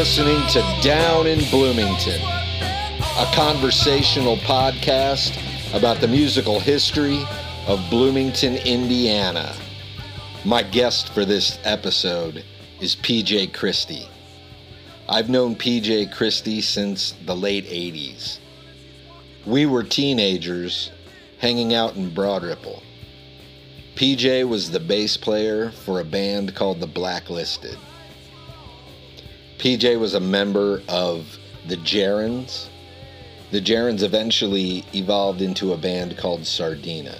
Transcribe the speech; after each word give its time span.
Listening 0.00 0.40
to 0.48 0.62
Down 0.80 1.26
in 1.26 1.40
Bloomington, 1.50 2.22
a 2.22 3.30
conversational 3.34 4.38
podcast 4.38 5.36
about 5.76 6.00
the 6.00 6.08
musical 6.08 6.58
history 6.58 7.22
of 7.66 7.84
Bloomington, 7.90 8.56
Indiana. 8.64 9.54
My 10.42 10.62
guest 10.62 11.12
for 11.12 11.26
this 11.26 11.58
episode 11.64 12.42
is 12.80 12.96
PJ 12.96 13.52
Christie. 13.52 14.08
I've 15.06 15.28
known 15.28 15.54
PJ 15.54 16.14
Christie 16.14 16.62
since 16.62 17.12
the 17.26 17.36
late 17.36 17.66
80s. 17.66 18.38
We 19.44 19.66
were 19.66 19.82
teenagers 19.82 20.92
hanging 21.40 21.74
out 21.74 21.96
in 21.96 22.14
Broad 22.14 22.42
Ripple. 22.42 22.82
PJ 23.96 24.48
was 24.48 24.70
the 24.70 24.80
bass 24.80 25.18
player 25.18 25.70
for 25.70 26.00
a 26.00 26.04
band 26.06 26.54
called 26.54 26.80
The 26.80 26.86
Blacklisted. 26.86 27.76
PJ 29.60 30.00
was 30.00 30.14
a 30.14 30.20
member 30.20 30.82
of 30.88 31.36
the 31.68 31.76
Gerunds. 31.76 32.68
The 33.50 33.60
Gerunds 33.60 34.02
eventually 34.02 34.86
evolved 34.94 35.42
into 35.42 35.74
a 35.74 35.76
band 35.76 36.16
called 36.16 36.46
Sardina. 36.46 37.18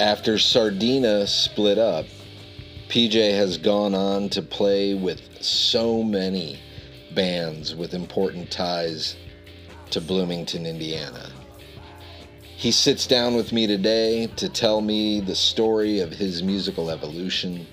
After 0.00 0.40
Sardina 0.40 1.28
split 1.28 1.78
up, 1.78 2.06
PJ 2.88 3.36
has 3.36 3.56
gone 3.56 3.94
on 3.94 4.28
to 4.30 4.42
play 4.42 4.94
with 4.94 5.20
so 5.40 6.02
many 6.02 6.58
bands 7.14 7.76
with 7.76 7.94
important 7.94 8.50
ties 8.50 9.14
to 9.90 10.00
Bloomington, 10.00 10.66
Indiana. 10.66 11.30
He 12.42 12.72
sits 12.72 13.06
down 13.06 13.36
with 13.36 13.52
me 13.52 13.68
today 13.68 14.26
to 14.34 14.48
tell 14.48 14.80
me 14.80 15.20
the 15.20 15.36
story 15.36 16.00
of 16.00 16.10
his 16.10 16.42
musical 16.42 16.90
evolution, 16.90 17.64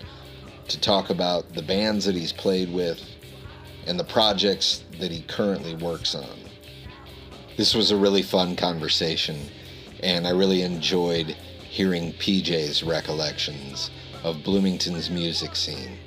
to 0.69 0.79
talk 0.79 1.09
about 1.09 1.53
the 1.53 1.61
bands 1.61 2.05
that 2.05 2.15
he's 2.15 2.33
played 2.33 2.71
with, 2.71 3.01
and 3.87 3.99
the 3.99 4.03
projects 4.03 4.83
that 4.99 5.11
he 5.11 5.21
currently 5.23 5.75
works 5.75 6.15
on. 6.15 6.37
This 7.57 7.73
was 7.73 7.91
a 7.91 7.97
really 7.97 8.21
fun 8.21 8.55
conversation, 8.55 9.37
and 10.01 10.27
I 10.27 10.31
really 10.31 10.61
enjoyed 10.61 11.35
hearing 11.69 12.13
PJ's 12.13 12.83
recollections 12.83 13.91
of 14.23 14.43
Bloomington's 14.43 15.09
music 15.09 15.55
scene. 15.55 15.97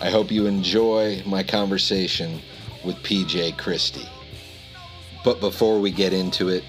I 0.00 0.10
hope 0.10 0.30
you 0.30 0.46
enjoy 0.46 1.22
my 1.24 1.42
conversation 1.42 2.40
with 2.84 2.96
PJ 2.96 3.56
Christie. 3.58 4.08
But 5.24 5.40
before 5.40 5.78
we 5.78 5.90
get 5.90 6.12
into 6.12 6.48
it, 6.48 6.64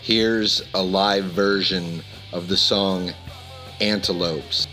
here's 0.00 0.62
a 0.74 0.82
live 0.82 1.26
version 1.26 2.02
of 2.32 2.48
the 2.48 2.56
song 2.56 3.12
Antelopes. 3.80 4.66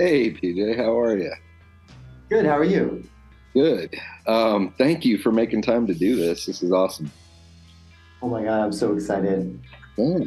Hey, 0.00 0.30
PJ, 0.30 0.78
how 0.78 0.98
are 0.98 1.14
you? 1.14 1.30
Good. 2.30 2.46
How 2.46 2.56
are 2.56 2.64
you? 2.64 3.06
Good. 3.52 3.94
Um, 4.26 4.72
thank 4.78 5.04
you 5.04 5.18
for 5.18 5.30
making 5.30 5.60
time 5.60 5.86
to 5.88 5.92
do 5.92 6.16
this. 6.16 6.46
This 6.46 6.62
is 6.62 6.72
awesome. 6.72 7.12
Oh 8.22 8.28
my 8.30 8.42
God, 8.42 8.64
I'm 8.64 8.72
so 8.72 8.94
excited. 8.94 9.60
Yeah. 9.98 10.20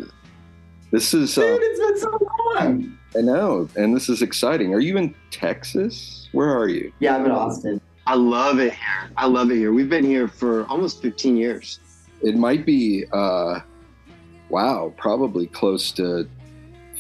This 0.91 1.15
is, 1.15 1.35
uh, 1.39 1.41
Dude, 1.41 1.59
it's 1.63 1.79
been 1.79 1.97
so 1.97 2.29
long. 2.53 2.99
I 3.17 3.21
know, 3.21 3.67
and 3.75 3.95
this 3.95 4.09
is 4.09 4.21
exciting. 4.21 4.75
Are 4.75 4.79
you 4.79 4.95
in 4.97 5.15
Texas? 5.31 6.29
Where 6.33 6.55
are 6.55 6.69
you? 6.69 6.93
Yeah, 6.99 7.15
I'm 7.15 7.25
in 7.25 7.31
Austin. 7.31 7.81
I 8.05 8.13
love 8.13 8.59
it 8.59 8.73
here. 8.73 9.11
I 9.17 9.25
love 9.25 9.49
it 9.49 9.55
here. 9.55 9.73
We've 9.73 9.89
been 9.89 10.05
here 10.05 10.27
for 10.27 10.67
almost 10.67 11.01
15 11.01 11.35
years. 11.35 11.79
It 12.21 12.35
might 12.35 12.63
be, 12.63 13.05
uh, 13.11 13.61
wow, 14.49 14.93
probably 14.97 15.47
close 15.47 15.91
to 15.93 16.29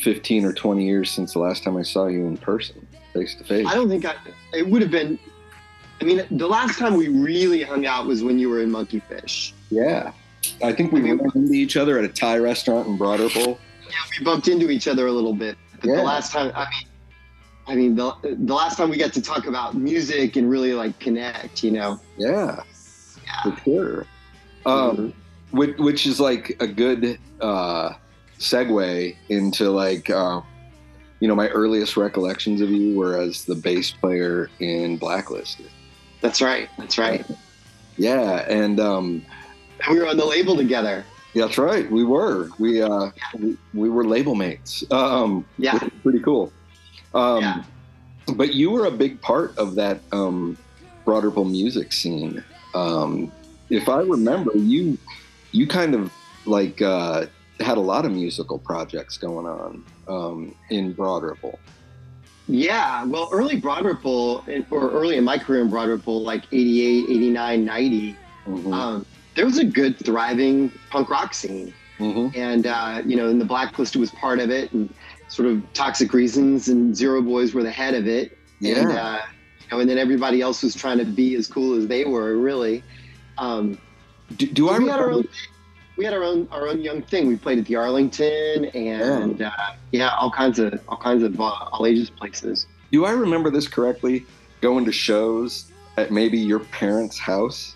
15 0.07 0.45
or 0.45 0.53
20 0.53 0.85
years 0.85 1.09
since 1.09 1.33
the 1.33 1.39
last 1.39 1.63
time 1.63 1.77
I 1.77 1.81
saw 1.81 2.07
you 2.07 2.27
in 2.27 2.37
person, 2.37 2.85
face 3.13 3.35
to 3.35 3.43
face. 3.43 3.65
I 3.67 3.73
don't 3.73 3.87
think 3.89 4.05
I, 4.05 4.15
it 4.53 4.67
would 4.67 4.81
have 4.81 4.91
been, 4.91 5.17
I 6.01 6.03
mean, 6.03 6.23
the 6.31 6.47
last 6.47 6.77
time 6.77 6.95
we 6.95 7.07
really 7.07 7.63
hung 7.63 7.85
out 7.85 8.05
was 8.05 8.21
when 8.21 8.37
you 8.37 8.49
were 8.49 8.61
in 8.61 8.69
Monkey 8.69 8.99
Fish. 8.99 9.53
Yeah. 9.69 10.11
I 10.61 10.73
think 10.73 10.91
we 10.91 10.99
I 10.99 11.03
mean- 11.03 11.17
ran 11.19 11.31
into 11.35 11.53
each 11.53 11.77
other 11.77 11.97
at 11.97 12.03
a 12.03 12.09
Thai 12.09 12.37
restaurant 12.39 12.87
in 12.87 12.97
Broad 12.97 13.21
Ripple. 13.21 13.57
Yeah, 13.83 13.95
we 14.19 14.25
bumped 14.25 14.47
into 14.49 14.69
each 14.69 14.87
other 14.87 15.07
a 15.07 15.11
little 15.11 15.33
bit. 15.33 15.57
But 15.79 15.89
Yeah. 15.89 15.95
the 15.97 16.03
last 16.03 16.31
time, 16.33 16.51
I 16.55 16.65
mean, 16.69 16.87
I 17.65 17.75
mean, 17.75 17.95
the, 17.95 18.13
the 18.23 18.53
last 18.53 18.75
time 18.77 18.89
we 18.89 18.97
got 18.97 19.13
to 19.13 19.21
talk 19.21 19.47
about 19.47 19.73
music 19.75 20.35
and 20.35 20.49
really 20.49 20.73
like 20.73 20.99
connect, 20.99 21.63
you 21.63 21.71
know? 21.71 21.97
Yeah, 22.17 22.61
Yeah. 23.25 23.41
for 23.55 23.61
sure. 23.63 24.05
Um, 24.65 25.13
which, 25.51 25.77
which 25.77 26.05
is 26.05 26.19
like 26.19 26.57
a 26.59 26.67
good 26.67 27.17
uh, 27.39 27.93
segue 28.43 29.15
into 29.29 29.69
like, 29.71 30.09
uh, 30.09 30.41
you 31.19 31.27
know, 31.27 31.35
my 31.35 31.47
earliest 31.49 31.95
recollections 31.97 32.61
of 32.61 32.69
you 32.69 32.97
were 32.97 33.17
as 33.17 33.45
the 33.45 33.55
bass 33.55 33.91
player 33.91 34.49
in 34.59 34.97
Blacklisted. 34.97 35.69
That's 36.21 36.41
right. 36.41 36.69
That's 36.77 36.97
right. 36.97 37.25
Yeah, 37.97 38.45
and 38.49 38.79
um, 38.79 39.25
we 39.89 39.99
were 39.99 40.07
on 40.07 40.17
the 40.17 40.25
label 40.25 40.55
together. 40.55 41.05
that's 41.35 41.57
right, 41.57 41.89
we 41.91 42.03
were. 42.03 42.49
We 42.59 42.81
uh, 42.81 43.11
we, 43.39 43.57
we 43.73 43.89
were 43.89 44.03
label 44.05 44.35
mates. 44.35 44.83
Um, 44.91 45.45
Yeah. 45.57 45.79
pretty 46.03 46.19
cool. 46.19 46.51
Um, 47.13 47.41
Yeah. 47.41 47.63
But 48.35 48.53
you 48.53 48.71
were 48.71 48.85
a 48.85 48.91
big 48.91 49.19
part 49.21 49.57
of 49.57 49.75
that 49.75 49.99
um, 50.13 50.57
Broad 51.05 51.25
Ripple 51.25 51.43
music 51.45 51.91
scene. 51.91 52.41
Um, 52.73 53.31
if 53.69 53.89
I 53.89 53.99
remember, 54.01 54.51
you 54.55 54.97
you 55.51 55.67
kind 55.67 55.93
of 55.93 56.11
like 56.45 56.81
uh, 56.81 57.25
had 57.59 57.77
a 57.77 57.81
lot 57.81 58.05
of 58.05 58.11
musical 58.11 58.57
projects 58.59 59.17
going 59.17 59.45
on 59.45 59.83
um, 60.07 60.55
in 60.69 60.93
Broad 60.93 61.23
Ripple. 61.23 61.59
Yeah, 62.47 63.05
well, 63.05 63.29
early 63.31 63.55
Broad 63.57 63.85
Ripple, 63.85 64.43
or 64.69 64.91
early 64.91 65.15
in 65.17 65.23
my 65.23 65.37
career 65.37 65.61
in 65.61 65.69
Broad 65.69 65.87
Ripple, 65.87 66.23
like 66.23 66.43
88, 66.51 67.05
89, 67.09 67.65
90, 67.65 68.17
Mhm. 68.47 68.73
um, 68.73 69.05
there 69.35 69.45
was 69.45 69.57
a 69.57 69.63
good, 69.63 69.97
thriving 69.97 70.69
punk 70.89 71.09
rock 71.09 71.33
scene. 71.33 71.73
Mhm. 71.99 72.35
And, 72.35 72.67
uh, 72.67 73.01
you 73.05 73.15
know, 73.15 73.29
and 73.29 73.39
the 73.39 73.45
Blacklist 73.45 73.95
was 73.95 74.11
part 74.11 74.39
of 74.39 74.49
it, 74.49 74.71
and 74.73 74.93
sort 75.29 75.47
of 75.47 75.61
Toxic 75.73 76.11
Reasons 76.13 76.67
and 76.67 76.95
Zero 76.95 77.21
Boys 77.21 77.53
were 77.53 77.63
the 77.63 77.71
head 77.71 77.93
of 77.93 78.07
it. 78.07 78.37
And, 78.61 78.89
Yeah. 78.91 79.05
uh, 79.05 79.19
you 79.61 79.67
know, 79.71 79.79
and 79.79 79.89
then 79.89 79.97
everybody 79.97 80.41
else 80.41 80.63
was 80.63 80.75
trying 80.75 80.97
to 80.97 81.05
be 81.05 81.35
as 81.35 81.47
cool 81.47 81.77
as 81.77 81.87
they 81.87 82.03
were, 82.03 82.35
really. 82.37 82.83
Um, 83.37 83.77
Do, 84.35 84.45
do 84.47 84.69
I 84.69 84.79
we 84.79 84.87
had 84.89 84.99
our 84.99 85.07
remember? 85.07 85.29
We 85.97 86.05
had 86.05 86.13
our 86.13 86.23
own 86.23 86.47
our 86.51 86.67
own 86.67 86.81
young 86.81 87.01
thing. 87.01 87.27
We 87.27 87.35
played 87.35 87.59
at 87.59 87.65
the 87.65 87.75
Arlington 87.75 88.65
and 88.65 89.41
uh, 89.41 89.51
yeah, 89.91 90.09
all 90.15 90.31
kinds 90.31 90.59
of 90.59 90.79
all 90.87 90.97
kinds 90.97 91.23
of 91.23 91.39
uh, 91.39 91.43
all 91.43 91.85
ages 91.85 92.09
places. 92.09 92.67
Do 92.91 93.05
I 93.05 93.11
remember 93.11 93.49
this 93.49 93.67
correctly? 93.67 94.25
Going 94.61 94.85
to 94.85 94.91
shows 94.91 95.71
at 95.97 96.11
maybe 96.11 96.37
your 96.37 96.59
parents' 96.59 97.19
house. 97.19 97.75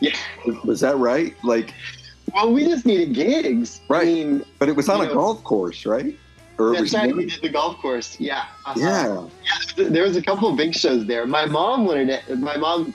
Yeah. 0.00 0.16
Was- 0.64 0.80
that 0.80 0.96
right? 0.98 1.34
Like, 1.44 1.72
Well, 2.34 2.52
we 2.52 2.64
just 2.66 2.86
needed 2.86 3.14
gigs. 3.14 3.80
Right. 3.88 4.02
I 4.02 4.04
mean, 4.04 4.44
but 4.58 4.68
it 4.68 4.76
was 4.76 4.88
on 4.88 5.00
a 5.02 5.06
know- 5.06 5.14
golf 5.14 5.44
course, 5.44 5.86
right? 5.86 6.18
Or 6.58 6.70
that's 6.70 6.80
was 6.82 6.94
right. 6.94 7.14
We 7.14 7.26
did 7.26 7.42
the 7.42 7.50
golf 7.50 7.76
course. 7.82 8.18
Yeah. 8.18 8.44
Uh-huh. 8.64 8.80
yeah. 8.80 9.26
Yeah, 9.76 9.88
There 9.90 10.02
was 10.04 10.16
a 10.16 10.22
couple 10.22 10.48
of 10.48 10.56
big 10.56 10.74
shows 10.74 11.04
there. 11.06 11.26
My 11.26 11.44
mom 11.44 11.84
wanted 11.84 12.08
it. 12.08 12.38
My 12.38 12.56
mom, 12.56 12.94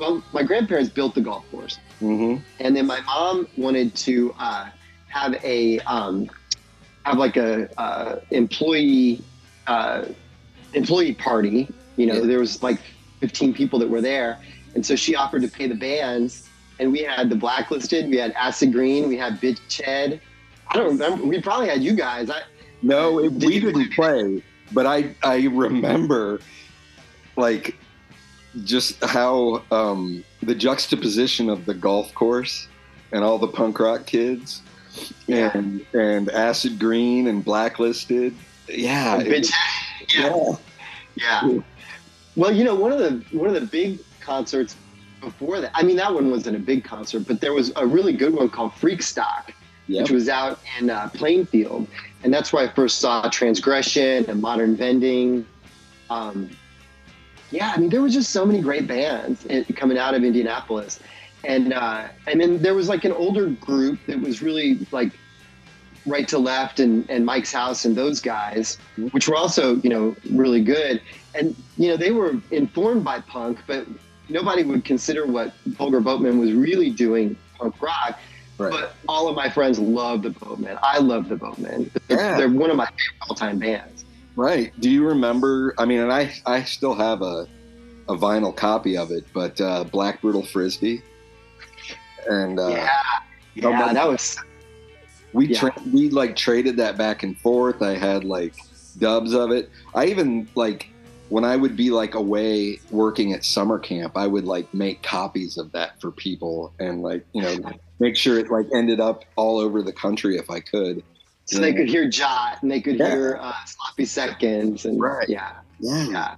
well, 0.00 0.22
my 0.32 0.42
grandparents 0.42 0.90
built 0.90 1.14
the 1.14 1.20
golf 1.20 1.48
course, 1.52 1.78
hmm 2.02 2.36
and 2.58 2.74
then 2.76 2.86
my 2.86 3.00
mom 3.02 3.46
wanted 3.56 3.94
to 3.94 4.34
uh, 4.38 4.68
have 5.08 5.34
a 5.44 5.78
um, 5.80 6.28
have 7.04 7.16
like 7.16 7.36
a 7.36 7.68
uh, 7.80 8.16
employee 8.30 9.22
uh, 9.66 10.04
employee 10.74 11.14
party. 11.14 11.68
You 11.96 12.06
know, 12.06 12.14
Yeah. 12.14 12.26
there 12.26 12.38
was 12.40 12.62
like 12.62 12.80
15 13.20 13.54
people 13.54 13.78
that 13.78 13.88
were 13.88 14.00
there, 14.00 14.38
and 14.74 14.84
so 14.84 14.96
she 14.96 15.14
offered 15.14 15.42
to 15.42 15.48
pay 15.48 15.66
the 15.68 15.74
bands. 15.76 16.48
And 16.80 16.90
we 16.90 17.00
had 17.02 17.28
the 17.30 17.36
blacklisted, 17.36 18.08
we 18.10 18.16
had 18.16 18.32
Acid 18.32 18.72
Green, 18.72 19.06
we 19.08 19.16
had 19.16 19.40
Bitch 19.40 19.80
Head. 19.80 20.20
I 20.68 20.76
don't 20.76 20.88
remember. 20.98 21.24
We 21.24 21.40
probably 21.40 21.68
had 21.68 21.82
you 21.82 21.92
guys. 21.94 22.28
I, 22.30 22.40
No, 22.82 23.18
it, 23.20 23.38
Did 23.38 23.48
we 23.48 23.60
didn't 23.60 23.92
play, 23.92 24.42
but 24.72 24.86
I 24.86 25.14
I 25.22 25.46
remember 25.46 26.40
like 27.36 27.76
just 28.64 29.02
how 29.04 29.62
um, 29.70 30.24
the 30.42 30.54
juxtaposition 30.54 31.48
of 31.48 31.64
the 31.66 31.74
golf 31.74 32.14
course 32.14 32.68
and 33.12 33.22
all 33.24 33.38
the 33.38 33.48
punk 33.48 33.78
rock 33.78 34.06
kids 34.06 34.62
Yeah. 35.26 35.50
and 35.54 35.84
and 35.94 36.30
acid 36.30 36.78
green 36.78 37.26
and 37.28 37.44
blacklisted. 37.44 38.34
Yeah, 38.68 39.18
it 39.20 39.50
yeah. 40.14 40.24
yeah, 40.28 40.52
Yeah. 41.14 41.58
Well, 42.36 42.52
you 42.52 42.64
know, 42.64 42.74
one 42.74 42.92
of 42.92 42.98
the 42.98 43.22
one 43.36 43.48
of 43.48 43.54
the 43.54 43.66
big 43.66 43.98
concerts 44.20 44.76
before 45.20 45.60
that. 45.60 45.70
I 45.74 45.82
mean, 45.82 45.96
that 45.96 46.12
one 46.12 46.30
wasn't 46.30 46.56
a 46.56 46.60
big 46.60 46.82
concert, 46.84 47.26
but 47.28 47.40
there 47.40 47.52
was 47.52 47.72
a 47.76 47.86
really 47.86 48.12
good 48.12 48.34
one 48.34 48.48
called 48.50 48.72
Freak 48.74 49.02
Stock, 49.02 49.52
Yep. 49.88 50.02
which 50.02 50.10
was 50.10 50.28
out 50.28 50.58
in 50.80 50.90
uh, 50.90 51.08
Plainfield, 51.14 51.86
and 52.24 52.32
that's 52.32 52.52
where 52.52 52.68
I 52.68 52.72
first 52.72 52.98
saw 52.98 53.28
Transgression 53.28 54.24
and 54.28 54.40
Modern 54.40 54.74
Vending. 54.76 55.46
Um, 56.10 56.50
yeah, 57.52 57.72
I 57.74 57.78
mean, 57.78 57.90
there 57.90 58.02
was 58.02 58.12
just 58.14 58.30
so 58.30 58.44
many 58.44 58.60
great 58.60 58.86
bands 58.86 59.44
in, 59.46 59.64
coming 59.76 59.98
out 59.98 60.14
of 60.14 60.24
Indianapolis, 60.24 60.98
and 61.44 61.72
uh, 61.72 62.08
and 62.26 62.40
then 62.40 62.60
there 62.62 62.74
was 62.74 62.88
like 62.88 63.04
an 63.04 63.12
older 63.12 63.50
group 63.50 64.00
that 64.06 64.20
was 64.20 64.42
really 64.42 64.86
like 64.90 65.12
right 66.06 66.26
to 66.28 66.38
left 66.38 66.80
and, 66.80 67.08
and 67.08 67.24
Mike's 67.24 67.52
house 67.52 67.84
and 67.84 67.94
those 67.94 68.20
guys, 68.20 68.78
which 69.12 69.28
were 69.28 69.36
also, 69.36 69.76
you 69.76 69.90
know, 69.90 70.16
really 70.32 70.60
good. 70.62 71.00
And, 71.34 71.54
you 71.76 71.88
know, 71.88 71.96
they 71.96 72.10
were 72.10 72.34
informed 72.50 73.04
by 73.04 73.20
punk, 73.20 73.60
but 73.66 73.86
nobody 74.28 74.64
would 74.64 74.84
consider 74.84 75.26
what 75.26 75.54
Vulgar 75.66 76.00
Boatmen 76.00 76.38
was 76.38 76.52
really 76.54 76.90
doing 76.90 77.36
punk 77.56 77.80
rock. 77.80 78.18
Right. 78.58 78.72
But 78.72 78.96
all 79.08 79.28
of 79.28 79.36
my 79.36 79.48
friends 79.48 79.78
love 79.78 80.22
the 80.22 80.30
Boatmen. 80.30 80.76
I 80.82 80.98
love 80.98 81.28
the 81.28 81.36
Boatmen. 81.36 81.90
They're, 82.08 82.18
Yeah. 82.18 82.36
they're 82.36 82.50
one 82.50 82.70
of 82.70 82.76
my 82.76 82.86
favorite 82.86 83.28
all 83.28 83.36
time 83.36 83.58
bands. 83.58 84.04
Right. 84.36 84.72
Do 84.80 84.90
you 84.90 85.06
remember? 85.06 85.74
I 85.78 85.84
mean, 85.84 86.00
and 86.00 86.12
I 86.12 86.32
I 86.46 86.62
still 86.62 86.94
have 86.94 87.22
a 87.22 87.46
a 88.08 88.16
vinyl 88.16 88.54
copy 88.54 88.96
of 88.96 89.10
it, 89.10 89.24
but 89.32 89.60
uh, 89.60 89.84
Black 89.84 90.20
Brutal 90.20 90.44
Frisbee, 90.44 91.02
and 92.28 92.58
uh, 92.58 92.68
yeah. 92.68 92.90
Yeah, 93.54 93.92
that 93.92 94.08
was, 94.08 94.38
we 95.34 95.48
Yeah. 95.48 95.58
tra- 95.60 95.82
we 95.92 96.08
like 96.08 96.36
traded 96.36 96.78
that 96.78 96.96
back 96.96 97.22
and 97.22 97.38
forth. 97.38 97.82
I 97.82 97.96
had 97.96 98.24
like 98.24 98.54
dubs 98.98 99.34
of 99.34 99.50
it. 99.50 99.68
I 99.94 100.06
even 100.06 100.48
like 100.54 100.88
when 101.28 101.44
I 101.44 101.56
would 101.56 101.76
be 101.76 101.90
like 101.90 102.14
away 102.14 102.80
working 102.90 103.32
at 103.34 103.44
summer 103.44 103.78
camp, 103.78 104.16
I 104.16 104.26
would 104.26 104.44
like 104.46 104.72
make 104.72 105.02
copies 105.02 105.58
of 105.58 105.70
that 105.72 106.00
for 106.00 106.10
people 106.10 106.72
and 106.78 107.02
like 107.02 107.26
you 107.34 107.42
know 107.42 107.56
make 108.00 108.16
sure 108.16 108.38
it 108.38 108.50
like 108.50 108.66
ended 108.74 109.00
up 109.00 109.24
all 109.36 109.58
over 109.58 109.82
the 109.82 109.92
country 109.92 110.36
if 110.38 110.50
I 110.50 110.60
could. 110.60 111.02
So 111.44 111.58
they 111.60 111.72
could 111.72 111.88
hear 111.88 112.08
Jot 112.08 112.58
and 112.62 112.70
they 112.70 112.80
could 112.80 112.96
Yeah. 112.98 113.10
hear 113.10 113.38
uh, 113.40 113.52
Sloppy 113.66 114.04
Seconds. 114.04 114.84
And 114.84 115.00
Right. 115.00 115.28
yeah, 115.28 115.52
Yeah. 115.78 116.08
yeah. 116.08 116.34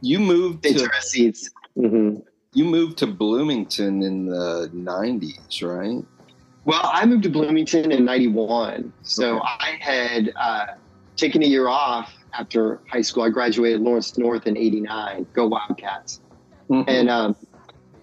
You 0.00 0.18
moved 0.18 0.62
to 0.64 0.72
Dangerous 0.72 1.10
Seats. 1.10 1.50
hmm 1.76 2.16
you 2.54 2.66
moved 2.66 2.98
to 2.98 3.06
Bloomington 3.06 4.02
in 4.02 4.26
the 4.26 4.70
'90s, 4.74 5.62
right? 5.62 6.04
Well, 6.66 6.82
I 6.84 7.06
moved 7.06 7.22
to 7.22 7.30
Bloomington 7.30 7.90
in 7.90 8.04
'91, 8.04 8.92
so 9.02 9.38
Okay. 9.38 9.46
I 9.60 9.76
had 9.80 10.32
uh, 10.36 10.66
taken 11.16 11.42
a 11.42 11.46
year 11.46 11.68
off 11.68 12.12
after 12.34 12.82
high 12.90 13.00
school. 13.00 13.22
I 13.22 13.30
graduated 13.30 13.80
Lawrence 13.80 14.18
North 14.18 14.46
in 14.46 14.58
'89. 14.58 15.26
Go 15.34 15.46
Wildcats! 15.48 16.20
And 16.68 17.08
um, 17.08 17.36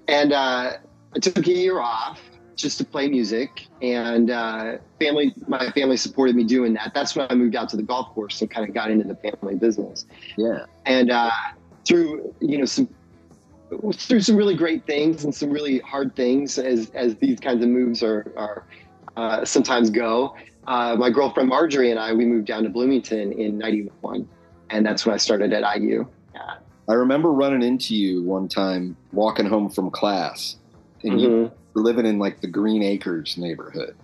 and 0.07 0.33
uh, 0.33 0.73
I 1.15 1.19
took 1.19 1.45
a 1.45 1.51
year 1.51 1.79
off 1.79 2.19
just 2.59 2.77
to 2.77 2.85
play 2.85 3.07
music, 3.07 3.67
and 3.81 4.29
uh, 4.29 4.77
family, 4.99 5.33
my 5.47 5.71
family 5.71 5.97
supported 5.97 6.35
me 6.35 6.43
doing 6.43 6.73
that. 6.73 6.91
That's 6.93 7.15
when 7.15 7.25
I 7.29 7.35
moved 7.35 7.55
out 7.55 7.69
to 7.69 7.77
the 7.77 7.83
golf 7.83 8.09
course 8.13 8.41
and 8.41 8.49
kind 8.51 8.67
of 8.67 8.75
got 8.75 8.91
into 8.91 9.07
the 9.07 9.15
family 9.15 9.55
business. 9.55 10.05
yeah, 10.37 10.65
And 10.85 11.09
uh, 11.09 11.31
through 11.87 12.33
you 12.41 12.57
know 12.57 12.65
some 12.65 12.89
through 13.93 14.19
some 14.21 14.35
really 14.35 14.55
great 14.55 14.85
things 14.85 15.23
and 15.23 15.33
some 15.33 15.49
really 15.51 15.79
hard 15.79 16.15
things 16.15 16.57
as 16.57 16.89
as 16.91 17.15
these 17.17 17.39
kinds 17.39 17.63
of 17.63 17.69
moves 17.69 18.03
are 18.03 18.25
are 18.35 18.65
uh, 19.15 19.45
sometimes 19.45 19.89
go. 19.89 20.35
Uh, 20.67 20.95
my 20.97 21.09
girlfriend 21.09 21.49
Marjorie 21.49 21.89
and 21.91 21.99
I, 21.99 22.13
we 22.13 22.25
moved 22.25 22.45
down 22.47 22.63
to 22.63 22.69
Bloomington 22.69 23.31
in 23.31 23.57
'91, 23.57 24.27
and 24.69 24.85
that's 24.85 25.05
when 25.05 25.13
I 25.15 25.17
started 25.17 25.53
at 25.53 25.63
IU. 25.79 26.05
Yeah. 26.35 26.41
I 26.89 26.93
remember 26.93 27.31
running 27.31 27.61
into 27.63 27.95
you 27.95 28.23
one 28.23 28.47
time 28.47 28.97
walking 29.13 29.45
home 29.45 29.69
from 29.69 29.89
class, 29.91 30.57
and 31.03 31.19
you 31.21 31.29
Mhm. 31.29 31.43
were 31.43 31.51
living 31.73 32.05
in 32.05 32.19
like 32.19 32.41
the 32.41 32.47
Green 32.47 32.83
Acres 32.83 33.37
neighborhood. 33.37 33.95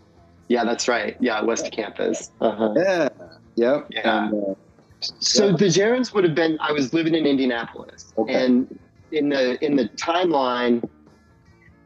Yeah, 0.48 0.64
that's 0.64 0.88
right. 0.88 1.18
Yeah, 1.20 1.42
West 1.42 1.72
Campus. 1.72 2.32
Uh-huh. 2.42 2.74
Yeah. 2.76 3.10
Yep. 3.56 3.88
Yeah. 3.90 4.26
And, 4.28 4.44
uh, 4.44 4.54
So 5.02 5.48
Yeah. 5.48 5.56
the 5.58 5.66
Gerunds 5.66 6.14
would 6.14 6.24
have 6.24 6.36
been. 6.36 6.58
I 6.60 6.72
was 6.72 6.94
living 6.94 7.16
in 7.16 7.26
Indianapolis, 7.26 8.14
Okay. 8.18 8.34
and 8.46 8.80
in 9.12 9.30
the 9.30 9.64
in 9.64 9.76
the 9.76 9.90
timeline, 9.90 10.88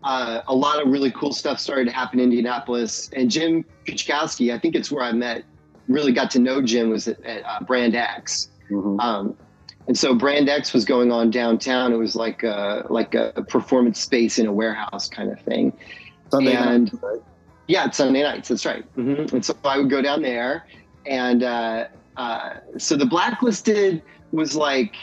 uh, 0.03 0.41
a 0.47 0.55
lot 0.55 0.81
of 0.81 0.87
really 0.89 1.11
cool 1.11 1.33
stuff 1.33 1.59
started 1.59 1.85
to 1.85 1.91
happen 1.91 2.19
in 2.19 2.25
Indianapolis. 2.25 3.09
And 3.15 3.29
Jim 3.29 3.65
Kuchkowski, 3.85 4.53
I 4.53 4.59
think 4.59 4.75
it's 4.75 4.91
where 4.91 5.03
I 5.03 5.11
met, 5.11 5.43
really 5.87 6.13
got 6.13 6.31
to 6.31 6.39
know 6.39 6.61
Jim 6.61 6.89
was 6.89 7.07
at, 7.07 7.21
at 7.25 7.43
uh, 7.45 7.59
Brand 7.65 7.95
X. 7.95 8.49
mhm. 8.69 8.99
Um, 9.01 9.35
and 9.89 9.97
so 9.97 10.13
Brand 10.13 10.47
X 10.47 10.71
was 10.71 10.85
going 10.85 11.11
on 11.11 11.31
downtown. 11.31 11.91
It 11.91 11.97
was 11.97 12.15
like 12.15 12.43
a, 12.43 12.85
like 12.89 13.15
a 13.15 13.43
performance 13.49 13.99
space 13.99 14.37
in 14.37 14.45
a 14.45 14.53
warehouse 14.53 15.09
kind 15.09 15.31
of 15.31 15.41
thing. 15.41 15.73
Sunday 16.31 16.53
and- 16.55 16.93
night, 16.93 17.03
right? 17.03 17.19
Yeah, 17.67 17.85
it's 17.85 17.97
Sunday 17.97 18.21
nights. 18.23 18.49
That's 18.49 18.65
right. 18.65 18.83
hmm 18.95 19.25
And 19.33 19.43
so 19.43 19.55
I 19.65 19.77
would 19.79 19.89
go 19.89 20.01
down 20.01 20.21
there, 20.21 20.65
and 21.07 21.43
uh, 21.43 21.85
uh, 22.17 22.53
so 22.77 22.95
the 22.95 23.05
blacklisted 23.05 24.01
was 24.31 24.55
like, 24.55 24.93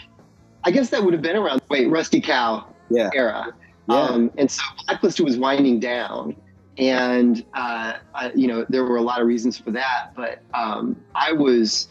I 0.64 0.70
guess 0.72 0.90
that 0.90 1.02
would 1.04 1.12
have 1.14 1.22
been 1.22 1.36
around 1.36 1.62
wait 1.68 1.88
Rusty 1.90 2.20
Cow 2.20 2.66
Yeah. 2.90 3.10
era, 3.14 3.52
Yeah. 3.88 3.96
um, 3.96 4.30
and 4.38 4.48
so 4.50 4.62
blacklisted 4.86 5.24
was 5.24 5.36
winding 5.36 5.78
down, 5.80 6.34
and 6.78 7.44
uh, 7.54 7.94
I, 8.14 8.32
you 8.34 8.46
know 8.48 8.64
there 8.68 8.82
were 8.84 8.96
a 8.96 9.02
lot 9.02 9.20
of 9.20 9.26
reasons 9.28 9.56
for 9.58 9.70
that, 9.72 10.10
but 10.16 10.42
um, 10.54 10.96
I 11.14 11.32
was 11.32 11.86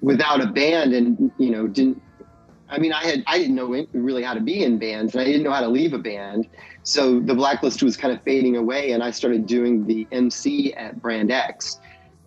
without 0.00 0.40
a 0.40 0.46
band, 0.46 0.94
and 0.94 1.30
you 1.38 1.50
know 1.50 1.66
didn't. 1.66 2.00
I 2.68 2.78
mean, 2.78 2.92
I 2.92 3.04
had 3.04 3.24
I 3.26 3.38
didn't 3.38 3.54
know 3.54 3.86
really 3.92 4.22
how 4.22 4.34
to 4.34 4.40
be 4.40 4.64
in 4.64 4.78
bands, 4.78 5.14
and 5.14 5.22
I 5.22 5.24
didn't 5.24 5.42
know 5.42 5.52
how 5.52 5.60
to 5.60 5.68
leave 5.68 5.92
a 5.92 5.98
band. 5.98 6.48
So 6.82 7.20
the 7.20 7.34
blacklist 7.34 7.82
was 7.82 7.96
kind 7.96 8.14
of 8.14 8.22
fading 8.22 8.56
away, 8.56 8.92
and 8.92 9.02
I 9.02 9.10
started 9.10 9.46
doing 9.46 9.86
the 9.86 10.06
MC 10.12 10.74
at 10.74 11.00
Brand 11.00 11.30
X, 11.30 11.80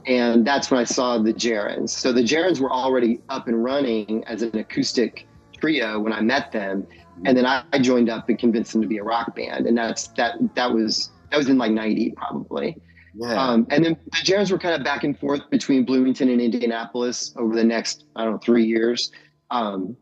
and 0.06 0.46
that's 0.46 0.72
when 0.72 0.80
I 0.80 0.84
saw 0.84 1.18
the 1.18 1.34
Gerunds. 1.34 1.90
So 1.90 2.12
the 2.12 2.24
Gerunds 2.24 2.60
were 2.60 2.72
already 2.72 3.22
up 3.30 3.48
and 3.48 3.64
running 3.64 4.24
as 4.26 4.42
an 4.42 4.58
acoustic 4.58 5.28
trio 5.60 6.00
when 6.00 6.14
I 6.14 6.22
met 6.22 6.52
them, 6.52 6.88
and 7.26 7.38
then 7.38 7.46
I, 7.46 7.64
I 7.74 7.80
joined 7.80 8.10
up 8.10 8.30
and 8.30 8.38
convinced 8.38 8.74
them 8.74 8.82
to 8.82 8.88
be 8.88 8.98
a 8.98 9.04
rock 9.04 9.36
band, 9.36 9.68
and 9.68 9.78
that's 9.78 10.08
that 10.10 10.36
that 10.56 10.72
was 10.72 11.12
that 11.32 11.38
was 11.38 11.50
in 11.50 11.58
like 11.58 11.72
'90 11.72 12.12
probably. 12.12 12.78
Yeah. 13.20 13.34
Um, 13.34 13.66
and 13.72 13.84
then 13.84 13.98
the 14.06 14.18
Gerunds 14.18 14.52
were 14.52 14.60
kind 14.60 14.76
of 14.76 14.84
back 14.84 15.04
and 15.04 15.18
forth 15.18 15.50
between 15.50 15.86
Bloomington 15.86 16.30
and 16.30 16.40
Indianapolis 16.40 17.34
over 17.36 17.56
the 17.56 17.64
next, 17.64 18.06
I 18.16 18.24
don't 18.24 18.34
know, 18.34 18.38
three 18.38 18.66
years. 18.66 19.12
Um, 19.50 19.98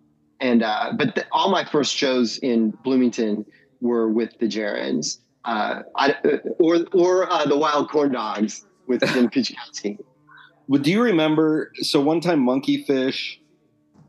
and 0.46 0.60
uh, 0.64 0.94
but 1.00 1.16
the, 1.16 1.24
all 1.32 1.50
my 1.50 1.64
first 1.66 1.92
shows 1.96 2.38
in 2.40 2.72
Bloomington 2.84 3.46
were 3.82 4.08
with 4.20 4.32
the 4.40 4.48
Gerunds, 4.48 5.08
uh, 5.46 5.82
I, 5.96 6.08
uh, 6.24 6.38
or 6.66 6.74
or 6.94 7.32
uh, 7.32 7.46
the 7.46 7.58
Wild 7.58 7.90
Corn 7.90 8.12
Dogs 8.12 8.66
with 8.88 9.02
Jim 9.14 9.30
Kuchkowski. 9.30 9.98
Well, 10.68 10.82
do 10.82 10.92
you 10.92 11.02
remember? 11.02 11.72
So 11.92 12.00
one 12.02 12.22
time, 12.22 12.40
Monkey 12.40 12.84
Fish 12.84 13.40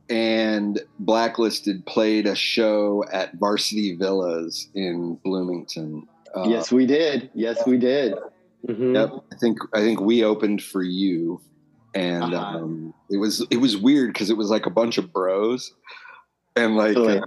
and 0.08 0.80
Blacklisted 1.00 1.84
played 1.86 2.26
a 2.26 2.34
show 2.36 3.04
at 3.12 3.34
Varsity 3.34 3.96
Villas 3.96 4.68
in 4.74 5.18
Bloomington. 5.24 6.06
Uh, 6.34 6.44
yes, 6.48 6.70
we 6.70 6.86
did. 6.86 7.30
Yes, 7.34 7.58
we 7.66 7.76
did. 7.78 8.14
Mhm. 8.68 8.94
Yep. 8.94 9.10
I 9.32 9.36
think 9.36 9.58
I 9.74 9.80
think 9.80 10.00
we 10.00 10.24
opened 10.24 10.62
for 10.62 10.82
you, 10.82 11.40
and 11.94 12.34
Uh-huh. 12.34 12.58
um, 12.58 12.94
it 13.10 13.18
was 13.18 13.44
it 13.50 13.58
was 13.58 13.76
weird 13.76 14.12
because 14.12 14.30
it 14.30 14.36
was 14.36 14.50
like 14.50 14.66
a 14.66 14.70
bunch 14.70 14.98
of 14.98 15.12
bros, 15.12 15.72
and 16.56 16.76
like 16.76 16.94
Totally. 16.94 17.18
uh, 17.18 17.24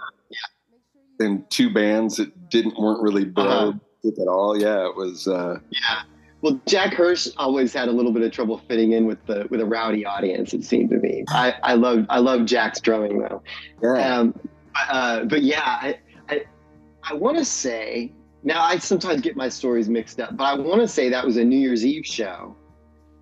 and 1.19 1.49
two 1.49 1.69
bands 1.73 2.15
that 2.17 2.49
didn't 2.49 2.79
weren't 2.79 3.01
really 3.01 3.25
bro 3.25 3.43
Uh-huh. 3.45 4.09
at 4.21 4.27
all. 4.27 4.57
Yeah, 4.59 4.85
it 4.87 4.95
was. 4.95 5.27
Uh, 5.27 5.59
Yeah. 5.71 6.01
Well, 6.41 6.57
Jack 6.65 6.93
Hirsch 6.93 7.27
always 7.37 7.73
had 7.73 7.89
a 7.89 7.91
little 7.91 8.13
bit 8.13 8.23
of 8.23 8.31
trouble 8.31 8.61
fitting 8.69 8.93
in 8.93 9.05
with 9.05 9.23
the 9.25 9.45
with 9.49 9.59
a 9.59 9.65
rowdy 9.65 10.05
audience. 10.05 10.53
It 10.53 10.63
seemed 10.63 10.89
to 10.91 10.97
me. 10.97 11.25
I 11.29 11.55
I 11.63 11.73
love 11.73 12.05
I 12.09 12.19
love 12.19 12.45
Jack's 12.45 12.79
drumming 12.79 13.19
though. 13.19 13.43
yeah. 13.83 14.17
Um, 14.19 14.33
but, 14.73 14.95
uh, 14.95 15.23
but 15.25 15.43
yeah, 15.43 15.61
I 15.65 15.97
I, 16.29 16.45
I 17.03 17.13
want 17.15 17.37
to 17.37 17.43
say 17.45 18.13
now 18.43 18.63
I 18.63 18.77
sometimes 18.77 19.19
get 19.19 19.35
my 19.35 19.49
stories 19.49 19.89
mixed 19.89 20.21
up, 20.21 20.37
but 20.37 20.45
I 20.45 20.53
want 20.55 20.79
to 20.79 20.87
say 20.87 21.09
that 21.09 21.25
was 21.25 21.35
a 21.35 21.43
New 21.43 21.59
Year's 21.59 21.85
Eve 21.85 22.05
show, 22.05 22.55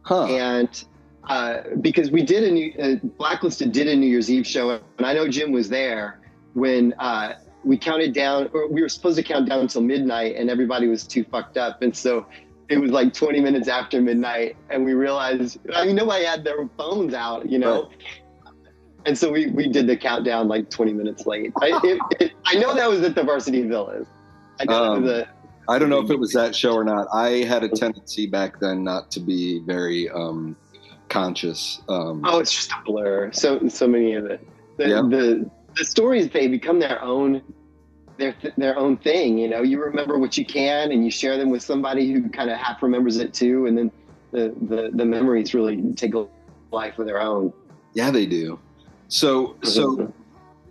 huh. 0.04 0.26
and 0.26 0.84
uh, 1.30 1.62
because 1.82 2.12
we 2.12 2.24
did 2.24 2.44
a 2.44 2.52
new 2.52 2.74
uh, 2.80 2.96
Blacklisted 3.18 3.72
did 3.72 3.88
a 3.88 3.96
New 3.96 4.08
Year's 4.08 4.30
Eve 4.30 4.48
show, 4.48 4.72
and 4.72 5.06
I 5.06 5.14
know 5.14 5.28
Jim 5.28 5.52
was 5.52 5.70
there 5.70 6.20
when 6.54 6.94
uh, 7.00 7.34
we 7.64 7.78
counted 7.78 8.14
down, 8.14 8.50
or 8.54 8.68
we 8.68 8.82
were 8.82 8.90
supposed 8.90 9.18
to 9.18 9.24
count 9.24 9.48
down 9.50 9.60
until 9.60 9.82
midnight, 9.82 10.36
and 10.36 10.50
everybody 10.50 10.88
was 10.88 11.06
too 11.06 11.24
fucked 11.24 11.58
up, 11.58 11.82
and 11.82 11.96
so. 11.96 12.26
It 12.70 12.82
was 12.82 12.92
like 12.92 13.14
20 13.14 13.40
minutes 13.40 13.70
after 13.70 14.02
midnight, 14.02 14.58
and 14.70 14.84
we 14.84 14.94
realized. 14.94 15.58
I 15.74 15.86
mean, 15.86 15.96
nobody 15.96 16.26
had 16.26 16.44
their 16.44 16.68
phones 16.78 17.14
out, 17.14 17.50
you 17.50 17.60
know. 17.60 17.90
And 19.06 19.18
so 19.18 19.32
we, 19.32 19.48
we 19.48 19.70
did 19.70 19.88
the 19.88 19.96
countdown 19.96 20.50
like 20.50 20.70
20 20.70 20.92
minutes 20.92 21.26
late. 21.26 21.54
I, 21.62 21.80
it, 21.82 22.02
it, 22.20 22.32
I 22.46 22.56
know 22.56 22.76
that 22.76 22.90
was 22.90 23.04
at 23.04 23.16
the 23.16 23.24
Varsity 23.24 23.66
Villas. 23.66 24.06
I 24.60 24.66
know 24.66 24.84
Um, 24.84 24.98
it 24.98 25.02
was 25.02 25.12
a, 25.12 25.30
I 25.70 25.80
don't 25.80 25.90
know 25.90 26.02
if 26.02 26.10
it 26.10 26.20
was 26.20 26.34
that 26.34 26.54
show 26.54 26.74
or 26.74 26.84
not. 26.84 27.08
I 27.14 27.46
had 27.46 27.64
a 27.64 27.70
tendency 27.70 28.28
back 28.28 28.60
then 28.60 28.84
not 28.84 29.12
to 29.12 29.22
be 29.22 29.60
very 29.60 30.10
um, 30.10 30.58
conscious. 31.10 31.82
Um, 31.90 32.22
oh, 32.26 32.40
it's 32.40 32.54
just 32.54 32.72
a 32.72 32.82
blur. 32.86 33.32
So 33.34 33.68
so 33.68 33.88
many 33.88 34.14
of 34.14 34.26
it. 34.26 34.46
The, 34.78 34.88
Yeah. 34.90 35.02
the 35.02 35.50
the 35.78 35.86
stories 35.86 36.30
they 36.30 36.48
become 36.48 36.80
their 36.80 37.02
own 37.04 37.42
their 38.18 38.36
their 38.58 38.78
own 38.78 38.98
thing. 38.98 39.38
You 39.38 39.48
know, 39.50 39.62
you 39.62 39.82
remember 39.82 40.18
what 40.18 40.38
you 40.38 40.46
can, 40.46 40.92
and 40.92 41.04
you 41.06 41.12
share 41.12 41.38
them 41.38 41.50
with 41.50 41.64
somebody 41.64 42.12
who 42.12 42.30
kind 42.30 42.50
of 42.50 42.58
half 42.58 42.82
remembers 42.82 43.18
it 43.18 43.34
too, 43.34 43.66
and 43.68 43.78
then 43.78 43.92
the 44.32 44.54
the, 44.70 44.92
the 44.94 45.06
memories 45.06 45.54
really 45.54 45.82
take 45.94 46.14
a 46.16 46.26
life 46.72 47.00
of 47.00 47.06
their 47.06 47.22
own. 47.22 47.54
yeah, 47.94 48.12
they 48.12 48.26
do. 48.26 48.60
So 49.08 49.56
so 49.64 50.12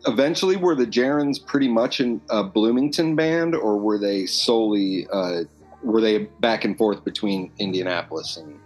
eventually, 0.06 0.56
were 0.56 0.74
the 0.74 0.86
Gerunds 0.86 1.44
pretty 1.44 1.68
much 1.68 2.00
in 2.00 2.20
a 2.30 2.42
Bloomington 2.44 3.16
band, 3.16 3.54
or 3.54 3.78
were 3.78 3.98
they 3.98 4.26
solely 4.26 5.06
uh, 5.12 5.42
were 5.82 6.00
they 6.00 6.24
back 6.40 6.64
and 6.64 6.76
forth 6.76 7.04
between 7.04 7.50
Indianapolis 7.58 8.36
and 8.36 8.58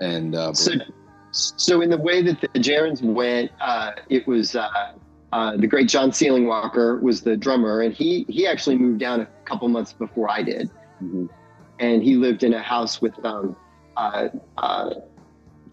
and 0.00 0.34
uh, 0.34 0.52
So, 0.52 0.72
so 1.30 1.80
in 1.80 1.90
the 1.90 1.98
way 1.98 2.22
that 2.22 2.40
the 2.40 2.48
Gerunds 2.58 3.02
went, 3.02 3.50
uh, 3.60 3.92
it 4.08 4.26
was 4.26 4.56
uh, 4.56 4.68
uh, 5.32 5.56
the 5.56 5.66
great 5.66 5.88
John 5.88 6.10
Seelingwalker 6.10 7.00
was 7.02 7.22
the 7.22 7.36
drummer, 7.36 7.80
and 7.82 7.92
he 7.94 8.24
he 8.28 8.46
actually 8.46 8.76
moved 8.78 9.00
down 9.00 9.20
a 9.20 9.26
couple 9.44 9.68
months 9.68 9.92
before 9.92 10.30
I 10.30 10.42
did, 10.42 10.70
Mhm. 11.02 11.28
and 11.78 12.02
he 12.02 12.16
lived 12.16 12.42
in 12.42 12.54
a 12.54 12.62
house 12.62 13.02
with 13.02 13.12
um, 13.24 13.56
uh, 13.96 14.28
uh, 14.58 14.94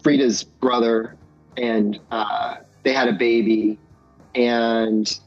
Frida's 0.02 0.44
brother, 0.44 1.16
and 1.56 1.98
uh, 2.10 2.56
they 2.82 2.92
had 2.92 3.08
a 3.08 3.12
baby, 3.12 3.78
and 4.34 5.18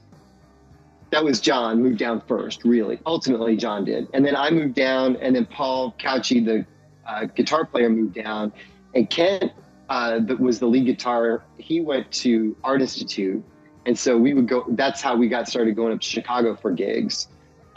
that 1.09 1.23
was 1.23 1.39
John 1.39 1.81
moved 1.81 1.97
down 1.97 2.21
first. 2.27 2.63
Really, 2.63 2.99
ultimately 3.05 3.55
John 3.55 3.85
did, 3.85 4.07
and 4.13 4.25
then 4.25 4.35
I 4.35 4.51
moved 4.51 4.75
down, 4.75 5.15
and 5.17 5.35
then 5.35 5.45
Paul 5.45 5.95
Couchy, 5.97 6.45
the 6.45 6.65
uh, 7.07 7.25
guitar 7.25 7.65
player, 7.65 7.89
moved 7.89 8.13
down, 8.15 8.51
and 8.93 9.09
Kent 9.09 9.51
uh, 9.89 10.19
was 10.39 10.59
the 10.59 10.65
lead 10.65 10.85
guitar. 10.85 11.43
He 11.57 11.81
went 11.81 12.11
to 12.13 12.55
Art 12.63 12.81
Institute, 12.81 13.43
and 13.85 13.97
so 13.97 14.17
we 14.17 14.33
would 14.33 14.47
go. 14.47 14.65
That's 14.69 15.01
how 15.01 15.15
we 15.15 15.27
got 15.27 15.47
started 15.47 15.75
going 15.75 15.93
up 15.93 16.01
to 16.01 16.07
Chicago 16.07 16.55
for 16.55 16.71
gigs. 16.71 17.27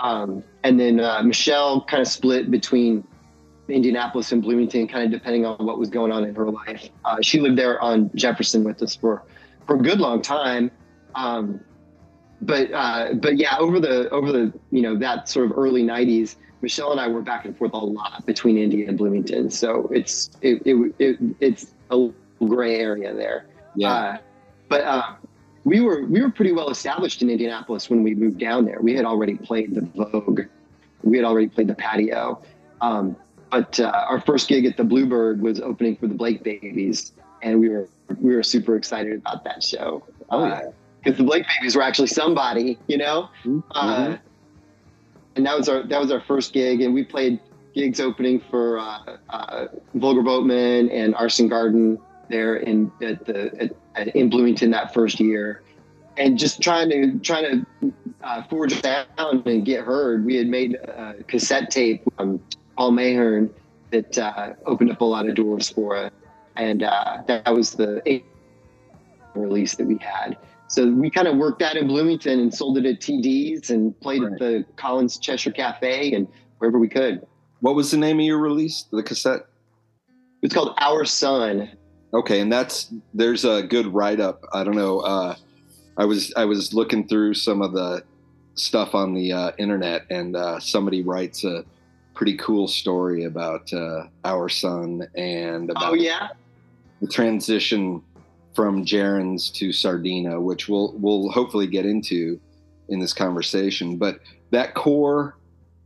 Um, 0.01 0.43
and 0.65 0.81
then 0.81 0.99
uh, 1.01 1.23
Michelle 1.23 1.83
kind 1.85 2.01
of 2.01 2.09
split 2.09 2.51
between 2.51 3.07
Indianapolis 3.69 4.33
and 4.33 4.43
Bloomington, 4.43 4.89
kind 4.89 5.05
of 5.05 5.11
depending 5.11 5.45
on 5.45 5.65
what 5.65 5.79
was 5.79 5.91
going 5.91 6.11
on 6.11 6.25
in 6.25 6.35
her 6.35 6.51
life. 6.51 6.89
Uh, 7.05 7.19
she 7.21 7.41
lived 7.41 7.59
there 7.59 7.81
on 7.81 8.11
Jefferson 8.15 8.65
with 8.65 8.83
us 8.83 8.97
for 8.97 9.23
for 9.67 9.77
a 9.77 9.79
good 9.79 10.01
long 10.01 10.23
time. 10.23 10.71
Um, 11.15 11.61
but 12.43 12.73
uh, 12.73 13.15
but 13.15 13.37
yeah, 13.37 13.57
over 13.59 13.79
the 13.79 14.09
over 14.11 14.33
the 14.33 14.53
you 14.71 14.83
know 14.83 14.97
that 14.99 15.29
sort 15.29 15.51
of 15.51 15.57
early 15.57 15.83
'90s, 15.83 16.37
Michelle 16.63 16.93
and 16.93 17.01
I 17.01 17.09
were 17.09 17.23
back 17.23 17.45
and 17.45 17.57
forth 17.57 17.73
a 17.73 17.79
lot 17.79 18.25
between 18.27 18.59
Indy 18.59 18.85
and 18.85 18.97
Bloomington. 18.99 19.51
So 19.51 19.89
it's 19.93 20.31
it, 20.43 20.63
it, 20.67 20.95
it 20.99 21.19
it's 21.41 21.75
a 21.91 22.09
gray 22.45 22.77
area 22.81 23.15
there. 23.15 23.47
yeah, 23.75 23.93
Uh, 23.93 24.19
but 24.69 24.81
uh, 24.83 25.03
we 25.65 25.81
were 25.81 26.05
we 26.07 26.21
were 26.23 26.31
pretty 26.31 26.53
well 26.53 26.71
established 26.71 27.23
in 27.23 27.31
Indianapolis 27.31 27.89
when 27.91 28.03
we 28.03 28.15
moved 28.15 28.39
down 28.39 28.65
there. 28.65 28.79
We 28.81 28.95
had 28.95 29.05
already 29.05 29.37
played 29.37 29.75
the 29.75 29.83
Vogue, 29.83 30.43
we 31.03 31.17
had 31.17 31.25
already 31.27 31.49
played 31.49 31.69
the 31.69 31.75
Patio. 31.75 32.43
Um, 32.81 33.17
but 33.51 33.81
uh, 33.81 33.91
our 34.09 34.21
first 34.21 34.49
gig 34.49 34.65
at 34.65 34.77
the 34.77 34.85
Bluebird 34.85 35.43
was 35.43 35.61
opening 35.61 35.97
for 35.97 36.07
the 36.07 36.15
Blake 36.15 36.43
Babies, 36.45 37.13
and 37.43 37.59
we 37.59 37.69
were 37.69 37.89
we 38.21 38.35
were 38.35 38.43
super 38.43 38.77
excited 38.77 39.13
about 39.15 39.45
that 39.45 39.63
show. 39.63 40.05
Oh, 40.31 40.47
yeah. 40.47 40.71
because 41.03 41.19
the 41.19 41.25
Blake 41.25 41.45
Babies 41.59 41.75
were 41.75 41.83
actually 41.83 42.07
somebody, 42.09 42.79
you 42.87 42.97
know. 42.99 43.29
Mhm. 43.45 44.21
And 45.41 45.47
that 45.47 45.57
was 45.57 45.71
our 45.71 45.83
that 45.85 45.99
was 45.99 46.11
our 46.13 46.21
first 46.21 46.53
gig, 46.53 46.83
and 46.83 46.93
we 46.93 47.03
played 47.03 47.41
gigs 47.75 47.99
opening 47.99 48.43
for 48.51 48.79
uh, 48.79 49.17
uh, 49.31 49.69
Vulgar 49.95 50.21
Boatmen 50.21 50.91
and 50.91 51.15
Arson 51.15 51.49
Garden 51.49 51.99
there 52.29 52.57
in 52.57 52.93
at 53.01 53.25
the 53.25 53.71
at, 53.97 54.09
in 54.09 54.29
Bloomington 54.29 54.71
that 54.73 54.93
first 54.93 55.19
year, 55.19 55.63
and 56.19 56.39
just 56.39 56.61
trying 56.61 56.91
to 56.91 57.19
trying 57.21 57.65
to 57.81 57.93
uh, 58.23 58.43
forge 58.51 58.83
down 58.83 59.07
and 59.17 59.65
get 59.65 59.83
heard. 59.83 60.27
We 60.27 60.37
had 60.37 60.47
made 60.47 60.75
a 60.75 61.15
cassette 61.27 61.71
tape 61.71 62.03
from 62.19 62.39
Paul 62.77 62.93
Mahern 62.93 63.49
that 63.93 64.19
uh, 64.19 64.53
opened 64.67 64.91
up 64.91 65.01
a 65.01 65.07
lot 65.07 65.27
of 65.27 65.37
doors 65.37 65.71
for 65.71 65.97
us, 65.97 66.13
and 66.57 66.83
uh, 66.83 67.23
that 67.29 67.55
was 67.55 67.71
the 67.71 68.23
release 69.35 69.75
that 69.77 69.87
we 69.87 69.97
had. 69.97 70.37
So 70.71 70.89
we 70.89 71.11
kind 71.11 71.27
of 71.27 71.37
worked 71.37 71.59
that 71.59 71.77
in 71.77 71.89
Bloomington 71.89 72.39
and 72.39 72.55
sold 72.55 72.79
it 72.79 72.87
at 72.87 73.01
TD's 73.01 73.71
and 73.71 73.99
played 74.01 74.23
Right. 74.23 74.33
at 74.33 74.39
the 74.39 74.65
Collins 74.77 75.19
Cheshire 75.19 75.51
Cafe 75.51 76.13
and 76.15 76.29
wherever 76.59 76.79
we 76.79 76.89
could. 76.89 77.27
What 77.61 77.75
was 77.75 77.91
the 77.91 77.97
name 77.97 78.21
of 78.21 78.25
your 78.25 78.39
release? 78.39 78.85
The 78.93 79.03
cassette? 79.03 79.47
It's 80.43 80.55
called 80.55 80.75
Our 80.79 81.05
Son. 81.05 81.71
Okay, 82.15 82.41
and 82.41 82.53
that's 82.53 82.93
there's 83.13 83.45
a 83.45 83.63
good 83.63 83.87
write 83.89 84.21
up. 84.21 84.45
I 84.53 84.63
don't 84.65 84.77
know. 84.77 85.01
Uh, 85.01 85.35
I 85.97 86.05
was 86.05 86.33
I 86.37 86.45
was 86.45 86.73
looking 86.73 87.07
through 87.07 87.35
some 87.35 87.63
of 87.63 87.73
the 87.73 88.03
stuff 88.55 88.95
on 88.95 89.13
the 89.13 89.33
uh, 89.33 89.53
internet, 89.59 90.03
and 90.11 90.35
uh, 90.37 90.61
somebody 90.61 91.03
writes 91.03 91.45
a 91.45 91.65
pretty 92.15 92.37
cool 92.37 92.69
story 92.69 93.25
about 93.25 93.73
uh, 93.73 94.05
our 94.25 94.49
son 94.49 95.07
and 95.17 95.71
about 95.71 95.91
Oh 95.91 95.95
yeah, 95.95 96.29
the 97.01 97.07
transition 97.09 98.03
from 98.55 98.85
Gerunds 98.85 99.53
to 99.55 99.73
Sardina, 99.73 100.41
which 100.41 100.69
we'll 100.69 100.95
we'll 100.99 101.31
hopefully 101.31 101.67
get 101.67 101.87
into 101.87 102.41
in 102.89 102.99
this 103.01 103.13
conversation. 103.13 103.97
But 103.97 104.21
that 104.51 104.75
core, 104.75 105.37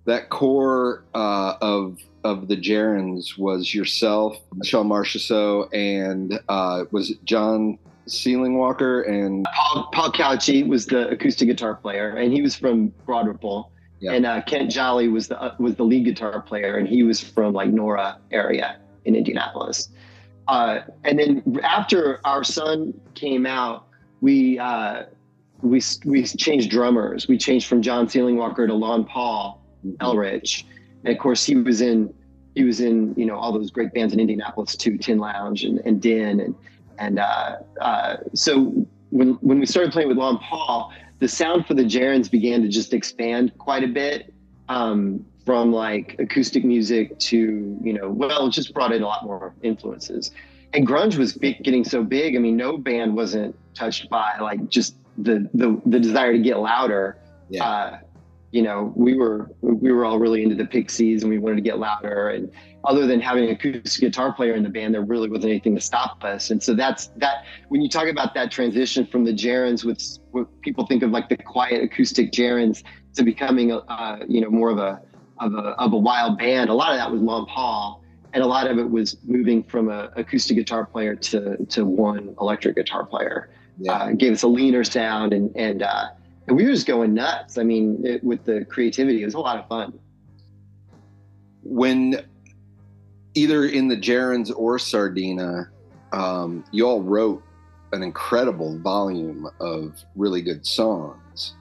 that 0.06 0.30
core 0.30 1.04
uh, 1.14 1.54
of 1.60 1.98
of 2.24 2.48
the 2.48 2.56
Gerunds 2.56 3.38
was 3.38 3.74
yourself, 3.74 4.38
Michelle 4.54 4.84
Marchessault, 4.84 5.68
and 5.74 6.40
uh, 6.48 6.84
was 6.90 7.10
it 7.10 7.24
John 7.24 7.78
Seelingwalker 8.06 9.08
and 9.08 9.46
Paul, 9.54 9.88
Paul 9.92 10.12
Cauchi 10.12 10.66
was 10.66 10.86
the 10.86 11.08
acoustic 11.08 11.48
guitar 11.48 11.74
player, 11.74 12.16
and 12.16 12.32
he 12.32 12.42
was 12.42 12.54
from 12.56 12.88
Broad 13.06 13.26
Ripple. 13.26 13.70
Yeah. 14.00 14.12
And 14.12 14.26
uh, 14.26 14.42
Kent 14.42 14.70
Jolly 14.70 15.08
was 15.08 15.28
the 15.28 15.40
uh, 15.40 15.54
was 15.58 15.76
the 15.76 15.84
lead 15.84 16.04
guitar 16.04 16.42
player, 16.42 16.76
and 16.76 16.86
he 16.86 17.02
was 17.02 17.20
from 17.20 17.54
like 17.54 17.70
Nora 17.70 18.18
area 18.30 18.78
in 19.04 19.14
Indianapolis. 19.14 19.88
Uh, 20.48 20.80
and 21.04 21.18
then 21.18 21.60
after 21.62 22.20
our 22.24 22.44
son 22.44 22.92
came 23.14 23.46
out, 23.46 23.86
we 24.20 24.58
uh, 24.58 25.04
we 25.62 25.80
we 26.04 26.24
changed 26.24 26.70
drummers. 26.70 27.28
We 27.28 27.38
changed 27.38 27.66
from 27.66 27.82
John 27.82 28.06
Seelingwalker 28.06 28.66
to 28.66 28.74
Lon 28.74 29.04
Paul 29.04 29.62
Elrich, 29.98 30.64
and 31.04 31.14
of 31.14 31.20
course 31.20 31.44
he 31.44 31.56
was 31.56 31.80
in 31.80 32.12
he 32.54 32.64
was 32.64 32.80
in 32.80 33.14
you 33.16 33.26
know 33.26 33.36
all 33.36 33.52
those 33.52 33.70
great 33.70 33.92
bands 33.92 34.12
in 34.12 34.20
Indianapolis 34.20 34.76
too, 34.76 34.98
Tin 34.98 35.18
Lounge 35.18 35.64
and, 35.64 35.80
and 35.84 36.00
Din 36.00 36.40
and 36.40 36.54
and 36.98 37.18
uh, 37.18 37.56
uh, 37.80 38.16
so 38.34 38.86
when 39.10 39.34
when 39.34 39.58
we 39.58 39.66
started 39.66 39.92
playing 39.92 40.08
with 40.08 40.18
Lon 40.18 40.38
Paul, 40.38 40.92
the 41.20 41.28
sound 41.28 41.66
for 41.66 41.74
the 41.74 41.84
Gerunds 41.84 42.30
began 42.30 42.62
to 42.62 42.68
just 42.68 42.92
expand 42.92 43.52
quite 43.58 43.84
a 43.84 43.88
bit. 43.88 44.32
Um, 44.68 45.24
from 45.44 45.72
like 45.72 46.16
acoustic 46.18 46.64
music 46.64 47.18
to 47.18 47.78
you 47.82 47.92
know 47.92 48.08
well, 48.08 48.46
it 48.46 48.50
just 48.50 48.72
brought 48.72 48.92
in 48.92 49.02
a 49.02 49.06
lot 49.06 49.24
more 49.24 49.54
influences. 49.62 50.30
And 50.72 50.86
grunge 50.86 51.16
was 51.16 51.34
big, 51.34 51.62
getting 51.62 51.84
so 51.84 52.02
big. 52.02 52.34
I 52.34 52.40
mean, 52.40 52.56
no 52.56 52.76
band 52.76 53.14
wasn't 53.14 53.54
touched 53.74 54.10
by 54.10 54.38
like 54.40 54.68
just 54.68 54.96
the 55.18 55.48
the, 55.54 55.80
the 55.86 56.00
desire 56.00 56.32
to 56.32 56.38
get 56.38 56.58
louder. 56.58 57.18
Yeah. 57.48 57.64
Uh, 57.64 57.98
you 58.50 58.62
know, 58.62 58.92
we 58.94 59.14
were 59.14 59.50
we 59.62 59.90
were 59.92 60.04
all 60.04 60.18
really 60.18 60.42
into 60.42 60.54
the 60.54 60.64
Pixies, 60.64 61.22
and 61.22 61.30
we 61.30 61.38
wanted 61.38 61.56
to 61.56 61.62
get 61.62 61.78
louder. 61.80 62.28
And 62.28 62.50
other 62.84 63.04
than 63.04 63.20
having 63.20 63.48
a 63.48 63.52
acoustic 63.52 64.00
guitar 64.00 64.32
player 64.32 64.54
in 64.54 64.62
the 64.62 64.68
band, 64.68 64.94
there 64.94 65.02
really 65.02 65.28
wasn't 65.28 65.50
anything 65.50 65.74
to 65.74 65.80
stop 65.80 66.22
us. 66.22 66.50
And 66.50 66.62
so 66.62 66.72
that's 66.72 67.08
that. 67.16 67.44
When 67.68 67.82
you 67.82 67.88
talk 67.88 68.06
about 68.06 68.32
that 68.34 68.52
transition 68.52 69.06
from 69.06 69.24
the 69.24 69.32
Gerunds, 69.32 69.84
with 69.84 70.00
what 70.30 70.46
people 70.62 70.86
think 70.86 71.02
of 71.02 71.10
like 71.10 71.28
the 71.28 71.36
quiet 71.36 71.82
acoustic 71.82 72.30
Gerunds, 72.30 72.84
to 73.14 73.24
becoming 73.24 73.72
a 73.72 73.78
uh, 73.78 74.18
you 74.28 74.40
know 74.40 74.50
more 74.50 74.70
of 74.70 74.78
a 74.78 75.02
of 75.38 75.54
a 75.54 75.70
of 75.80 75.92
a 75.92 75.96
wild 75.96 76.38
band, 76.38 76.70
a 76.70 76.74
lot 76.74 76.92
of 76.92 76.98
that 76.98 77.10
was 77.10 77.20
Lon 77.20 77.46
Paul, 77.46 78.02
and 78.32 78.42
a 78.42 78.46
lot 78.46 78.70
of 78.70 78.78
it 78.78 78.88
was 78.90 79.16
moving 79.24 79.62
from 79.62 79.88
an 79.88 80.08
acoustic 80.16 80.56
guitar 80.56 80.86
player 80.86 81.14
to 81.16 81.64
to 81.66 81.84
one 81.84 82.34
electric 82.40 82.76
guitar 82.76 83.04
player. 83.04 83.50
yeah. 83.78 83.92
Uh, 83.92 84.12
gave 84.12 84.32
us 84.32 84.42
a 84.42 84.48
leaner 84.48 84.84
sound, 84.84 85.32
and 85.32 85.54
and 85.56 85.82
uh, 85.82 86.06
and 86.46 86.56
we 86.56 86.64
were 86.64 86.70
just 86.70 86.86
going 86.86 87.14
nuts. 87.14 87.58
I 87.58 87.62
mean, 87.62 88.04
it, 88.04 88.22
with 88.22 88.44
the 88.44 88.64
creativity, 88.66 89.22
it 89.22 89.24
was 89.24 89.34
a 89.34 89.40
lot 89.40 89.58
of 89.58 89.68
fun. 89.68 89.98
when 91.62 92.20
either 93.34 93.64
in 93.64 93.88
the 93.88 93.96
Gerunds 93.96 94.52
or 94.54 94.78
Sardina, 94.78 95.70
um, 96.12 96.64
you 96.70 96.86
all 96.86 97.02
wrote 97.02 97.42
an 97.92 98.02
incredible 98.02 98.78
volume 98.78 99.48
of 99.60 100.04
really 100.14 100.42
good 100.42 100.66
songs. 100.66 101.54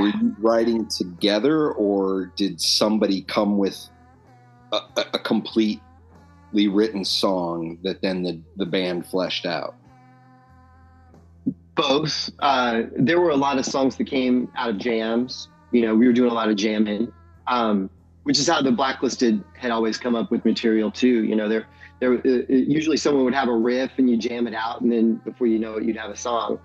Were 0.00 0.08
you 0.08 0.36
writing 0.38 0.86
together, 0.86 1.72
or 1.72 2.32
did 2.36 2.60
somebody 2.60 3.22
come 3.22 3.58
with 3.58 3.88
a, 4.72 4.76
a, 4.96 5.04
a 5.14 5.18
completely 5.18 5.80
written 6.68 7.04
song 7.04 7.78
that 7.82 8.02
then 8.02 8.22
the, 8.22 8.40
the 8.56 8.66
band 8.66 9.06
fleshed 9.06 9.46
out? 9.46 9.76
both. 11.74 12.30
Uh, 12.38 12.82
there 12.96 13.20
were 13.20 13.30
a 13.30 13.36
lot 13.36 13.58
of 13.58 13.66
songs 13.66 13.96
that 13.96 14.04
came 14.04 14.50
out 14.56 14.70
of 14.70 14.78
jams. 14.78 15.48
You 15.72 15.82
know, 15.82 15.94
we 15.94 16.06
were 16.06 16.12
doing 16.12 16.30
a 16.30 16.34
lot 16.34 16.48
of 16.48 16.56
jamming, 16.56 17.12
um, 17.46 17.90
which 18.22 18.38
is 18.38 18.48
how 18.48 18.62
the 18.62 18.70
Blacklisted 18.70 19.42
had 19.58 19.70
always 19.70 19.98
come 19.98 20.14
up 20.14 20.30
with 20.30 20.44
material 20.44 20.90
too. 20.90 21.24
You 21.24 21.34
know, 21.34 21.48
there, 21.48 21.66
there 22.00 22.14
uh, 22.14 22.44
usually 22.48 22.96
someone 22.96 23.24
would 23.24 23.34
have 23.34 23.48
a 23.48 23.56
riff 23.56 23.92
and 23.98 24.08
you 24.08 24.16
jam 24.16 24.46
it 24.46 24.54
out, 24.54 24.80
and 24.80 24.90
then 24.90 25.16
before 25.24 25.46
you 25.46 25.58
know 25.58 25.76
it, 25.76 25.84
you'd 25.84 25.96
have 25.96 26.10
a 26.10 26.16
song. 26.16 26.60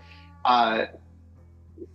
Uh, 0.45 0.85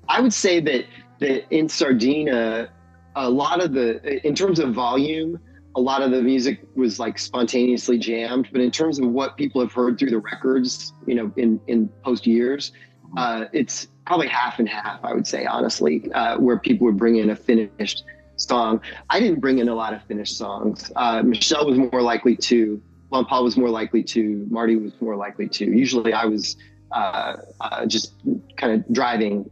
I 0.09 0.21
would 0.21 0.33
say 0.33 0.61
that 0.61 0.87
that 1.21 1.53
in 1.55 1.69
Sardina, 1.69 2.69
a 3.17 3.31
lot 3.31 3.63
of 3.63 3.73
the, 3.73 4.27
in 4.27 4.35
terms 4.35 4.59
of 4.59 4.75
volume, 4.75 5.39
a 5.77 5.81
lot 5.81 6.03
of 6.03 6.11
the 6.11 6.23
music 6.23 6.61
was 6.77 6.99
like 6.99 7.19
spontaneously 7.19 7.99
jammed. 7.99 8.49
But 8.53 8.61
in 8.61 8.71
terms 8.71 8.99
of 8.99 9.09
what 9.09 9.37
people 9.37 9.61
have 9.61 9.73
heard 9.73 9.99
through 9.99 10.11
the 10.11 10.19
records, 10.19 10.93
you 11.07 11.15
know, 11.15 11.33
in 11.37 11.61
in 11.67 11.89
post 12.05 12.27
years, 12.27 12.73
uh, 13.17 13.47
it's 13.53 13.89
probably 14.07 14.29
half 14.29 14.59
and 14.59 14.69
half, 14.69 15.01
I 15.05 15.13
would 15.15 15.27
say, 15.27 15.47
honestly, 15.47 16.11
uh, 16.13 16.39
where 16.39 16.59
people 16.59 16.87
would 16.87 16.97
bring 16.97 17.17
in 17.17 17.31
a 17.31 17.37
finished 17.37 18.05
song. 18.37 18.81
I 19.11 19.21
didn't 19.21 19.41
bring 19.41 19.59
in 19.59 19.69
a 19.69 19.75
lot 19.75 19.95
of 19.95 20.03
finished 20.05 20.37
songs. 20.37 20.93
Uh, 20.97 21.23
Michelle 21.23 21.67
was 21.67 21.79
more 21.79 22.03
likely 22.03 22.37
to. 22.37 22.81
Lon 23.11 23.25
Paul 23.25 23.45
was 23.45 23.57
more 23.57 23.71
likely 23.71 24.03
to. 24.03 24.47
Marty 24.51 24.77
was 24.77 24.93
more 25.01 25.17
likely 25.17 25.49
to. 25.49 25.65
Usually, 25.65 26.13
I 26.13 26.25
was 26.25 26.57
uh, 26.93 27.37
uh, 27.61 27.87
just 27.87 28.15
kind 28.57 28.73
of 28.73 28.93
driving, 28.93 29.51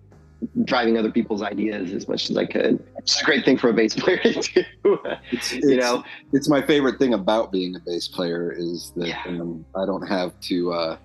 driving 0.64 0.98
other 0.98 1.10
people's 1.10 1.42
ideas 1.42 1.92
as 1.92 2.08
much 2.08 2.30
as 2.30 2.36
I 2.36 2.46
could. 2.46 2.82
It's 2.98 3.20
a 3.20 3.24
great 3.24 3.44
thing 3.44 3.56
for 3.58 3.68
a 3.68 3.72
bass 3.72 3.94
player 3.94 4.18
to 4.22 4.64
do. 4.84 4.98
It's, 5.30 5.52
you 5.52 5.76
know, 5.76 6.04
it's 6.32 6.48
my 6.48 6.60
favorite 6.62 6.98
thing 6.98 7.14
about 7.14 7.52
being 7.52 7.76
a 7.76 7.80
bass 7.80 8.08
player 8.08 8.52
is 8.56 8.92
that 8.96 9.08
Yeah. 9.08 9.22
um, 9.26 9.64
I 9.76 9.86
don't 9.86 10.06
have 10.06 10.38
to 10.40 10.72
uh, 10.72 10.96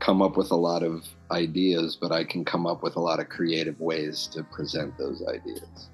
come 0.00 0.22
up 0.22 0.36
with 0.36 0.50
a 0.52 0.56
lot 0.56 0.82
of 0.82 1.04
ideas, 1.30 1.98
but 2.00 2.12
I 2.12 2.24
can 2.24 2.44
come 2.44 2.66
up 2.66 2.82
with 2.82 2.96
a 2.96 3.00
lot 3.00 3.20
of 3.20 3.28
creative 3.28 3.78
ways 3.80 4.28
to 4.32 4.42
present 4.44 4.96
those 4.96 5.22
ideas. 5.28 5.90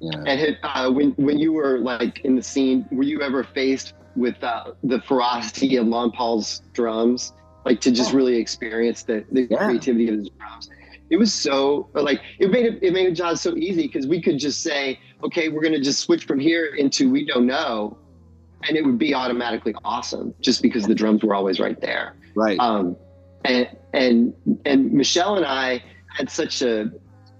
You 0.00 0.10
know, 0.12 0.24
And 0.26 0.58
uh, 0.62 0.90
when 0.90 1.10
when 1.12 1.38
you 1.38 1.52
were 1.52 1.78
like 1.78 2.20
in 2.20 2.34
the 2.36 2.42
scene, 2.42 2.86
were 2.90 3.02
you 3.02 3.20
ever 3.22 3.44
faced 3.44 3.92
with 4.16 4.42
uh, 4.42 4.72
the 4.82 5.00
ferocity 5.02 5.76
of 5.76 5.86
Lon 5.86 6.10
Paul's 6.10 6.62
drums, 6.72 7.32
like 7.66 7.80
to 7.82 7.90
just 7.90 8.12
really 8.12 8.36
experience 8.36 9.02
the, 9.02 9.24
the 9.32 9.46
Yeah. 9.50 9.58
creativity 9.66 10.08
of 10.08 10.18
his 10.18 10.30
drums? 10.38 10.68
It 11.10 11.18
was 11.18 11.32
so 11.32 11.88
like 11.92 12.20
it 12.38 12.50
made 12.50 12.66
it, 12.66 12.78
it 12.82 12.92
made 12.92 13.14
job 13.14 13.36
so 13.38 13.56
easy 13.56 13.82
because 13.82 14.06
we 14.06 14.22
could 14.22 14.38
just 14.38 14.62
say, 14.62 14.98
okay, 15.24 15.48
we're 15.48 15.62
gonna 15.62 15.80
just 15.80 16.00
switch 16.00 16.24
from 16.24 16.38
here 16.38 16.74
into 16.76 17.10
we 17.10 17.26
don't 17.26 17.46
know, 17.46 17.98
and 18.68 18.76
it 18.76 18.84
would 18.84 18.98
be 18.98 19.14
automatically 19.14 19.74
awesome 19.84 20.34
just 20.40 20.62
because 20.62 20.84
the 20.84 20.94
drums 20.94 21.22
were 21.22 21.34
always 21.34 21.58
right 21.58 21.80
there 21.80 22.14
right? 22.34 22.58
um, 22.58 22.96
and 23.44 23.68
and 23.92 24.34
and 24.64 24.92
Michelle 24.92 25.36
and 25.36 25.46
I 25.46 25.82
had 26.16 26.30
such 26.30 26.62
a 26.62 26.90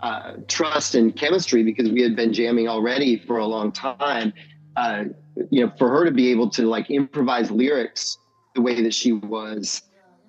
uh, 0.00 0.34
trust 0.48 0.94
and 0.94 1.14
chemistry 1.14 1.62
because 1.62 1.90
we 1.90 2.02
had 2.02 2.16
been 2.16 2.32
jamming 2.32 2.68
already 2.68 3.18
for 3.18 3.38
a 3.38 3.46
long 3.46 3.70
time. 3.70 4.32
Uh, 4.76 5.04
you 5.50 5.64
know, 5.64 5.72
for 5.78 5.88
her 5.88 6.04
to 6.04 6.10
be 6.10 6.30
able 6.30 6.48
to 6.50 6.66
like 6.66 6.90
improvise 6.90 7.50
lyrics 7.50 8.18
the 8.54 8.60
way 8.60 8.82
that 8.82 8.94
she 8.94 9.12
was, 9.12 9.82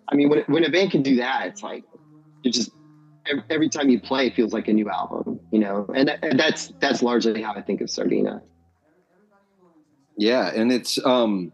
I 0.10 0.16
mean, 0.16 0.30
when 0.30 0.44
when 0.48 0.64
a 0.66 0.70
band 0.70 0.92
can 0.92 1.02
do 1.02 1.16
that, 1.18 1.48
it's 1.48 1.64
like 1.64 1.84
it 2.44 2.52
just 2.52 2.72
every, 3.30 3.44
every 3.50 3.70
time 3.70 3.90
you 3.90 4.00
play, 4.00 4.28
it 4.28 4.36
feels 4.36 4.54
like 4.54 4.68
a 4.68 4.74
new 4.74 4.90
album. 4.90 5.40
You 5.52 5.60
know, 5.60 5.86
and, 5.96 6.10
and 6.22 6.40
that's 6.40 6.74
that's 6.80 7.02
largely 7.02 7.42
how 7.42 7.54
I 7.54 7.62
think 7.62 7.82
of 7.82 7.90
Sardina. 7.90 8.42
Yeah, 10.18 10.52
and 10.54 10.72
it's 10.72 11.04
um 11.06 11.52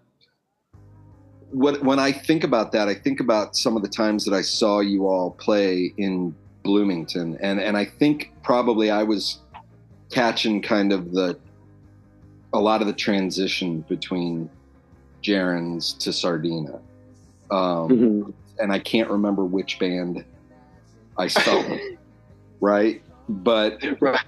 what 1.51 1.83
when 1.83 1.99
I 1.99 2.11
think 2.11 2.43
about 2.43 2.71
that, 2.73 2.87
I 2.87 2.93
think 2.93 3.19
about 3.19 3.55
some 3.55 3.75
of 3.77 3.81
the 3.81 3.89
times 3.89 4.25
that 4.25 4.33
I 4.33 4.41
saw 4.41 4.79
you 4.79 5.07
all 5.07 5.31
play 5.31 5.93
in 5.97 6.35
Bloomington 6.63 7.37
and 7.41 7.59
and 7.61 7.77
I 7.77 7.85
think 7.85 8.33
probably 8.43 8.91
I 8.91 9.03
was 9.03 9.39
catching 10.11 10.61
kind 10.61 10.91
of 10.91 11.13
the 11.13 11.37
a 12.53 12.59
lot 12.59 12.81
of 12.81 12.87
the 12.87 12.93
transition 12.93 13.81
between 13.87 14.49
Gerunds 15.21 15.97
to 15.99 16.11
Sardina. 16.11 16.79
Um, 17.51 17.89
Mhm. 17.89 18.33
and 18.59 18.71
I 18.71 18.79
can't 18.79 19.09
remember 19.09 19.45
which 19.45 19.79
band 19.79 20.25
I 21.17 21.27
saw, 21.27 21.63
right? 22.61 23.01
But 23.29 23.83
Right. 24.01 24.19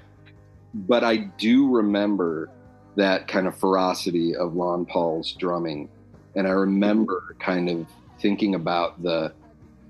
but 0.73 1.03
I 1.03 1.17
do 1.37 1.69
remember 1.69 2.49
that 2.95 3.27
kind 3.27 3.47
of 3.47 3.57
ferocity 3.57 4.35
of 4.35 4.55
Lon 4.55 4.85
Paul's 4.85 5.33
drumming, 5.39 5.89
and 6.35 6.47
I 6.47 6.51
remember 6.51 7.21
kind 7.39 7.69
of 7.69 7.87
thinking 8.21 8.55
about 8.55 9.01
the 9.01 9.33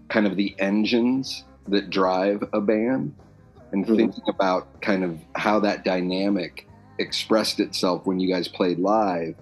kind 0.09 0.27
of 0.27 0.35
the 0.35 0.55
engines 0.59 1.43
that 1.67 1.89
drive 1.89 2.43
a 2.53 2.61
band, 2.61 3.13
and 3.71 3.85
Mhm. 3.85 3.95
thinking 3.95 4.23
about 4.27 4.67
kind 4.81 5.03
of 5.03 5.19
how 5.35 5.59
that 5.61 5.83
dynamic 5.83 6.67
expressed 6.99 7.59
itself 7.59 8.05
when 8.05 8.19
you 8.19 8.27
guys 8.31 8.47
played 8.47 8.79
live. 8.79 9.35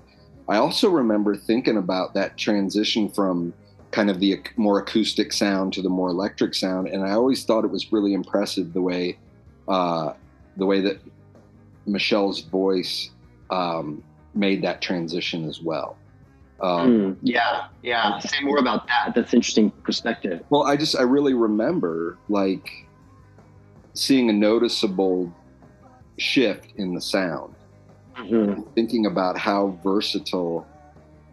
I 0.50 0.58
also 0.58 0.90
remember 0.90 1.36
thinking 1.36 1.78
about 1.78 2.14
that 2.14 2.38
transition 2.38 3.10
from 3.10 3.54
kind 3.92 4.10
of 4.10 4.20
the 4.20 4.40
more 4.58 4.80
acoustic 4.80 5.32
sound 5.34 5.74
to 5.74 5.82
the 5.82 5.90
more 5.90 6.10
electric 6.10 6.54
sound, 6.54 6.88
and 6.88 7.04
I 7.04 7.12
always 7.12 7.44
thought 7.46 7.64
it 7.66 7.72
was 7.72 7.92
really 7.92 8.14
impressive 8.14 8.74
the 8.74 8.82
way 8.82 9.18
uh, 9.68 10.14
the 10.58 10.66
way 10.66 10.82
that 10.82 11.00
Michelle's 11.86 12.42
voice 12.42 13.12
um, 13.50 14.04
made 14.34 14.62
that 14.64 14.82
transition 14.82 15.48
as 15.48 15.62
well. 15.62 15.98
Um, 16.62 16.90
Mm, 16.90 17.18
yeah, 17.22 17.68
yeah. 17.84 18.18
Say 18.20 18.40
more 18.42 18.58
about 18.58 18.88
that. 18.88 19.14
That's 19.14 19.34
interesting 19.34 19.70
perspective. 19.84 20.44
Well, 20.50 20.64
I 20.64 20.76
just 20.76 20.96
I 20.98 21.04
really 21.04 21.34
remember 21.34 22.18
like 22.30 22.70
seeing 23.94 24.30
a 24.30 24.34
noticeable 24.34 25.32
shift 26.18 26.74
in 26.78 26.94
the 26.96 27.02
sound, 27.02 27.54
Mhm. 28.18 28.66
thinking 28.74 29.06
about 29.06 29.38
how 29.38 29.78
versatile 29.84 30.66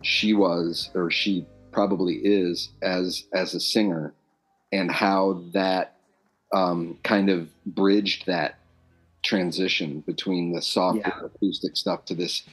she 0.03 0.35
was 0.35 0.91
or 0.95 1.11
she 1.11 1.47
probably 1.75 2.15
is 2.15 2.71
as 2.81 3.25
as 3.35 3.55
a 3.55 3.61
singer, 3.61 4.15
and 4.73 4.91
how 4.91 5.43
that 5.53 5.97
um, 6.53 6.99
kind 7.03 7.29
of 7.29 7.49
bridged 7.67 8.27
that 8.27 8.59
transition 9.23 10.01
between 10.07 10.53
the 10.53 10.63
softer 10.63 11.01
Yeah. 11.01 11.27
acoustic 11.27 11.77
stuff 11.77 12.05
to 12.07 12.15
this 12.15 12.45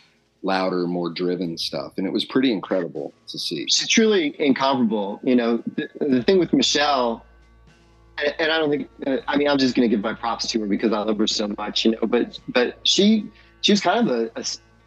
louder, 0.44 0.88
more 0.88 1.10
driven 1.10 1.58
stuff, 1.58 1.94
and 1.98 2.08
it 2.08 2.12
was 2.12 2.26
pretty 2.26 2.52
incredible 2.52 3.14
to 3.28 3.38
see. 3.38 3.66
She's 3.70 3.88
truly 3.88 4.36
incomparable. 4.40 5.20
You 5.24 5.36
know, 5.36 5.64
the, 5.76 5.88
the 6.00 6.24
thing 6.24 6.40
with 6.40 6.52
Michelle, 6.52 7.24
and, 8.18 8.34
and 8.40 8.52
I 8.52 8.58
don't 8.58 8.72
think, 8.72 8.90
uh, 9.06 9.18
I 9.28 9.38
mean, 9.38 9.48
I'm 9.48 9.60
just 9.60 9.76
going 9.76 9.88
to 9.88 9.96
give 9.96 10.04
my 10.04 10.16
props 10.16 10.48
to 10.48 10.60
her 10.62 10.66
because 10.66 10.94
I 10.94 11.00
love 11.00 11.20
her 11.20 11.28
so 11.28 11.48
much, 11.60 11.86
you 11.86 11.92
know, 11.92 12.08
but, 12.08 12.40
but 12.48 12.80
she, 12.84 13.30
she 13.62 13.72
was 13.72 13.82
kind 13.82 14.10
of 14.10 14.32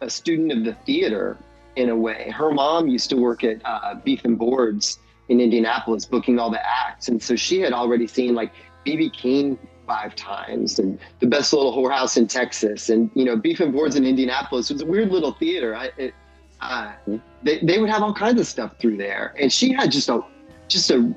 a 0.01 0.09
student 0.09 0.51
of 0.51 0.65
the 0.65 0.73
theater 0.85 1.37
in 1.75 1.89
a 1.89 1.95
way. 1.95 2.31
Her 2.35 2.51
mom 2.51 2.87
used 2.87 3.09
to 3.09 3.17
work 3.17 3.43
at 3.43 3.61
uh, 3.65 3.95
Beef 3.95 4.25
and 4.25 4.37
Boards 4.37 4.99
in 5.29 5.39
Indianapolis, 5.39 6.05
booking 6.05 6.39
all 6.39 6.49
the 6.49 6.65
acts. 6.65 7.07
And 7.07 7.21
so 7.21 7.35
she 7.35 7.59
had 7.59 7.73
already 7.73 8.07
seen 8.07 8.35
like 8.35 8.51
BB 8.85 9.13
King 9.13 9.57
five 9.87 10.15
times 10.15 10.79
and 10.79 10.99
the 11.19 11.27
best 11.27 11.53
little 11.53 11.75
whorehouse 11.75 12.17
in 12.17 12.27
Texas. 12.27 12.89
And, 12.89 13.09
you 13.13 13.23
know, 13.23 13.35
Beef 13.35 13.59
and 13.59 13.71
Boards 13.73 13.95
in 13.95 14.05
Indianapolis 14.05 14.69
was 14.69 14.81
a 14.81 14.85
weird 14.85 15.11
little 15.11 15.33
theater. 15.33 15.75
I, 15.75 15.91
it, 15.97 16.13
uh, 16.61 16.93
they, 17.43 17.59
they 17.59 17.79
would 17.79 17.89
have 17.89 18.01
all 18.01 18.13
kinds 18.13 18.39
of 18.39 18.47
stuff 18.47 18.79
through 18.79 18.97
there. 18.97 19.35
And 19.39 19.51
she 19.51 19.73
had 19.73 19.91
just 19.91 20.09
a, 20.09 20.21
just 20.67 20.89
a, 20.91 21.13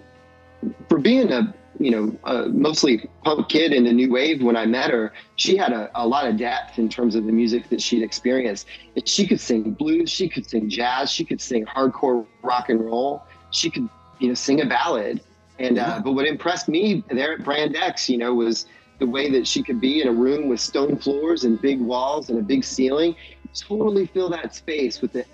for 0.88 0.98
being 0.98 1.32
a, 1.32 1.54
you 1.78 1.90
know, 1.90 2.16
a 2.24 2.48
mostly 2.48 3.08
punk 3.24 3.48
kid 3.48 3.72
in 3.72 3.84
the 3.84 3.92
new 3.92 4.10
wave 4.10 4.42
when 4.42 4.56
I 4.56 4.66
met 4.66 4.90
her, 4.90 5.12
she 5.36 5.56
had 5.56 5.72
a, 5.72 5.90
a 5.94 6.06
lot 6.06 6.26
of 6.26 6.36
depth 6.36 6.78
in 6.78 6.88
terms 6.88 7.14
of 7.14 7.24
the 7.24 7.32
music 7.32 7.68
that 7.70 7.80
she'd 7.80 8.02
experienced. 8.02 8.66
And 8.96 9.08
she 9.08 9.26
could 9.26 9.40
sing 9.40 9.72
blues, 9.72 10.10
she 10.10 10.28
could 10.28 10.48
sing 10.48 10.68
jazz, 10.68 11.10
she 11.10 11.24
could 11.24 11.40
sing 11.40 11.64
hardcore 11.66 12.26
rock 12.42 12.68
and 12.68 12.84
roll, 12.84 13.22
she 13.50 13.70
could, 13.70 13.88
you 14.18 14.28
know, 14.28 14.34
sing 14.34 14.60
a 14.60 14.66
ballad. 14.66 15.20
And, 15.58 15.78
uh, 15.78 16.00
but 16.04 16.12
what 16.12 16.26
impressed 16.26 16.68
me 16.68 17.04
there 17.10 17.32
at 17.32 17.44
Brand 17.44 17.76
X, 17.76 18.08
you 18.08 18.18
know, 18.18 18.34
was 18.34 18.66
the 18.98 19.06
way 19.06 19.30
that 19.30 19.46
she 19.46 19.62
could 19.62 19.80
be 19.80 20.02
in 20.02 20.08
a 20.08 20.12
room 20.12 20.48
with 20.48 20.60
stone 20.60 20.96
floors 20.96 21.44
and 21.44 21.60
big 21.60 21.80
walls 21.80 22.30
and 22.30 22.38
a 22.38 22.42
big 22.42 22.64
ceiling, 22.64 23.14
totally 23.54 24.06
fill 24.06 24.28
that 24.30 24.54
space 24.54 25.00
with 25.00 25.12
the 25.12 25.24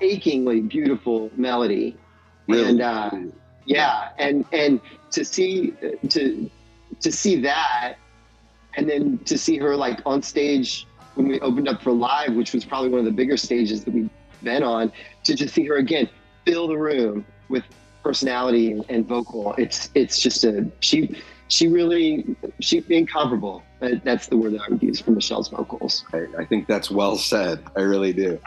achingly 0.00 0.60
beautiful 0.60 1.30
melody. 1.36 1.96
Really, 2.48 2.70
And, 2.70 2.80
uh, 2.80 3.10
yeah 3.64 4.08
and 4.18 4.44
and 4.52 4.80
to 5.10 5.24
see 5.24 5.72
to 6.08 6.50
to 7.00 7.12
see 7.12 7.40
that 7.40 7.96
and 8.76 8.88
then 8.88 9.18
to 9.24 9.36
see 9.38 9.56
her 9.58 9.76
like 9.76 10.00
on 10.06 10.22
stage 10.22 10.86
when 11.14 11.28
we 11.28 11.40
opened 11.40 11.68
up 11.68 11.82
for 11.82 11.92
live 11.92 12.34
which 12.34 12.52
was 12.52 12.64
probably 12.64 12.88
one 12.88 12.98
of 12.98 13.04
the 13.04 13.10
bigger 13.10 13.36
stages 13.36 13.84
that 13.84 13.92
we've 13.92 14.10
been 14.42 14.62
on 14.62 14.90
to 15.24 15.34
just 15.34 15.54
see 15.54 15.64
her 15.66 15.76
again 15.76 16.08
fill 16.46 16.68
the 16.68 16.76
room 16.76 17.24
with 17.48 17.64
personality 18.02 18.72
and, 18.72 18.84
and 18.88 19.06
vocal 19.06 19.54
it's 19.58 19.90
it's 19.94 20.18
just 20.20 20.44
a 20.44 20.66
she 20.80 21.20
she 21.48 21.68
really 21.68 22.34
she 22.60 22.82
incomparable 22.88 23.62
That- 23.80 24.02
that's 24.04 24.28
the 24.28 24.36
word 24.36 24.54
that 24.54 24.62
i 24.62 24.68
would 24.70 24.82
use 24.82 25.00
for 25.00 25.10
michelle's 25.10 25.48
vocals 25.48 26.04
I, 26.12 26.24
I 26.38 26.44
think 26.44 26.66
that's 26.66 26.90
well 26.90 27.16
said. 27.16 27.62
I 27.76 27.80
really 27.80 28.12
do. 28.12 28.38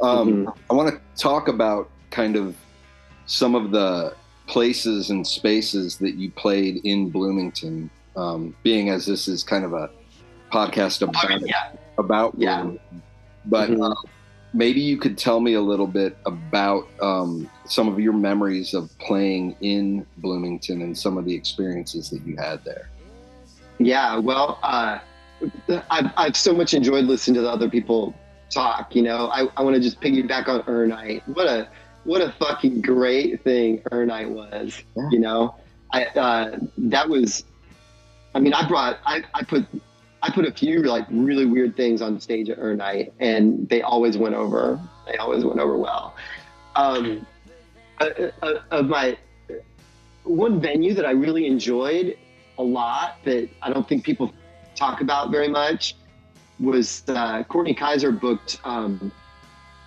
Um, 0.00 0.52
I 0.70 0.74
want 0.74 0.94
to 0.94 1.00
talk 1.20 1.48
about 1.48 1.88
kind 2.10 2.36
of 2.36 2.56
some 3.26 3.54
of 3.54 3.70
the 3.70 4.14
places 4.46 5.10
and 5.10 5.26
spaces 5.26 5.96
that 5.98 6.14
you 6.14 6.30
played 6.30 6.80
in 6.84 7.10
Bloomington, 7.10 7.90
um, 8.16 8.54
being 8.62 8.90
as 8.90 9.06
this 9.06 9.26
is 9.28 9.42
kind 9.42 9.64
of 9.64 9.72
a 9.72 9.90
podcast 10.52 11.02
about 11.02 11.40
yeah 11.46 11.70
about 11.98 12.34
Yeah. 12.36 12.60
Bloomington. 12.62 13.02
But 13.46 13.70
Mhm. 13.70 13.90
uh, 13.90 13.94
maybe 14.52 14.80
you 14.80 14.96
could 14.96 15.18
tell 15.18 15.40
me 15.40 15.54
a 15.54 15.60
little 15.60 15.86
bit 15.86 16.16
about 16.26 16.86
um, 17.02 17.48
some 17.66 17.88
of 17.88 17.98
your 17.98 18.12
memories 18.12 18.72
of 18.74 18.96
playing 18.98 19.56
in 19.60 20.06
Bloomington 20.18 20.82
and 20.82 20.96
some 20.96 21.18
of 21.18 21.24
the 21.24 21.34
experiences 21.34 22.10
that 22.10 22.24
you 22.26 22.36
had 22.36 22.64
there. 22.64 22.88
Yeah, 23.78 24.18
well, 24.18 24.58
uh, 24.62 24.98
I've, 25.90 26.10
I've 26.16 26.36
so 26.36 26.52
much 26.52 26.74
enjoyed 26.74 27.04
listening 27.06 27.34
to 27.36 27.40
the 27.42 27.50
other 27.50 27.68
people 27.68 28.14
talk. 28.50 28.94
You 28.94 29.02
know, 29.02 29.28
I, 29.28 29.48
I 29.56 29.62
want 29.62 29.74
to 29.74 29.80
just 29.80 30.00
piggyback 30.00 30.48
on 30.48 30.62
Earn 30.68 30.90
Night. 30.90 31.22
What 31.26 31.48
a 31.48 31.68
what 32.04 32.20
a 32.20 32.32
fucking 32.38 32.82
great 32.82 33.42
thing 33.42 33.82
Earn 33.90 34.08
Night 34.08 34.30
was. 34.30 34.82
Yeah. 34.96 35.08
You 35.10 35.18
know, 35.18 35.56
I 35.92 36.06
uh, 36.06 36.58
that 36.78 37.08
was. 37.08 37.44
I 38.34 38.40
mean, 38.40 38.52
I 38.52 38.66
brought 38.66 38.98
I, 39.06 39.22
I 39.32 39.44
put 39.44 39.66
I 40.22 40.30
put 40.30 40.46
a 40.46 40.52
few 40.52 40.82
like 40.82 41.06
really 41.10 41.46
weird 41.46 41.76
things 41.76 42.02
on 42.02 42.18
stage 42.20 42.48
at 42.48 42.58
Earn 42.58 42.78
Night, 42.78 43.12
and 43.20 43.68
they 43.68 43.82
always 43.82 44.16
went 44.16 44.34
over. 44.34 44.80
They 45.06 45.16
always 45.16 45.44
went 45.44 45.60
over 45.60 45.76
well. 45.76 46.16
Um, 46.76 47.26
uh, 48.00 48.08
uh, 48.42 48.54
of 48.70 48.86
my 48.86 49.16
one 50.24 50.60
venue 50.60 50.94
that 50.94 51.04
I 51.04 51.10
really 51.10 51.46
enjoyed 51.46 52.16
a 52.58 52.62
lot 52.62 53.18
that 53.24 53.48
I 53.62 53.72
don't 53.72 53.88
think 53.88 54.04
people 54.04 54.32
talk 54.74 55.00
about 55.00 55.30
very 55.30 55.48
much 55.48 55.96
was 56.58 57.04
uh, 57.08 57.44
Courtney 57.44 57.74
Kaiser 57.74 58.10
booked. 58.10 58.60
Um, 58.64 59.12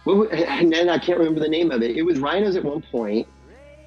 and 0.10 0.72
then 0.72 0.90
I 0.90 0.98
can't 0.98 1.18
remember 1.20 1.40
the 1.40 1.50
name 1.50 1.72
of 1.72 1.82
it. 1.82 1.96
It 1.96 2.04
was 2.04 2.20
Rhinos 2.20 2.56
at 2.56 2.64
one 2.64 2.82
point, 2.92 3.28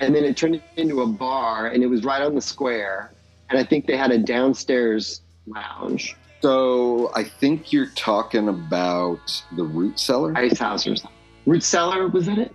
and 0.00 0.14
then 0.14 0.24
it 0.24 0.36
turned 0.36 0.60
into 0.76 1.02
a 1.02 1.06
bar, 1.06 1.66
and 1.68 1.82
it 1.82 1.86
was 1.86 2.04
right 2.04 2.22
on 2.22 2.34
the 2.34 2.40
square. 2.40 3.12
And 3.48 3.58
I 3.58 3.64
think 3.64 3.86
they 3.86 3.96
had 3.96 4.10
a 4.12 4.18
downstairs 4.18 5.22
lounge, 5.46 6.16
So 6.40 7.10
I 7.14 7.24
think 7.24 7.72
you're 7.72 7.90
talking 7.96 8.48
about 8.48 9.42
the 9.56 9.64
Root 9.64 9.98
Cellar. 9.98 10.36
ice 10.36 10.58
house 10.58 10.86
or 10.86 10.94
something. 10.94 11.16
Root 11.46 11.62
cellar 11.64 12.06
was 12.08 12.26
that 12.26 12.38
it? 12.38 12.54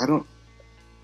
I 0.00 0.06
don't. 0.06 0.26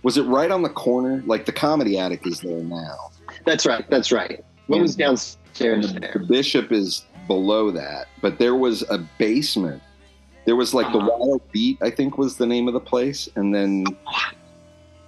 Was 0.02 0.16
it 0.16 0.22
right 0.22 0.50
on 0.50 0.62
the 0.62 0.70
corner? 0.70 1.22
Like 1.26 1.44
the 1.46 1.52
comedy 1.52 1.98
attic 1.98 2.26
is 2.26 2.40
there 2.40 2.62
now. 2.62 3.10
That's 3.44 3.66
right. 3.66 3.88
That's 3.90 4.10
right. 4.10 4.44
What 4.66 4.80
was 4.80 4.92
And 4.92 4.98
downstairs 5.00 5.92
the 5.92 6.00
there? 6.00 6.24
bishop 6.28 6.72
is 6.72 7.04
below 7.26 7.70
that, 7.72 8.08
but 8.22 8.38
there 8.38 8.54
was 8.54 8.82
a 8.90 8.98
basement. 9.18 9.82
There 10.48 10.56
was 10.56 10.72
like 10.72 10.90
the 10.92 10.98
Uh-huh. 10.98 11.10
Wild 11.18 11.42
Beat, 11.52 11.76
I 11.82 11.90
think 11.90 12.16
was 12.16 12.38
the 12.38 12.46
name 12.46 12.68
of 12.68 12.72
the 12.74 12.80
place, 12.80 13.28
and 13.36 13.54
then 13.54 13.84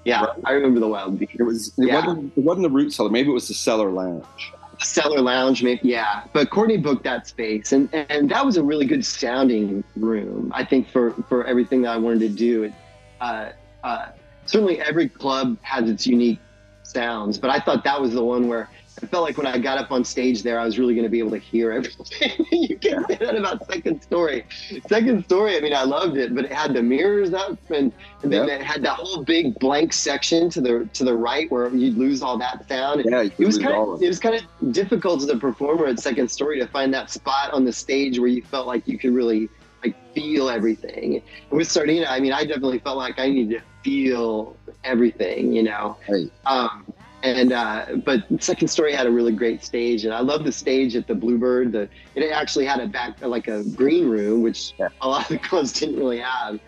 Yeah, 0.05 0.27
I 0.45 0.53
remember 0.53 0.81
the 0.81 0.89
Wild 0.89 1.19
Beat. 1.19 1.31
it 1.39 1.43
was 1.43 1.69
it 1.79 1.87
Yeah. 1.87 2.05
wasn't 2.07 2.33
it 2.37 2.45
wasn't 2.45 2.65
the 2.65 2.71
Root 2.79 2.93
Cellar. 2.93 3.09
Maybe 3.09 3.31
it 3.31 3.33
was 3.33 3.49
the 3.49 3.55
Cellar 3.55 3.91
Lounge. 3.91 4.53
cellar 4.83 5.21
lounge 5.21 5.63
maybe 5.63 5.81
yeah 5.87 6.23
but 6.33 6.49
courtney 6.49 6.79
booked 6.79 7.05
that 7.05 7.27
space 7.27 7.73
and 7.73 7.87
and 7.93 8.31
that 8.31 8.43
was 8.47 8.57
a 8.57 8.63
really 8.63 8.87
good 8.87 9.05
sounding 9.05 9.85
room 9.95 10.51
i 10.55 10.65
think 10.65 10.89
for 10.89 11.11
for 11.29 11.45
everything 11.45 11.83
that 11.83 11.91
i 11.91 11.99
wanted 11.99 12.21
to 12.21 12.31
do 12.31 12.63
it, 12.63 12.73
uh, 13.21 13.51
uh, 13.85 14.07
certainly 14.47 14.81
every 14.81 15.07
club 15.07 15.59
has 15.61 15.91
its 15.91 16.07
unique 16.07 16.39
sounds 16.83 17.37
but 17.37 17.51
i 17.51 17.59
thought 17.59 17.85
that 17.85 18.01
was 18.01 18.15
the 18.15 18.25
one 18.25 18.49
where 18.49 18.71
i 19.03 19.07
felt 19.07 19.25
like 19.25 19.37
when 19.37 19.47
i 19.47 19.59
got 19.59 19.79
up 19.79 19.91
on 19.91 20.05
stage 20.05 20.43
there 20.43 20.59
i 20.59 20.65
was 20.65 20.79
really 20.79 20.95
going 20.95 21.05
to 21.05 21.11
be 21.11 21.19
able 21.19 21.31
to 21.31 21.39
hear 21.39 21.73
everything 21.73 22.33
you 22.53 22.79
can 22.79 23.05
say 23.07 23.17
that 23.17 23.37
about 23.37 23.67
second 23.71 24.03
story 24.03 24.45
second 24.89 25.25
story 25.25 25.57
i 25.57 25.61
mean 25.61 25.75
i 25.75 25.83
loved 25.83 26.17
it 26.17 26.35
but 26.35 26.45
it 26.45 26.53
had 26.53 26.75
the 26.75 26.83
mirrors 26.83 27.33
up 27.33 27.59
and, 27.71 27.93
and 28.23 28.33
then 28.33 28.49
it 28.49 28.63
had 28.63 28.83
that 28.83 28.95
whole 28.95 29.25
big 29.25 29.59
blank 29.59 29.93
section 29.93 30.51
to 30.51 30.61
the 30.61 30.89
to 30.93 31.05
the 31.05 31.15
right 31.15 31.51
where 31.51 31.69
you'd 31.75 31.97
lose 31.97 32.23
all 32.23 32.39
that 32.39 32.67
sound 32.69 33.05
Yeah, 33.05 33.23
it 33.23 33.39
was 33.39 33.59
kind 33.59 33.75
of 33.75 34.03
it 34.03 34.09
was 34.09 34.19
kind 34.19 34.35
of 34.35 34.73
difficult 34.73 35.23
as 35.23 35.29
a 35.29 35.37
performer 35.37 35.87
at 35.87 35.99
second 35.99 36.31
story 36.31 36.59
to 36.61 36.67
find 36.67 36.93
that 36.95 37.11
spot 37.11 37.53
on 37.53 37.65
the 37.65 37.73
stage 37.73 38.19
where 38.19 38.29
you 38.29 38.43
felt 38.43 38.67
like 38.67 38.87
you 38.87 38.99
could 38.99 39.13
really 39.13 39.49
like 39.83 39.97
feel 40.15 40.49
everything. 40.49 41.23
With 41.51 41.71
Sardina, 41.71 42.07
I 42.07 42.21
mean, 42.21 42.33
I 42.33 42.45
definitely 42.45 42.81
felt 42.81 42.99
like 42.99 43.19
I 43.19 43.29
needed 43.29 43.61
to 43.61 43.65
feel 43.83 44.57
everything, 44.85 45.53
you 45.53 45.63
know. 45.63 45.97
Right. 46.09 46.31
Um, 46.47 46.93
and 47.23 47.53
uh, 47.53 47.87
but 48.05 48.25
Second 48.43 48.69
Story 48.69 48.93
had 48.93 49.07
a 49.07 49.11
really 49.11 49.33
great 49.33 49.63
stage, 49.65 50.05
and 50.05 50.15
I 50.15 50.21
love 50.21 50.45
the 50.45 50.53
stage 50.53 50.97
at 50.97 51.07
the 51.07 51.15
Bluebird. 51.15 51.73
The 51.73 51.89
it 52.15 52.31
actually 52.31 52.65
had 52.65 52.81
a 52.81 52.87
back 52.87 53.21
like 53.21 53.49
a 53.49 53.63
green 53.65 54.09
room, 54.09 54.43
which 54.43 54.73
a 55.01 55.09
lot 55.09 55.23
of 55.23 55.29
the 55.29 55.39
clubs 55.39 55.73
didn't 55.73 55.97
really 55.99 56.21
have. 56.21 56.59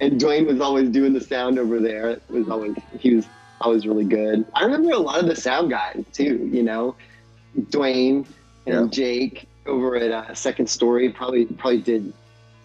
And 0.00 0.18
Dwayne 0.20 0.46
was 0.46 0.60
always 0.60 0.88
doing 0.88 1.12
the 1.12 1.20
sound 1.20 1.58
over 1.58 1.78
there. 1.78 2.08
It 2.10 2.22
was 2.28 2.48
always 2.48 2.74
he 2.98 3.14
was 3.16 3.26
always 3.60 3.86
really 3.86 4.04
good. 4.04 4.44
I 4.54 4.64
remember 4.64 4.92
a 4.92 4.98
lot 4.98 5.20
of 5.20 5.26
the 5.26 5.36
sound 5.36 5.70
guys 5.70 6.02
too. 6.12 6.48
You 6.50 6.62
know, 6.62 6.96
Dwayne 7.58 8.26
and 8.66 8.84
Yeah. 8.84 8.86
Jake 8.90 9.46
over 9.66 9.96
at 9.96 10.10
uh, 10.10 10.34
Second 10.34 10.68
Story 10.68 11.10
probably 11.10 11.44
probably 11.44 11.82
did 11.82 12.12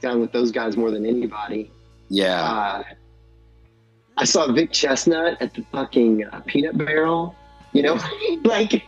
sound 0.02 0.22
with 0.22 0.32
those 0.32 0.52
guys 0.52 0.78
more 0.78 0.92
than 0.92 1.06
anybody. 1.06 1.72
Yeah. 2.10 2.42
Uh, 2.42 2.84
I 4.18 4.24
saw 4.26 4.52
Vic 4.52 4.72
Chesnutt 4.72 5.38
at 5.42 5.54
the 5.54 5.64
fucking 5.72 6.26
uh, 6.26 6.42
Peanut 6.46 6.78
Barrel. 6.78 7.36
You 7.74 7.84
know, 7.84 8.00
like 8.44 8.84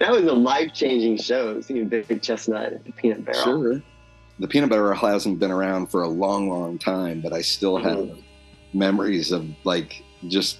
that 0.00 0.10
was 0.10 0.24
a 0.24 0.32
life 0.32 0.72
changing 0.72 1.18
show. 1.18 1.60
Seeing 1.60 1.88
Vic 1.88 2.08
Chesnutt 2.08 2.72
at 2.74 2.84
the 2.84 2.92
Peanut 2.92 3.24
Barrel. 3.24 3.42
Sure. 3.44 3.82
The 4.38 4.48
peanut 4.48 4.70
butter 4.70 4.92
hasn't 4.94 5.38
been 5.38 5.50
around 5.50 5.88
for 5.88 6.02
a 6.02 6.08
long, 6.08 6.48
long 6.48 6.78
time, 6.78 7.20
but 7.20 7.32
I 7.32 7.42
still 7.42 7.76
have 7.76 7.98
Mhm. 7.98 8.22
memories 8.72 9.30
of 9.30 9.46
like 9.64 10.02
just 10.28 10.58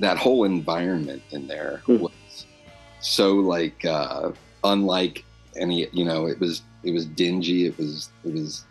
that 0.00 0.18
whole 0.18 0.44
environment 0.44 1.22
in 1.30 1.46
there 1.46 1.82
Mhm. 1.86 2.00
was 2.00 2.46
so 3.00 3.34
like 3.36 3.84
uh, 3.84 4.32
unlike 4.64 5.24
any. 5.56 5.86
You 5.92 6.04
know, 6.04 6.26
it 6.26 6.40
was 6.40 6.62
it 6.82 6.92
was 6.92 7.06
dingy. 7.06 7.66
It 7.66 7.78
was 7.78 8.10
it 8.24 8.32
was 8.34 8.64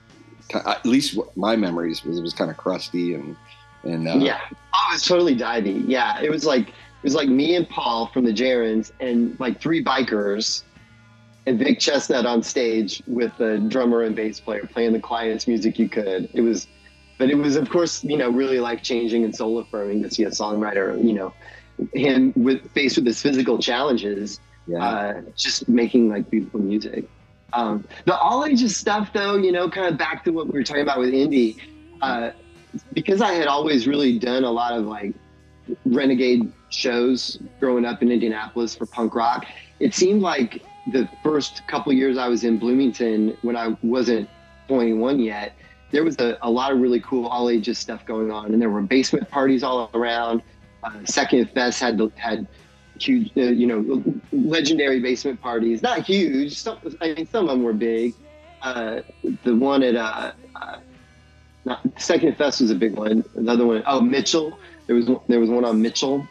at 0.54 0.86
least 0.86 1.18
my 1.38 1.56
memories 1.56 2.04
was 2.04 2.18
it 2.20 2.22
was 2.22 2.34
kind 2.34 2.52
of 2.52 2.58
crusty 2.58 3.14
and 3.14 3.38
and 3.84 4.08
uh, 4.08 4.16
yeah, 4.16 4.40
oh, 4.74 4.88
it 4.90 4.94
was 4.94 5.06
totally 5.06 5.36
diving. 5.36 5.90
Yeah, 5.90 6.22
it 6.22 6.30
was 6.30 6.46
like 6.46 6.70
it 6.70 7.04
was 7.04 7.16
like 7.16 7.30
me 7.30 7.56
and 7.56 7.68
Paul 7.68 8.08
from 8.08 8.26
the 8.26 8.34
Gerunds 8.34 8.92
and 9.00 9.40
like 9.40 9.60
three 9.62 9.84
bikers. 9.84 10.64
And 11.48 11.58
Vic 11.58 11.80
Chesnutt 11.80 12.26
on 12.26 12.44
stage 12.44 13.02
with 13.08 13.36
the 13.40 13.58
drummer 13.68 14.04
and 14.04 14.16
bass 14.16 14.40
player 14.40 14.62
playing 14.72 14.94
the 14.94 15.00
quietest 15.00 15.48
music 15.48 15.80
you 15.80 15.90
could. 15.90 16.30
It 16.36 16.42
was, 16.42 16.68
but 17.18 17.32
it 17.32 17.36
was 17.36 17.56
of 17.56 17.68
course 17.68 18.04
you 18.04 18.16
know 18.16 18.30
really 18.30 18.60
life 18.60 18.84
changing 18.84 19.24
and 19.24 19.36
soul 19.36 19.58
affirming 19.58 20.04
to 20.04 20.12
see 20.12 20.24
a 20.24 20.30
songwriter 20.30 21.04
you 21.04 21.14
know 21.14 21.34
him 21.94 22.32
with 22.36 22.70
faced 22.74 22.98
with 22.98 23.08
his 23.08 23.20
physical 23.20 23.58
challenges 23.58 24.40
yeah. 24.68 24.84
uh, 24.84 25.22
just 25.36 25.68
making 25.68 26.10
like 26.10 26.30
beautiful 26.30 26.60
music. 26.60 27.10
Um, 27.54 27.86
the 28.06 28.18
all 28.18 28.46
ages 28.46 28.78
stuff, 28.78 29.12
though, 29.14 29.36
you 29.36 29.52
know, 29.52 29.70
kind 29.70 29.88
of 29.88 29.98
back 29.98 30.24
to 30.26 30.32
what 30.32 30.48
we 30.48 30.54
were 30.54 30.64
talking 30.64 30.84
about 30.84 31.00
with 31.00 31.10
indie, 31.10 31.58
uh, 32.02 32.32
because 32.94 33.22
I 33.22 33.34
had 33.34 33.48
always 33.48 33.88
really 33.88 34.20
done 34.20 34.44
a 34.44 34.52
lot 34.52 34.74
of 34.74 34.86
like 34.86 35.14
renegade 35.86 36.52
shows 36.70 37.38
growing 37.60 37.86
up 37.86 38.02
in 38.02 38.12
Indianapolis 38.12 38.76
for 38.76 38.86
punk 38.86 39.16
rock. 39.16 39.46
It 39.80 39.94
seemed 39.94 40.22
like 40.22 40.64
the 40.92 41.08
first 41.24 41.66
couple 41.68 41.94
years 41.94 42.18
I 42.18 42.28
was 42.28 42.44
in 42.44 42.58
Bloomington 42.58 43.38
when 43.42 43.56
I 43.56 43.78
wasn't 43.84 44.30
21 44.68 45.20
yet, 45.20 45.54
there 45.92 46.04
was 46.04 46.18
a, 46.20 46.38
a 46.42 46.50
lot 46.50 46.72
of 46.72 46.80
really 46.80 47.02
cool 47.02 47.28
all 47.28 47.50
ages 47.50 47.78
stuff 47.78 48.06
going 48.06 48.32
on, 48.32 48.54
and 48.54 48.62
there 48.62 48.70
were 48.70 48.82
basement 48.82 49.30
parties 49.30 49.64
all 49.64 49.90
around. 49.94 50.42
Uh, 50.84 51.04
Second 51.04 51.50
Fest 51.52 51.80
had 51.82 52.00
had 52.16 52.48
huge, 52.98 53.32
uh, 53.36 53.42
you 53.42 53.68
know, 53.68 54.04
legendary 54.32 55.00
basement 55.00 55.42
parties. 55.42 55.82
Not 55.82 56.06
huge. 56.06 56.58
Some, 56.58 56.78
I 57.02 57.14
mean, 57.14 57.28
some 57.28 57.46
of 57.46 57.50
them 57.50 57.64
were 57.64 57.74
big. 57.74 58.14
Uh, 58.62 59.02
the 59.44 59.56
one 59.56 59.84
at 59.84 59.96
uh, 59.96 60.32
uh, 60.56 60.78
not 61.66 61.82
Second 62.00 62.38
Fest 62.38 62.62
was 62.62 62.72
a 62.72 62.76
big 62.76 62.96
one. 62.96 63.24
Another 63.36 63.66
one, 63.66 63.84
oh 63.86 64.02
Mitchell. 64.02 64.58
There 64.88 64.96
was 64.96 65.10
there 65.28 65.40
was 65.40 65.50
one 65.50 65.66
on 65.66 65.82
Mitchell. 65.82 66.28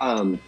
Um, 0.00 0.38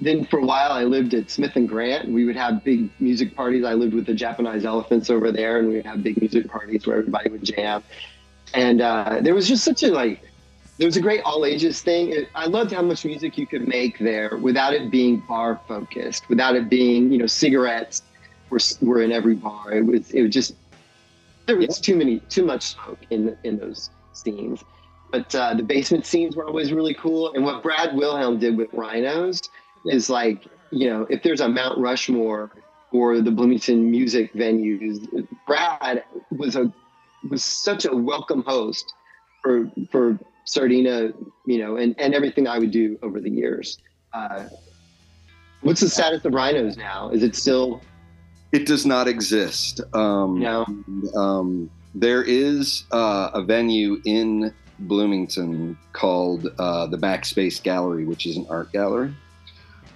then 0.00 0.24
for 0.24 0.38
a 0.38 0.44
while, 0.44 0.70
I 0.70 0.84
lived 0.84 1.14
at 1.14 1.30
Smith 1.30 1.56
and 1.56 1.68
Grant. 1.68 2.08
We 2.08 2.24
would 2.24 2.36
have 2.36 2.62
big 2.62 2.88
music 3.00 3.34
parties. 3.34 3.64
I 3.64 3.74
lived 3.74 3.94
with 3.94 4.06
the 4.06 4.14
Japanese 4.14 4.64
elephants 4.64 5.10
over 5.10 5.32
there, 5.32 5.58
and 5.58 5.68
we 5.68 5.74
would 5.74 5.86
have 5.86 6.02
big 6.02 6.20
music 6.20 6.48
parties 6.48 6.86
where 6.86 6.98
everybody 6.98 7.30
would 7.30 7.42
jam. 7.42 7.82
And 8.54 8.80
uh, 8.80 9.18
there 9.20 9.34
was 9.34 9.48
just 9.48 9.64
such 9.64 9.82
a 9.82 9.88
like 9.88 10.22
there 10.78 10.86
was 10.86 10.96
a 10.96 11.00
great 11.00 11.20
all 11.22 11.44
ages 11.44 11.82
thing. 11.82 12.12
It, 12.12 12.28
I 12.34 12.46
loved 12.46 12.72
how 12.72 12.82
much 12.82 13.04
music 13.04 13.36
you 13.36 13.46
could 13.46 13.66
make 13.66 13.98
there 13.98 14.36
without 14.36 14.72
it 14.72 14.90
being 14.90 15.18
bar 15.28 15.60
focused, 15.66 16.28
without 16.28 16.54
it 16.54 16.70
being, 16.70 17.10
you 17.10 17.18
know, 17.18 17.26
cigarettes 17.26 18.02
were, 18.48 18.60
were 18.80 19.02
in 19.02 19.10
every 19.10 19.34
bar. 19.34 19.72
It 19.72 19.84
was, 19.84 20.10
it 20.12 20.22
was 20.22 20.30
just, 20.30 20.54
there 21.48 21.56
was 21.56 21.80
too 21.80 21.96
many, 21.96 22.20
too 22.28 22.44
much 22.44 22.62
smoke 22.62 22.98
in, 23.10 23.36
in 23.42 23.58
those 23.58 23.90
scenes. 24.12 24.62
But 25.10 25.34
uh, 25.34 25.54
the 25.54 25.62
basement 25.62 26.04
scenes 26.04 26.36
were 26.36 26.44
always 26.44 26.72
really 26.72 26.92
cool. 26.92 27.32
And 27.32 27.42
what 27.42 27.62
Brad 27.62 27.96
Wilhelm 27.96 28.38
did 28.38 28.56
with 28.56 28.68
Rhinos 28.74 29.40
is 29.86 30.10
like, 30.10 30.44
you 30.70 30.90
know, 30.90 31.06
if 31.08 31.22
there's 31.22 31.40
a 31.40 31.48
Mount 31.48 31.78
Rushmore 31.78 32.50
or 32.92 33.22
the 33.22 33.30
Bloomington 33.30 33.90
music 33.90 34.34
venues, 34.34 35.08
Brad 35.46 36.04
was 36.30 36.54
a, 36.54 36.70
was 37.30 37.42
such 37.42 37.86
a 37.86 37.96
welcome 37.96 38.42
host 38.42 38.92
for, 39.42 39.70
for 39.90 40.18
Sardina, 40.44 41.12
you 41.46 41.58
know, 41.58 41.76
and, 41.76 41.94
and 41.98 42.14
everything 42.14 42.46
I 42.46 42.58
would 42.58 42.70
do 42.70 42.98
over 43.02 43.20
the 43.20 43.30
years. 43.30 43.78
Uh, 44.12 44.44
what's 45.62 45.80
the 45.80 45.88
status 45.88 46.22
of 46.26 46.34
Rhinos 46.34 46.76
now? 46.76 47.08
Is 47.08 47.22
it 47.22 47.34
still, 47.34 47.80
It 48.52 48.66
does 48.66 48.86
not 48.86 49.08
exist. 49.08 49.80
Um, 49.94 50.38
No. 50.40 50.66
Um, 51.14 51.70
there 51.94 52.22
is 52.22 52.84
uh, 52.92 53.30
a 53.34 53.42
venue 53.42 54.00
in 54.04 54.52
Bloomington 54.80 55.76
called 55.92 56.46
uh, 56.58 56.86
the 56.86 56.96
Backspace 56.96 57.62
Gallery, 57.62 58.04
which 58.04 58.26
is 58.26 58.36
an 58.36 58.46
art 58.48 58.72
gallery. 58.72 59.12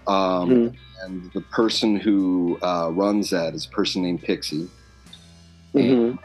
Um, 0.06 0.50
Mhm. 0.50 0.76
And 1.04 1.32
the 1.32 1.40
person 1.40 1.96
who 1.96 2.58
uh, 2.62 2.90
runs 2.92 3.30
that 3.30 3.54
is 3.54 3.66
a 3.66 3.68
person 3.70 4.02
named 4.02 4.22
Pixie. 4.22 4.68
Mhm. 5.74 6.16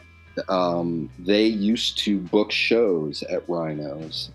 Um, 0.48 1.10
they 1.18 1.46
used 1.46 1.98
to 1.98 2.18
book 2.20 2.52
shows 2.52 3.24
at 3.24 3.42
Rhinos. 3.48 4.30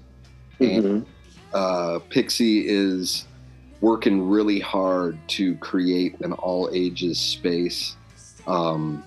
Mhm. 0.59 1.05
uh, 1.53 1.99
Pixie 2.09 2.67
is 2.67 3.25
working 3.87 4.29
really 4.29 4.61
hard 4.61 5.17
to 5.27 5.55
create 5.57 6.17
an 6.21 6.31
all 6.31 6.69
ages 6.71 7.19
space 7.19 7.97
um, 8.47 9.03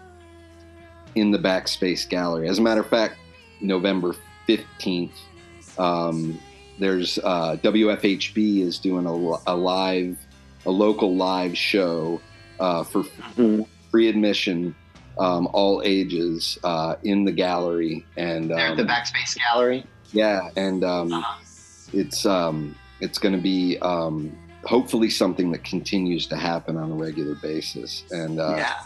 in 1.14 1.30
the 1.30 1.38
Backspace 1.38 2.06
Gallery. 2.06 2.46
As 2.46 2.58
a 2.58 2.62
matter 2.62 2.82
of 2.82 2.86
fact, 2.86 3.16
November 3.62 4.14
15th, 4.46 5.12
um, 5.78 6.38
there's 6.78 7.18
uh, 7.24 7.56
WFHB 7.62 8.60
is 8.60 8.78
doing 8.78 9.06
a, 9.06 9.50
a 9.50 9.56
live, 9.56 10.18
a 10.66 10.70
local 10.70 11.16
live 11.16 11.56
show 11.56 12.20
uh, 12.60 12.84
for 12.84 13.02
Mhm. 13.38 13.66
free 13.90 14.08
admission, 14.08 14.74
um, 15.18 15.48
all 15.54 15.80
ages 15.86 16.58
uh, 16.64 16.96
in 17.02 17.24
the 17.24 17.32
gallery. 17.32 18.04
And 18.18 18.50
There 18.50 18.76
the 18.76 18.82
um, 18.82 18.88
Backspace 18.88 19.38
Gallery. 19.38 19.86
yeah, 20.12 20.50
and 20.54 20.84
um, 20.84 21.14
Uh-huh. 21.14 21.40
it's 21.94 22.26
um, 22.26 22.74
it's 23.00 23.18
going 23.18 23.34
to 23.34 23.40
be 23.40 23.78
um, 23.78 24.36
hopefully 24.66 25.08
something 25.08 25.50
that 25.52 25.64
continues 25.64 26.26
to 26.26 26.36
happen 26.36 26.76
on 26.76 26.90
a 26.90 26.94
regular 26.94 27.34
basis. 27.36 28.04
And 28.10 28.40
uh, 28.40 28.56
yeah. 28.56 28.82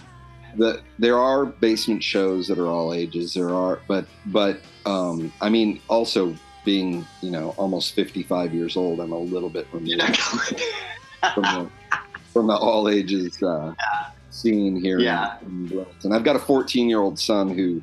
the 0.56 0.82
there 0.98 1.18
are 1.18 1.46
basement 1.46 2.02
shows 2.04 2.46
that 2.48 2.58
are 2.58 2.66
all 2.68 2.92
ages. 2.94 3.34
There 3.34 3.50
are, 3.50 3.80
but 3.88 4.06
but 4.26 4.60
um, 4.86 5.32
I 5.40 5.48
mean, 5.48 5.80
also 5.88 6.34
being 6.64 7.06
you 7.22 7.30
know 7.30 7.50
almost 7.56 7.94
fifty 7.94 8.22
five 8.22 8.54
years 8.54 8.76
old, 8.76 9.00
I'm 9.00 9.12
a 9.12 9.18
little 9.18 9.50
bit 9.50 9.66
removed 9.72 10.16
from 11.34 11.42
the 11.42 11.70
from 12.32 12.46
the 12.46 12.54
all 12.54 12.88
ages 12.88 13.42
uh, 13.42 13.74
scene 14.30 14.80
here. 14.80 14.98
in- 14.98 15.04
Yeah. 15.04 15.36
Bloomington. 15.42 16.12
I've 16.12 16.24
got 16.24 16.36
a 16.36 16.40
14 16.40 16.88
year 16.88 17.00
old 17.00 17.18
son 17.18 17.48
who 17.50 17.82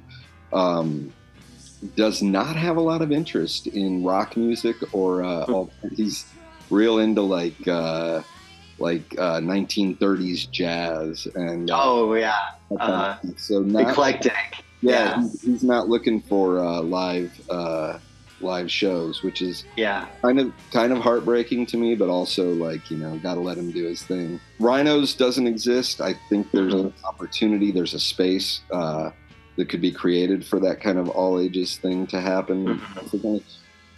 um, 0.54 1.14
does 1.96 2.22
not 2.22 2.56
have 2.56 2.78
a 2.78 2.82
lot 2.82 3.02
of 3.02 3.12
interest 3.12 3.68
in 3.68 4.04
rock 4.04 4.38
music 4.38 4.76
or 4.94 5.24
uh, 5.24 5.44
all, 5.46 5.72
he's 5.96 6.26
real 6.70 7.00
into 7.00 7.22
like 7.22 7.68
uh, 7.68 8.22
like 8.80 9.16
uh, 9.18 9.40
1930s 9.40 10.50
jazz 10.52 11.28
and 11.36 11.70
uh, 11.72 11.80
Oh 11.82 12.14
yeah. 12.14 12.34
that 12.70 12.80
kind 12.80 12.92
of 12.92 13.00
uh, 13.00 13.38
so 13.38 13.60
not 13.62 13.90
Eclectic. 13.92 14.34
yeah, 14.82 15.20
yeah. 15.20 15.22
he- 15.42 15.52
he's 15.52 15.64
not 15.64 15.90
looking 15.90 16.22
for 16.22 16.60
uh, 16.60 16.82
live 16.82 17.32
uh, 17.50 17.98
live 18.40 18.70
shows, 18.72 19.24
which 19.24 19.42
is 19.42 19.64
Yeah. 19.78 20.06
kind 20.22 20.40
of 20.40 20.54
kind 20.72 20.94
of 20.94 21.00
heartbreaking 21.00 21.66
to 21.68 21.78
me, 21.78 21.96
but 21.96 22.10
also 22.10 22.54
like 22.54 22.92
you 22.92 22.98
know, 22.98 23.18
got 23.18 23.34
to 23.36 23.40
let 23.40 23.58
him 23.58 23.72
do 23.72 23.84
his 23.86 24.04
thing. 24.04 24.40
Rhinos 24.60 25.16
doesn't 25.16 25.48
exist. 25.48 26.02
I 26.02 26.14
think 26.30 26.52
there's 26.52 26.76
an 26.76 26.94
opportunity. 27.04 27.72
There's 27.72 27.96
a 27.96 28.00
space 28.00 28.62
uh, 28.72 29.10
that 29.56 29.70
could 29.70 29.82
be 29.82 29.92
created 29.92 30.46
for 30.46 30.60
that 30.60 30.80
kind 30.82 31.00
of 31.00 31.10
all 31.10 31.40
ages 31.40 31.78
thing 31.78 32.06
to 32.08 32.22
happen. 32.22 32.80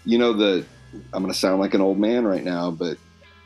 You 0.05 0.17
know, 0.17 0.31
the 0.31 0.65
I'm 1.13 1.21
going 1.21 1.31
to 1.33 1.37
sound 1.39 1.59
like 1.59 1.73
an 1.73 1.81
old 1.81 1.99
man 1.99 2.25
right 2.25 2.43
now, 2.43 2.71
but 2.71 2.97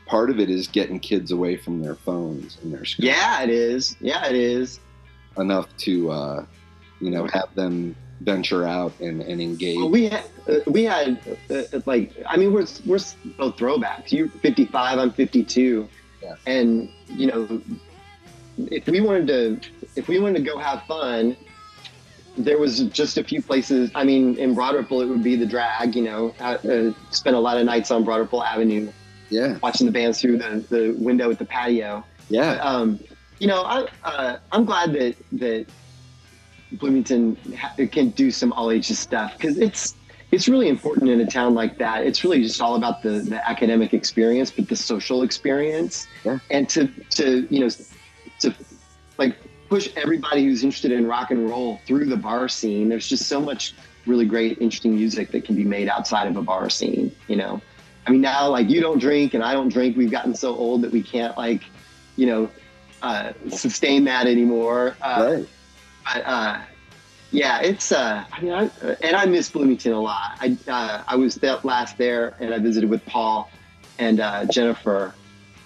part 0.06 0.30
of 0.30 0.38
it 0.40 0.50
is 0.50 0.66
getting 0.68 0.98
kids 1.00 1.30
away 1.30 1.56
from 1.56 1.82
their 1.82 1.94
phones 1.94 2.58
and 2.62 2.72
their 2.72 2.84
screens 2.84 3.10
Yeah, 3.14 3.42
it 3.42 3.50
is. 3.50 3.96
Yeah, 4.00 4.26
it 4.26 4.36
is. 4.36 4.80
enough 5.38 5.66
to 5.78 6.10
uh, 6.10 6.46
you 7.00 7.10
know 7.10 7.26
have 7.32 7.54
them 7.54 7.96
venture 8.20 8.66
out 8.66 8.92
and, 9.00 9.20
and 9.22 9.40
engage. 9.40 9.76
Well, 9.76 9.90
we 9.90 10.08
had, 10.08 10.24
uh, 10.48 10.54
we 10.66 10.84
had 10.84 11.18
uh, 11.50 11.62
like 11.86 12.12
I 12.26 12.36
mean 12.36 12.52
we're 12.52 12.66
we're 12.86 12.98
both 13.36 13.56
throwbacks. 13.56 14.12
You're 14.12 14.28
55, 14.28 14.98
I'm 14.98 15.10
52, 15.10 15.88
Yeah. 16.22 16.36
and 16.46 16.88
you 17.08 17.26
know 17.26 17.60
if 18.70 18.86
we 18.86 19.00
wanted 19.00 19.26
to 19.28 19.60
if 19.96 20.06
we 20.08 20.18
wanted 20.20 20.38
to 20.44 20.44
go 20.50 20.58
have 20.58 20.82
fun, 20.84 21.36
there 22.36 22.58
was 22.58 22.80
just 22.84 23.16
a 23.18 23.24
few 23.24 23.40
places. 23.42 23.90
I 23.94 24.04
mean, 24.04 24.36
in 24.38 24.54
Ripple 24.54 25.00
it 25.00 25.06
would 25.06 25.22
be 25.22 25.36
the 25.36 25.46
drag. 25.46 25.94
You 25.94 26.02
know, 26.02 26.34
uh, 26.40 26.58
uh, 26.68 26.92
spent 27.10 27.36
a 27.36 27.40
lot 27.40 27.58
of 27.58 27.64
nights 27.64 27.90
on 27.90 28.04
Ripple 28.04 28.42
Avenue 28.42 28.90
yeah, 29.30 29.58
watching 29.62 29.86
the 29.86 29.92
bands 29.92 30.20
through 30.20 30.38
the, 30.38 30.64
the 30.68 30.94
window 30.98 31.30
at 31.30 31.38
the 31.38 31.44
patio. 31.44 32.04
yeah, 32.28 32.54
um, 32.56 33.00
you 33.38 33.46
know, 33.46 33.62
I, 33.62 33.86
uh, 34.04 34.36
I'm 34.52 34.64
glad 34.64 34.92
that 34.92 35.16
that 35.32 35.66
Bloomington 36.72 37.36
ha- 37.56 37.74
can 37.90 38.10
do 38.10 38.30
some 38.30 38.52
all 38.52 38.70
ages 38.70 38.98
stuff 38.98 39.36
because 39.36 39.58
it's 39.58 39.94
it's 40.32 40.48
really 40.48 40.68
important 40.68 41.08
in 41.10 41.20
a 41.20 41.26
town 41.26 41.54
like 41.54 41.78
that. 41.78 42.04
It's 42.04 42.24
really 42.24 42.42
just 42.42 42.60
all 42.60 42.74
about 42.74 43.02
the 43.02 43.20
the 43.20 43.48
academic 43.48 43.94
experience, 43.94 44.50
but 44.50 44.68
the 44.68 44.76
social 44.76 45.22
experience, 45.22 46.06
Yeah. 46.24 46.38
and 46.50 46.68
to 46.70 46.88
to 47.10 47.46
you 47.50 47.60
know 47.60 47.68
to 48.40 48.54
like 49.18 49.36
push 49.74 49.88
everybody 49.96 50.44
who's 50.44 50.62
interested 50.62 50.92
in 50.92 51.04
rock 51.04 51.32
and 51.32 51.50
roll 51.50 51.80
through 51.84 52.04
the 52.04 52.16
bar 52.16 52.48
scene. 52.48 52.88
There's 52.88 53.08
just 53.08 53.26
so 53.26 53.40
much 53.40 53.74
really 54.06 54.24
great, 54.24 54.58
interesting 54.58 54.94
music 54.94 55.32
that 55.32 55.44
can 55.44 55.56
be 55.56 55.64
made 55.64 55.88
outside 55.88 56.28
of 56.28 56.36
a 56.36 56.42
bar 56.42 56.70
scene. 56.70 57.10
You 57.26 57.34
know, 57.34 57.60
I 58.06 58.12
mean, 58.12 58.20
now 58.20 58.48
like 58.48 58.70
you 58.70 58.80
don't 58.80 59.00
drink 59.00 59.34
and 59.34 59.42
I 59.42 59.52
don't 59.52 59.70
drink. 59.70 59.96
We've 59.96 60.12
gotten 60.12 60.32
so 60.32 60.54
old 60.54 60.82
that 60.82 60.92
we 60.92 61.02
can't 61.02 61.36
like, 61.36 61.64
you 62.14 62.26
know, 62.26 62.50
uh, 63.02 63.32
sustain 63.48 64.04
that 64.04 64.28
anymore. 64.28 64.96
Uh, 65.02 65.38
right. 65.38 65.48
But 66.04 66.22
uh, 66.24 66.60
yeah, 67.32 67.60
it's. 67.60 67.90
Uh, 67.90 68.24
I 68.30 68.40
mean, 68.42 68.52
I, 68.52 68.70
and 69.02 69.16
I 69.16 69.24
miss 69.26 69.50
Bloomington 69.50 69.92
a 69.92 70.00
lot. 70.00 70.38
I 70.40 70.56
uh, 70.68 71.02
I 71.08 71.16
was 71.16 71.34
that 71.36 71.64
last 71.64 71.98
there, 71.98 72.36
and 72.38 72.54
I 72.54 72.60
visited 72.60 72.88
with 72.88 73.04
Paul 73.06 73.50
and 73.98 74.20
uh, 74.20 74.44
Jennifer, 74.44 75.12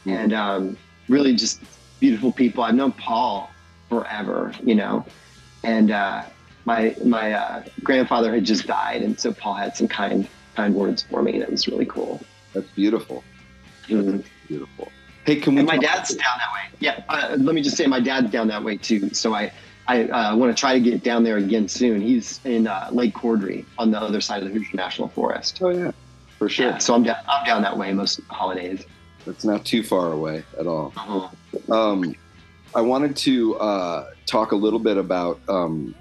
Mhm. 0.06 0.16
and 0.16 0.32
um, 0.32 0.76
really 1.10 1.36
just 1.36 1.60
beautiful 2.00 2.32
people. 2.32 2.64
I've 2.64 2.74
known 2.74 2.92
Paul 2.92 3.50
forever, 3.88 4.52
you 4.62 4.74
know, 4.74 5.04
and 5.64 5.90
uh, 5.90 6.22
my 6.64 6.94
my 7.04 7.32
uh, 7.32 7.64
grandfather 7.82 8.32
had 8.34 8.44
just 8.44 8.66
died, 8.66 9.02
and 9.02 9.18
so 9.18 9.32
Paul 9.32 9.54
had 9.54 9.76
some 9.76 9.88
kind 9.88 10.28
kind 10.54 10.74
words 10.74 11.02
for 11.02 11.22
me. 11.22 11.34
and 11.34 11.42
it 11.42 11.50
was 11.50 11.68
really 11.68 11.86
cool. 11.86 12.20
That's 12.52 12.68
beautiful. 12.72 13.24
Mhm. 13.88 14.24
Beautiful. 14.48 14.90
Hey, 15.24 15.36
can 15.36 15.54
we? 15.54 15.60
And 15.60 15.68
my 15.68 15.78
dad's 15.78 16.10
down 16.14 16.38
that 16.38 16.52
way. 16.52 16.78
Yeah, 16.80 17.02
uh, 17.08 17.36
let 17.38 17.54
me 17.54 17.62
just 17.62 17.76
say 17.76 17.86
my 17.86 18.00
dad's 18.00 18.30
down 18.30 18.48
that 18.48 18.62
way 18.64 18.76
too. 18.76 19.10
So 19.14 19.34
I 19.34 19.52
I 19.86 20.04
uh, 20.04 20.36
want 20.36 20.54
to 20.54 20.58
try 20.60 20.74
to 20.74 20.80
get 20.80 21.02
down 21.02 21.24
there 21.24 21.38
again 21.38 21.68
soon. 21.68 22.00
He's 22.00 22.40
in 22.44 22.66
uh, 22.66 22.90
Lake 22.92 23.14
Cordry 23.14 23.64
on 23.78 23.90
the 23.90 24.00
other 24.00 24.20
side 24.20 24.42
of 24.42 24.48
the 24.48 24.54
Hoosier 24.54 24.76
National 24.76 25.08
Forest. 25.08 25.60
Oh 25.62 25.70
yeah, 25.70 25.92
for 26.38 26.48
sure. 26.48 26.66
Yeah, 26.70 26.78
so 26.78 26.94
I'm 26.94 27.02
down 27.02 27.16
I'm 27.28 27.44
down 27.46 27.62
that 27.62 27.76
way 27.76 27.92
most 27.92 28.20
holidays. 28.28 28.84
It's 29.26 29.44
not 29.44 29.64
too 29.64 29.82
far 29.82 30.12
away 30.12 30.44
at 30.58 30.66
all. 30.66 30.92
Uh-huh. 30.96 31.72
Um, 31.74 32.14
I 32.78 32.80
wanted 32.80 33.16
to 33.16 33.56
uh, 33.56 34.10
talk 34.24 34.52
a 34.52 34.56
little 34.56 34.78
bit 34.78 34.98
about 34.98 35.40
um, 35.48 35.96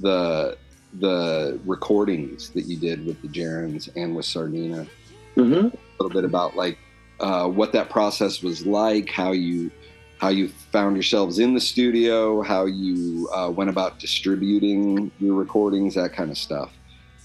the 0.00 0.56
the 1.00 1.58
recordings 1.66 2.50
that 2.50 2.66
you 2.66 2.76
did 2.76 3.04
with 3.04 3.20
the 3.22 3.28
Gerunds 3.28 3.88
and 3.96 4.14
with 4.14 4.24
Sardina. 4.24 4.86
Mhm. 5.34 5.74
A 5.74 6.02
little 6.02 6.14
bit 6.14 6.24
about 6.24 6.54
like 6.54 6.78
uh, 7.18 7.48
what 7.48 7.72
that 7.72 7.90
process 7.90 8.40
was 8.40 8.64
like, 8.64 9.10
how 9.10 9.32
you 9.32 9.72
how 10.18 10.28
you 10.28 10.46
found 10.70 10.94
yourselves 10.94 11.40
in 11.40 11.54
the 11.54 11.60
studio, 11.60 12.40
how 12.40 12.66
you 12.66 13.28
uh, 13.34 13.50
went 13.50 13.68
about 13.68 13.98
distributing 13.98 15.10
your 15.18 15.34
recordings, 15.34 15.96
that 15.96 16.12
kind 16.12 16.30
of 16.30 16.38
stuff. 16.38 16.70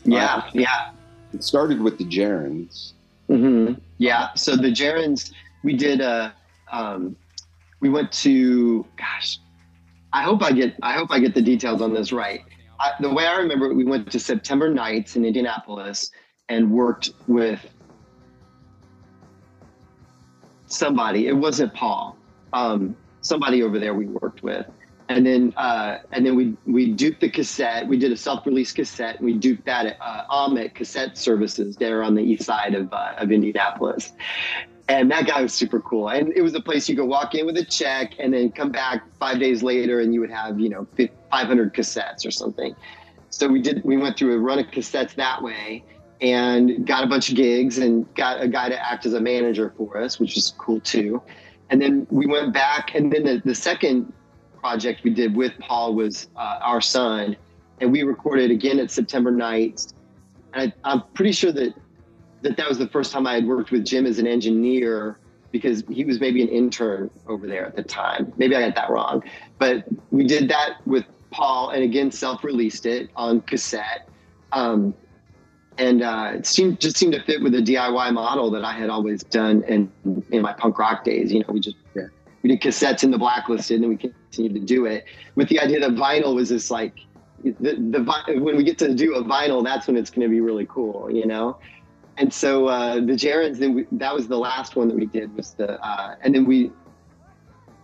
Yeah, 0.06 0.50
yeah. 0.54 0.89
It 1.34 1.44
started 1.44 1.82
with 1.84 2.00
the 2.00 2.06
Gerunds. 2.06 2.94
hmm 3.28 3.74
Yeah. 4.00 4.34
So 4.34 4.56
the 4.56 4.72
Gerunds, 4.72 5.32
we 5.63 5.74
did. 5.74 6.02
a 6.02 6.34
um, 6.72 7.15
we 7.82 7.89
went 7.89 8.12
to. 8.13 8.86
Gosh, 8.98 9.39
I 10.13 10.24
hope 10.24 10.41
I 10.41 10.52
get. 10.52 10.76
I 10.82 10.94
hope 10.94 11.10
I 11.12 11.20
get 11.20 11.36
the 11.36 11.41
details 11.41 11.82
on 11.82 11.94
this 11.94 12.13
right. 12.13 12.41
I, 12.80 12.94
the 13.00 13.10
way 13.10 13.28
I 13.28 13.38
remember 13.38 13.65
it, 13.70 13.76
we 13.76 13.84
went 13.86 14.12
to 14.12 14.20
September 14.20 14.70
Nights 14.74 15.15
in 15.15 15.26
Indianapolis 15.26 16.12
and 16.50 16.72
worked 16.72 17.12
with 17.28 17.65
somebody. 20.65 21.28
It 21.28 21.34
wasn't 21.34 21.74
Paul. 21.74 22.17
Um, 22.54 22.96
somebody 23.22 23.62
over 23.63 23.78
there 23.78 23.94
we 23.94 24.06
worked 24.06 24.44
with. 24.44 24.65
And 25.10 25.26
then, 25.26 25.54
uh, 25.58 26.00
and 26.13 26.26
then 26.26 26.36
we 26.36 26.56
we 26.65 26.94
duped 26.94 27.20
the 27.20 27.30
cassette. 27.30 27.86
We 27.86 27.98
did 27.98 28.12
a 28.12 28.17
self-release 28.17 28.72
cassette. 28.72 29.17
And 29.17 29.26
we 29.26 29.34
duped 29.34 29.65
that 29.65 29.86
at 29.86 29.98
uh, 30.00 30.67
Cassette 30.74 31.17
Services 31.17 31.75
there 31.75 32.02
on 32.02 32.15
the 32.15 32.23
east 32.23 32.44
side 32.44 32.75
of 32.75 32.92
uh, 32.94 33.13
of 33.17 33.32
Indianapolis. 33.32 34.13
And 34.92 35.10
that 35.10 35.25
guy 35.25 35.42
was 35.42 35.54
super 35.54 35.79
cool. 35.79 36.10
And 36.10 36.33
it 36.35 36.42
was 36.42 36.54
a 36.54 36.60
place 36.60 36.89
you 36.89 36.98
could 36.98 37.06
walk 37.06 37.33
in 37.33 37.46
with 37.46 37.56
a 37.56 37.63
check 37.63 38.15
and 38.19 38.33
then 38.33 38.52
come 38.52 38.73
back 38.73 39.04
five 39.19 39.39
days 39.39 39.63
later, 39.63 40.02
and 40.02 40.13
you 40.13 40.19
would 40.19 40.29
have 40.29 40.60
you 40.60 40.67
know 40.67 40.85
500 41.31 41.73
cassettes 41.73 42.25
or 42.25 42.31
something. 42.31 42.75
So 43.29 43.48
we 43.48 43.62
did. 43.62 43.85
We 43.85 43.96
went 43.96 44.17
through 44.17 44.35
a 44.35 44.39
run 44.39 44.60
of 44.60 44.65
cassettes 44.65 45.15
that 45.15 45.42
way, 45.42 45.85
and 46.19 46.85
got 46.85 47.06
a 47.06 47.08
bunch 47.08 47.29
of 47.29 47.37
gigs, 47.37 47.77
and 47.77 48.13
got 48.15 48.42
a 48.42 48.50
guy 48.50 48.67
to 48.67 48.77
act 48.85 49.06
as 49.06 49.13
a 49.13 49.21
manager 49.21 49.73
for 49.77 49.98
us, 49.98 50.19
which 50.19 50.35
was 50.35 50.54
cool 50.58 50.81
too. 50.81 51.21
And 51.69 51.81
then 51.81 52.06
we 52.10 52.27
went 52.27 52.54
back, 52.54 52.94
and 52.94 53.10
then 53.10 53.23
the, 53.23 53.42
the 53.46 53.56
second 53.56 54.12
project 54.60 55.06
we 55.06 55.12
did 55.12 55.37
with 55.37 55.54
Paul 55.60 55.96
was 55.96 56.27
uh, 56.35 56.60
Our 56.62 56.81
Son, 56.81 57.37
and 57.79 57.94
we 57.94 58.04
recorded 58.04 58.52
again 58.52 58.77
at 58.77 58.92
September 58.92 59.31
Nights. 59.31 59.94
And 60.54 60.73
I, 60.83 60.92
I'm 60.92 61.04
pretty 61.13 61.31
sure 61.31 61.54
that, 61.54 61.73
that 62.42 62.58
that 62.58 62.67
was 62.67 62.77
the 62.77 62.87
first 62.87 63.12
time 63.12 63.27
I 63.27 63.33
had 63.33 63.46
worked 63.48 63.71
with 63.71 63.85
Jim 63.85 64.06
as 64.06 64.19
an 64.19 64.27
engineer 64.27 65.17
because 65.52 65.83
he 65.89 66.06
was 66.06 66.19
maybe 66.19 66.42
an 66.42 66.48
intern 66.48 67.10
over 67.27 67.46
there 67.46 67.65
at 67.65 67.75
the 67.75 67.83
time. 67.83 68.31
Maybe 68.37 68.56
I 68.56 68.62
got 68.62 68.75
that 68.75 68.89
wrong, 68.89 69.23
but 69.60 69.85
we 70.10 70.25
did 70.25 70.50
that 70.50 70.85
with 70.85 71.06
Paul, 71.31 71.69
and 71.69 71.83
again 71.83 72.12
self-released 72.12 72.85
it 72.85 73.10
on 73.15 73.42
cassette. 73.42 74.10
Um, 74.52 74.94
and 75.77 76.04
uh, 76.04 76.31
it 76.35 76.46
seemed 76.46 76.79
just 76.79 76.98
seemed 76.98 77.13
to 77.13 77.23
fit 77.23 77.42
with 77.42 77.54
the 77.54 77.62
DIY 77.62 78.13
model 78.13 78.52
that 78.52 78.63
I 78.63 78.73
had 78.73 78.89
always 78.89 79.23
done 79.23 79.63
in 79.63 79.92
in 80.31 80.42
my 80.42 80.54
punk 80.54 80.77
rock 80.77 81.04
days. 81.04 81.31
You 81.31 81.39
know, 81.39 81.46
we 81.50 81.60
just 81.60 81.77
Yeah. 81.96 82.04
we 82.44 82.50
did 82.50 82.62
cassettes 82.62 83.04
in 83.04 83.12
the 83.12 83.17
blacklisted, 83.17 83.81
and 83.81 83.89
we 83.89 83.98
continued 83.98 84.54
to 84.56 84.65
do 84.65 84.85
it 84.85 85.06
with 85.35 85.48
the 85.50 85.60
idea 85.60 85.79
that 85.79 85.92
vinyl 85.92 86.35
was 86.35 86.50
this 86.50 86.69
like 86.71 86.94
the 87.44 87.54
the 87.54 88.39
when 88.42 88.56
we 88.58 88.63
get 88.63 88.77
to 88.79 88.94
do 88.94 89.15
a 89.15 89.23
vinyl, 89.23 89.63
that's 89.63 89.87
when 89.87 89.98
it's 89.98 90.10
going 90.10 90.27
to 90.27 90.29
be 90.29 90.42
really 90.42 90.65
cool, 90.69 91.10
you 91.12 91.25
know. 91.25 91.58
And 92.22 92.32
so 92.32 92.67
uh, 92.67 92.96
the 92.98 93.13
Gerunds, 93.13 93.58
then 93.58 93.74
we, 93.74 93.88
that 93.94 94.13
was 94.13 94.28
the 94.28 94.38
last 94.38 94.76
one 94.76 94.88
that 94.90 94.96
we 94.96 95.08
did 95.08 95.36
was 95.36 95.56
the, 95.56 95.84
uh, 95.84 96.17
and 96.22 96.36
then 96.36 96.46
we, 96.46 96.72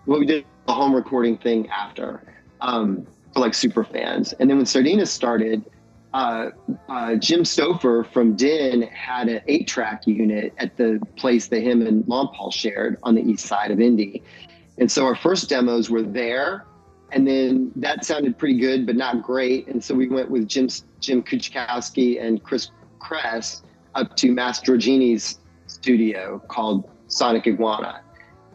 well, 0.06 0.20
we 0.20 0.28
did 0.28 0.46
a 0.68 0.74
home 0.74 0.94
recording 0.94 1.40
thing 1.40 1.68
after 1.70 2.22
um, 2.62 3.08
for 3.34 3.40
like 3.40 3.56
super 3.56 3.84
fans. 3.84 4.34
And 4.34 4.48
then 4.48 4.58
when 4.58 4.68
Sardina 4.68 5.08
started, 5.08 5.66
uh, 6.14 6.52
uh, 6.88 7.16
Jim 7.16 7.42
Stouffer 7.42 8.06
from 8.14 8.36
Din 8.36 8.84
had 8.84 9.28
an 9.28 9.42
eight 9.48 9.68
track 9.68 10.06
unit 10.06 10.54
at 10.60 10.78
the 10.78 11.02
place 11.16 11.48
that 11.48 11.62
him 11.62 11.82
and 11.82 12.08
Lon 12.08 12.28
Paul 12.36 12.52
shared 12.52 12.98
on 13.02 13.16
the 13.16 13.24
east 13.24 13.48
side 13.48 13.72
of 13.72 13.82
Indy. 13.82 14.22
And 14.78 14.92
so 14.92 15.04
our 15.08 15.16
first 15.16 15.50
demos 15.50 15.90
were 15.90 16.04
there. 16.04 16.68
And 17.12 17.28
then 17.28 17.72
that 17.76 18.06
sounded 18.06 18.38
pretty 18.38 18.60
good, 18.60 18.86
but 18.86 18.96
not 18.96 19.24
great. 19.24 19.68
And 19.68 19.84
so 19.84 19.96
we 19.96 20.08
went 20.08 20.30
with 20.30 20.48
Jim, 20.48 20.70
Jim 21.00 21.24
Kuchkowski 21.24 22.24
and 22.24 22.44
Chris 22.44 22.70
Kress 23.00 23.64
up 23.98 24.16
to 24.16 24.32
Mass 24.32 24.62
Giorgini's 24.62 25.39
studio 25.66 26.39
called 26.48 26.89
Sonic 27.08 27.48
Iguana. 27.48 28.02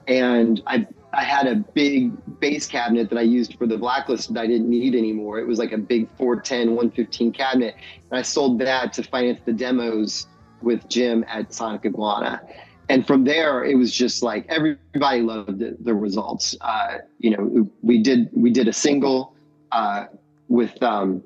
And 0.09 0.63
I 0.67 0.87
I 1.15 1.25
had 1.25 1.47
a 1.47 1.57
big 1.57 2.13
bass 2.41 2.67
cabinet 2.67 3.11
that 3.11 3.19
I 3.19 3.23
used 3.23 3.59
for 3.59 3.67
the 3.67 3.77
blacklist 3.77 4.33
that 4.33 4.41
I 4.41 4.47
didn't 4.47 4.71
need 4.71 4.95
anymore. 4.95 5.39
It 5.39 5.47
was 5.47 5.59
like 5.59 5.73
a 5.73 5.79
big 5.79 6.09
410, 6.17 6.69
115 6.69 7.33
cabinet. 7.33 7.75
And 8.11 8.19
I 8.19 8.23
sold 8.23 8.59
that 8.61 8.95
to 8.95 9.03
finance 9.03 9.41
the 9.45 9.53
demos 9.53 10.27
with 10.63 10.89
Jim 10.89 11.23
at 11.29 11.53
Sonic 11.53 11.85
Iguana. 11.85 12.41
And 12.89 13.07
from 13.07 13.25
there, 13.25 13.63
it 13.63 13.75
was 13.75 13.93
just 13.93 14.23
like 14.23 14.47
everybody 14.49 15.21
loved 15.21 15.59
the, 15.59 15.77
the 15.81 15.95
results. 15.95 16.57
Uh, 16.63 16.99
you 17.19 17.37
know, 17.37 17.71
we 17.83 18.03
did 18.03 18.31
we 18.33 18.51
did 18.51 18.69
a 18.69 18.73
single 18.73 19.35
uh, 19.71 20.07
with 20.49 20.83
um, 20.83 21.23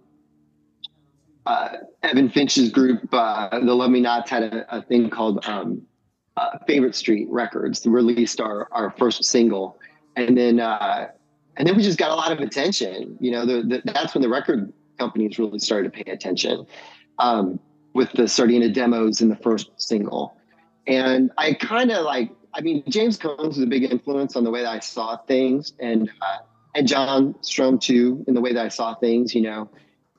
uh, 1.47 1.69
Evan 2.03 2.29
Finch's 2.29 2.71
group, 2.71 3.09
uh, 3.13 3.59
the 3.61 3.75
Love 3.75 3.91
Me 3.91 4.01
Nots, 4.01 4.29
had 4.31 4.43
a, 4.43 4.77
a 4.77 4.83
thing 4.83 5.09
called 5.11 5.47
um, 5.47 5.83
uh, 6.37 6.59
Favorite 6.67 6.95
Street 6.95 7.29
Records. 7.31 7.87
Released 7.87 8.41
our 8.41 8.69
our 8.73 8.91
first 8.99 9.25
single, 9.25 9.79
and 10.17 10.37
then 10.37 10.61
uh, 10.61 11.09
and 11.57 11.67
then 11.67 11.77
we 11.77 11.83
just 11.83 11.99
got 11.99 12.11
a 12.11 12.15
lot 12.15 12.33
of 12.33 12.41
attention. 12.41 13.17
You 13.21 13.31
know, 13.31 13.47
the, 13.47 13.63
the, 13.63 13.93
that's 13.93 14.15
when 14.15 14.23
the 14.23 14.29
record 14.29 14.73
companies 14.99 15.39
really 15.39 15.59
started 15.59 15.93
to 15.93 16.05
pay 16.05 16.11
attention 16.11 16.67
um, 17.19 17.61
with 17.95 18.13
the 18.13 18.29
Sardina 18.29 18.69
demos 18.69 19.21
in 19.21 19.29
the 19.29 19.37
first 19.37 19.71
single. 19.77 20.37
And 20.87 21.31
I 21.39 21.55
kind 21.55 21.91
of 21.91 22.05
like, 22.05 22.31
I 22.55 22.61
mean, 22.61 22.83
James 22.89 23.17
Combs 23.17 23.57
was 23.57 23.61
a 23.61 23.67
big 23.67 23.85
influence 23.85 24.37
on 24.37 24.45
the 24.45 24.51
way 24.51 24.63
that 24.63 24.71
I 24.71 24.79
saw 24.81 25.17
things, 25.17 25.75
and 25.79 26.11
uh, 26.21 26.39
and 26.75 26.87
John 26.87 27.35
Strohm 27.35 27.81
too, 27.81 28.25
in 28.27 28.35
the 28.35 28.41
way 28.41 28.53
that 28.53 28.65
I 28.65 28.69
saw 28.69 28.95
things, 28.95 29.35
you 29.35 29.43
know, 29.43 29.71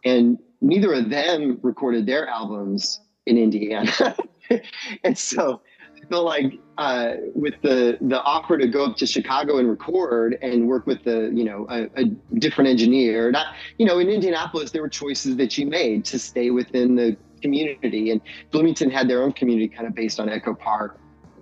and 0.03 0.39
neither 0.61 0.93
of 0.93 1.09
them 1.09 1.59
recorded 1.61 2.05
their 2.05 2.27
albums 2.27 3.01
in 3.25 3.37
Indiana, 3.37 4.15
and 5.03 5.17
so 5.17 5.61
I 5.95 6.07
felt 6.07 6.25
like 6.25 6.59
uh, 6.77 7.13
with 7.33 7.55
the 7.61 7.97
the 8.01 8.21
offer 8.21 8.57
to 8.57 8.67
go 8.67 8.85
up 8.85 8.97
to 8.97 9.05
Chicago 9.05 9.57
and 9.57 9.69
record 9.69 10.37
and 10.41 10.67
work 10.67 10.85
with 10.87 11.03
the 11.03 11.31
you 11.33 11.43
know 11.43 11.67
a, 11.69 11.89
a 11.95 12.05
different 12.39 12.69
engineer, 12.69 13.31
not 13.31 13.55
you 13.77 13.85
know 13.85 13.99
in 13.99 14.09
Indianapolis 14.09 14.71
there 14.71 14.81
were 14.81 14.89
choices 14.89 15.35
that 15.37 15.57
you 15.57 15.65
made 15.65 16.05
to 16.05 16.19
stay 16.19 16.51
within 16.51 16.95
the 16.95 17.17
community, 17.41 18.11
and 18.11 18.21
Bloomington 18.51 18.89
had 18.89 19.07
their 19.07 19.23
own 19.23 19.31
community 19.33 19.67
kind 19.67 19.87
of 19.87 19.95
based 19.95 20.19
on 20.19 20.29
Echo 20.29 20.53
Park, 20.53 20.99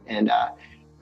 and 0.07 0.30
uh, 0.30 0.49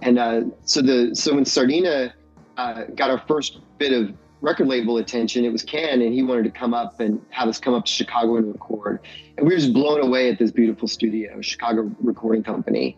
and 0.02 0.20
uh, 0.20 0.42
so 0.66 0.82
the 0.82 1.16
so 1.16 1.36
when 1.36 1.46
Sardina 1.46 2.14
uh, 2.58 2.84
got 2.96 3.10
our 3.10 3.20
first 3.28 3.60
bit 3.78 3.94
of 3.94 4.14
record 4.44 4.68
label 4.68 4.98
attention, 4.98 5.46
it 5.46 5.52
was 5.52 5.64
Ken, 5.64 6.02
and 6.02 6.14
he 6.14 6.22
wanted 6.22 6.44
to 6.44 6.52
come 6.52 6.74
up 6.74 7.00
and 7.00 7.26
have 7.30 7.48
us 7.48 7.60
come 7.60 7.74
up 7.74 7.86
to 7.86 7.92
Chicago 7.92 8.36
and 8.36 8.52
record, 8.52 9.00
and 9.38 9.48
we 9.48 9.54
were 9.54 9.60
just 9.60 9.74
blown 9.74 10.02
away 10.02 10.30
at 10.30 10.38
this 10.38 10.52
beautiful 10.52 10.88
studio, 10.88 11.42
Chicago 11.42 11.90
Recording 12.02 12.44
Company, 12.44 12.98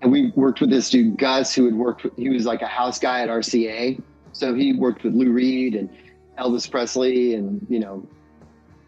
and 0.00 0.10
we 0.10 0.32
worked 0.34 0.60
with 0.60 0.70
this 0.70 0.88
dude 0.88 1.18
Gus, 1.18 1.54
who 1.54 1.66
had 1.66 1.74
worked. 1.74 2.02
With, 2.02 2.16
he 2.16 2.30
was 2.30 2.46
like 2.46 2.62
a 2.62 2.66
house 2.66 2.98
guy 2.98 3.20
at 3.20 3.28
RCA, 3.28 4.00
so 4.32 4.54
he 4.54 4.72
worked 4.72 5.04
with 5.04 5.14
Lou 5.14 5.30
Reed 5.30 5.74
and 5.74 5.90
Elvis 6.38 6.68
Presley, 6.68 7.34
and 7.34 7.64
you 7.68 7.78
know. 7.78 8.04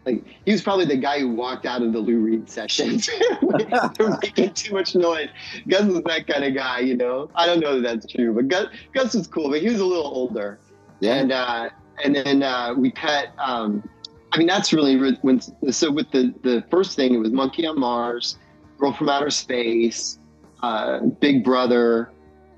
Like 0.05 0.23
he 0.45 0.53
was 0.53 0.61
probably 0.61 0.85
the 0.85 0.97
guy 0.97 1.19
who 1.19 1.29
walked 1.29 1.65
out 1.65 1.83
of 1.83 1.91
the 1.91 1.99
Lou 1.99 2.19
Reed 2.19 2.49
sessions. 2.49 3.09
They're 3.97 4.17
making 4.21 4.53
too 4.53 4.73
much 4.73 4.95
noise. 4.95 5.27
Gus 5.67 5.83
was 5.83 6.01
that 6.03 6.25
kind 6.25 6.45
of 6.45 6.55
guy, 6.55 6.79
you 6.79 6.95
know. 6.95 7.29
I 7.35 7.45
don't 7.45 7.59
know 7.59 7.79
that 7.79 8.01
that's 8.01 8.11
true, 8.11 8.33
but 8.33 8.47
Gus, 8.47 8.67
Gus 8.93 9.13
was 9.13 9.27
cool, 9.27 9.49
but 9.49 9.59
he 9.59 9.69
was 9.69 9.81
a 9.81 9.85
little 9.85 10.07
older. 10.07 10.57
Yeah. 11.01 11.15
And 11.15 11.31
uh, 11.33 11.69
and 12.03 12.15
then 12.15 12.43
uh, 12.43 12.73
we 12.75 12.91
cut. 12.91 13.29
Um, 13.37 13.87
I 14.31 14.37
mean, 14.37 14.47
that's 14.47 14.73
really 14.73 14.97
when. 15.21 15.41
So 15.71 15.91
with 15.91 16.11
the 16.11 16.33
the 16.43 16.63
first 16.69 16.95
thing, 16.95 17.13
it 17.13 17.17
was 17.17 17.31
Monkey 17.31 17.65
on 17.65 17.79
Mars, 17.79 18.37
Girl 18.77 18.93
from 18.93 19.09
Outer 19.09 19.29
Space, 19.29 20.19
uh, 20.61 20.99
Big 20.99 21.43
Brother, 21.43 22.11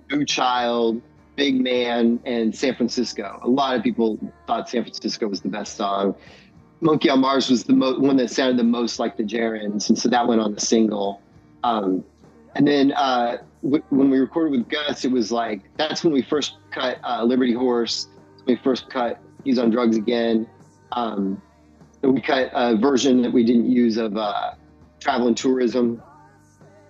Boo 0.10 0.26
Child, 0.26 1.02
Big 1.36 1.62
Man, 1.62 2.20
and 2.26 2.56
San 2.56 2.76
Francisco. 2.76 3.40
A 3.44 3.50
lot 3.50 3.76
of 3.76 3.84
people 3.84 4.20
thought 4.48 4.70
San 4.70 4.84
Francisco 4.84 5.28
was 5.28 5.42
the 5.42 5.50
best 5.50 5.76
song. 5.76 6.16
Monkey 6.82 7.10
on 7.10 7.22
Mars 7.22 7.50
was 7.50 7.64
the 7.64 7.74
mo- 7.74 8.00
one 8.00 8.18
that 8.18 8.32
sounded 8.32 8.58
the 8.58 8.64
most 8.64 9.00
like 9.00 9.16
the 9.16 9.24
Gerunds, 9.24 9.90
and 9.90 9.98
so 9.98 10.10
that 10.10 10.28
went 10.28 10.42
on 10.42 10.54
the 10.56 10.62
single. 10.62 11.22
Um, 11.64 12.04
and 12.56 12.68
then 12.68 12.92
uh, 12.94 13.38
w- 13.64 13.84
when 13.90 14.10
we 14.10 14.20
recorded 14.20 14.52
with 14.52 14.68
Gus, 14.68 15.06
it 15.06 15.12
was 15.12 15.32
like 15.32 15.62
that's 15.78 16.04
when 16.04 16.12
we 16.12 16.22
first 16.22 16.58
cut 16.72 17.00
uh, 17.04 17.24
Liberty 17.24 17.54
Horse. 17.54 18.08
We 18.46 18.56
first 18.56 18.90
cut 18.90 19.22
He's 19.44 19.60
on 19.60 19.70
Drugs 19.70 19.98
Again. 19.98 20.48
Um, 20.92 21.42
we 22.02 22.22
cut 22.22 22.50
a 22.54 22.76
version 22.78 23.22
that 23.22 23.32
we 23.32 23.44
didn't 23.44 23.70
use 23.70 23.98
of 23.98 24.18
uh, 24.18 24.54
Travel 25.00 25.28
and 25.28 25.38
Tourism 25.38 26.02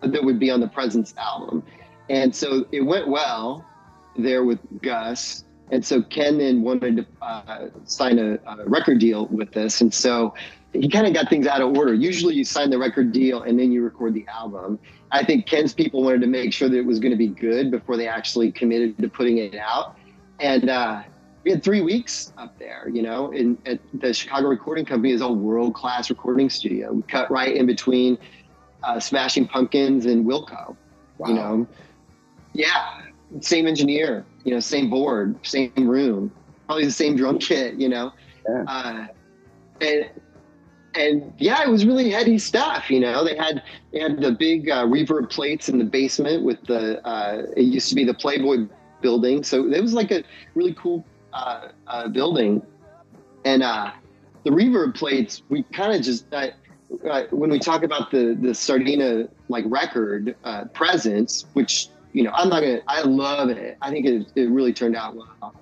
that 0.02 0.24
would 0.24 0.40
be 0.40 0.50
on 0.50 0.60
the 0.60 0.68
Presence 0.68 1.14
album. 1.18 1.64
And 2.10 2.36
so 2.36 2.66
it 2.72 2.82
went 2.82 3.08
well 3.08 3.66
there 4.18 4.44
with 4.44 4.60
Gus. 4.82 5.46
And 5.72 5.86
so 5.86 6.02
Ken 6.02 6.38
then 6.38 6.62
wanted 6.64 6.98
to 6.98 7.06
uh, 7.22 7.68
sign 7.86 8.20
a, 8.20 8.34
a 8.46 8.68
record 8.68 9.00
deal 9.00 9.28
with 9.28 9.52
this. 9.52 9.82
And 9.82 9.94
so 9.94 10.34
he 10.74 10.90
kind 10.90 11.08
of 11.08 11.14
got 11.14 11.30
things 11.30 11.48
out 11.48 11.62
of 11.62 11.78
order. 11.78 11.94
Usually 11.94 12.36
you 12.36 12.44
sign 12.44 12.70
the 12.70 12.78
record 12.78 13.12
deal 13.12 13.44
and 13.44 13.60
then 13.60 13.72
you 13.72 13.84
record 13.84 14.14
the 14.14 14.26
album. 14.28 14.80
I 15.12 15.24
think 15.24 15.46
Ken's 15.46 15.74
people 15.74 16.04
wanted 16.04 16.22
to 16.22 16.28
make 16.28 16.54
sure 16.54 16.70
that 16.70 16.78
it 16.78 16.86
was 16.86 17.00
going 17.00 17.12
to 17.12 17.18
be 17.18 17.28
good 17.28 17.72
before 17.72 17.98
they 17.98 18.08
actually 18.08 18.52
committed 18.52 18.98
to 18.98 19.10
putting 19.10 19.38
it 19.38 19.56
out. 19.56 19.98
And 20.40 20.70
uh, 20.70 21.04
we 21.44 21.52
had 21.52 21.64
three 21.64 21.82
weeks 21.82 22.34
up 22.38 22.58
there, 22.60 22.90
you 22.92 23.02
know, 23.02 23.32
in 23.32 23.58
at 23.66 23.80
the 23.94 24.14
Chicago 24.14 24.48
Recording 24.48 24.86
Company 24.86 25.14
is 25.14 25.22
a 25.22 25.32
world 25.32 25.74
class 25.74 26.10
recording 26.10 26.50
studio. 26.50 26.94
We 26.94 27.02
cut 27.04 27.32
right 27.32 27.56
in 27.56 27.66
between 27.66 28.18
uh, 28.84 29.00
Smashing 29.00 29.48
Pumpkins 29.48 30.06
and 30.06 30.26
Wilco, 30.26 30.76
you 31.26 31.34
know. 31.34 31.68
Yeah, 32.54 33.02
same 33.40 33.66
engineer, 33.66 34.26
you 34.44 34.54
know, 34.54 34.60
same 34.60 34.90
board, 34.90 35.36
same 35.46 35.72
room, 35.78 36.32
probably 36.68 36.86
the 36.86 36.92
same 36.92 37.16
drum 37.16 37.40
kit, 37.40 37.76
you 37.76 37.90
know. 37.90 38.12
Yeah. 38.48 38.64
Uh, 38.68 39.08
and 39.82 40.10
and 40.94 41.34
yeah, 41.38 41.64
it 41.64 41.70
was 41.70 41.86
really 41.86 42.10
heady 42.12 42.38
stuff. 42.38 42.90
You 42.92 43.00
know, 43.00 43.24
they 43.24 43.36
had 43.36 43.64
they 43.92 44.00
had 44.00 44.22
the 44.22 44.32
big 44.32 44.70
uh, 44.70 44.86
reverb 44.86 45.30
plates 45.30 45.70
in 45.70 45.80
the 45.80 45.86
basement 45.86 46.44
with 46.44 46.62
the. 46.68 47.06
Uh, 47.08 47.44
it 47.56 47.64
used 47.64 47.90
to 47.90 47.96
be 47.96 48.04
the 48.04 48.14
Playboy 48.14 48.68
building, 49.02 49.44
so 49.44 49.72
it 49.72 49.82
was 49.82 49.94
like 49.94 50.12
a 50.12 50.24
really 50.54 50.74
cool 50.74 51.04
uh, 51.34 51.70
uh, 51.88 52.08
building. 52.08 52.62
And 53.46 53.64
uh, 53.64 53.92
the 54.44 54.52
reverb 54.52 54.96
plates, 54.96 55.44
we 55.50 55.64
kind 55.64 55.96
of 55.96 56.02
just 56.02 56.26
uh, 56.34 56.48
uh, 57.10 57.24
when 57.32 57.50
we 57.50 57.60
talk 57.60 57.84
about 57.84 58.12
the 58.12 58.38
the 58.40 58.54
Sardina 58.54 59.28
like 59.50 59.66
record 59.68 60.36
uh, 60.44 60.66
presence, 60.66 61.46
which 61.54 61.88
you 62.14 62.24
know 62.24 62.32
I'm 62.34 62.50
not 62.50 62.62
gonna. 62.62 62.82
I 62.88 63.02
love 63.02 63.50
it. 63.50 63.78
I 63.82 63.90
think 63.90 64.06
it 64.06 64.32
it 64.36 64.50
really 64.50 64.74
turned 64.74 64.96
out 64.96 65.16
well, 65.16 65.56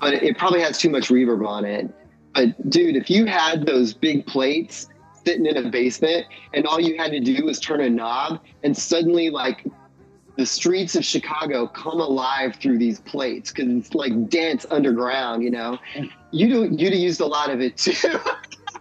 but 0.00 0.14
it, 0.14 0.22
it 0.22 0.38
probably 0.38 0.60
has 0.60 0.78
too 0.78 0.90
much 0.90 1.08
reverb 1.08 1.46
on 1.46 1.64
it. 1.64 1.88
But 2.34 2.70
dude, 2.70 2.96
if 2.96 3.10
you 3.10 3.26
had 3.26 3.66
those 3.66 3.92
big 3.92 4.26
plates 4.26 4.88
sitting 5.24 5.46
in 5.46 5.56
a 5.56 5.70
basement 5.70 6.26
and 6.54 6.66
all 6.66 6.80
you 6.80 6.96
had 6.96 7.12
to 7.12 7.20
do 7.20 7.44
was 7.44 7.60
turn 7.60 7.80
a 7.80 7.90
knob 7.90 8.40
and 8.62 8.76
suddenly 8.76 9.30
like 9.30 9.64
the 10.36 10.46
streets 10.46 10.96
of 10.96 11.04
Chicago 11.04 11.66
come 11.66 12.00
alive 12.00 12.56
through 12.56 12.78
these 12.78 13.00
plates 13.00 13.52
because 13.52 13.70
it's 13.70 13.94
like 13.94 14.28
dance 14.28 14.64
underground, 14.70 15.42
you 15.42 15.50
know. 15.50 15.78
You 16.30 16.48
do 16.48 16.74
you'd 16.74 16.92
have 16.92 17.00
used 17.02 17.20
a 17.20 17.26
lot 17.26 17.50
of 17.50 17.60
it 17.60 17.76
too. 17.76 18.18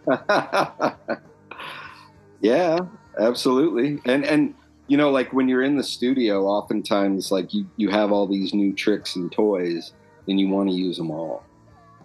yeah, 2.42 2.80
absolutely. 3.20 4.00
And 4.06 4.26
and 4.26 4.54
you 4.88 4.98
know, 4.98 5.10
like 5.10 5.32
when 5.34 5.48
you're 5.48 5.64
in 5.64 5.78
the 5.78 5.84
studio, 5.84 6.46
oftentimes 6.46 7.32
like 7.32 7.54
you 7.54 7.66
you 7.78 7.90
have 7.90 8.12
all 8.12 8.28
these 8.28 8.54
new 8.54 8.74
tricks 8.74 9.16
and 9.16 9.32
toys, 9.32 9.94
and 10.28 10.40
you 10.40 10.50
want 10.50 10.70
to 10.70 10.76
use 10.76 10.98
them 10.98 11.12
all. 11.12 11.44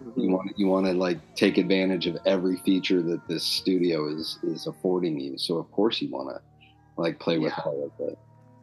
Mm-hmm. 0.03 0.19
You 0.21 0.29
want 0.29 0.51
you 0.57 0.67
want 0.67 0.85
to 0.85 0.93
like 0.93 1.19
take 1.35 1.57
advantage 1.57 2.07
of 2.07 2.17
every 2.25 2.57
feature 2.57 3.01
that 3.01 3.27
this 3.27 3.43
studio 3.43 4.07
is 4.07 4.39
is 4.43 4.67
affording 4.67 5.19
you. 5.19 5.37
So 5.37 5.57
of 5.57 5.71
course 5.71 6.01
you 6.01 6.09
want 6.09 6.29
to 6.35 6.41
like 7.01 7.19
play 7.19 7.37
with 7.39 7.53
Yeah. 7.57 7.63
all 7.65 7.91
of 7.99 8.07
it, 8.07 8.17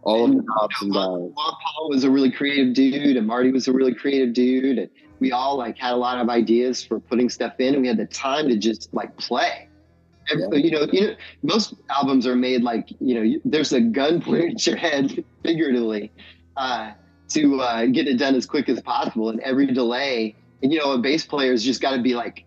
all 0.04 0.24
of 0.24 0.30
the 0.30 0.42
knobs 0.42 0.82
and 0.82 0.92
dials. 0.92 1.32
Paul 1.34 1.88
was 1.88 2.04
a 2.04 2.10
really 2.10 2.30
creative 2.30 2.74
dude, 2.74 3.16
and 3.16 3.26
Marty 3.26 3.50
was 3.50 3.68
a 3.68 3.72
really 3.72 3.94
creative 3.94 4.34
dude, 4.34 4.78
and 4.78 4.90
we 5.20 5.32
all 5.32 5.56
like 5.56 5.78
had 5.78 5.92
a 5.92 5.96
lot 5.96 6.18
of 6.18 6.28
ideas 6.28 6.84
for 6.84 7.00
putting 7.00 7.28
stuff 7.28 7.54
in, 7.58 7.74
and 7.74 7.82
we 7.82 7.88
had 7.88 7.96
the 7.96 8.06
time 8.06 8.48
to 8.48 8.56
just 8.56 8.92
like 8.92 9.16
play. 9.16 9.68
And, 10.28 10.52
Yeah. 10.52 10.58
You 10.58 10.70
know, 10.70 10.86
you 10.92 11.00
know, 11.08 11.14
most 11.42 11.74
albums 11.90 12.26
are 12.26 12.36
made 12.36 12.62
like 12.62 12.90
you 13.00 13.14
know, 13.14 13.22
you, 13.22 13.40
there's 13.44 13.72
a 13.72 13.80
gun 13.80 14.20
pointed 14.22 14.54
at 14.54 14.66
your 14.66 14.76
head, 14.76 15.24
figuratively, 15.42 16.12
uh, 16.56 16.92
to 17.30 17.60
uh, 17.60 17.86
get 17.86 18.06
it 18.06 18.18
done 18.18 18.34
as 18.34 18.46
quick 18.46 18.68
as 18.68 18.80
possible, 18.82 19.30
and 19.30 19.40
every 19.40 19.66
delay. 19.66 20.34
And 20.62 20.72
you 20.72 20.78
know, 20.78 20.92
a 20.92 20.98
bass 20.98 21.26
player's 21.26 21.62
just 21.62 21.80
got 21.80 21.96
to 21.96 22.02
be 22.02 22.14
like, 22.14 22.44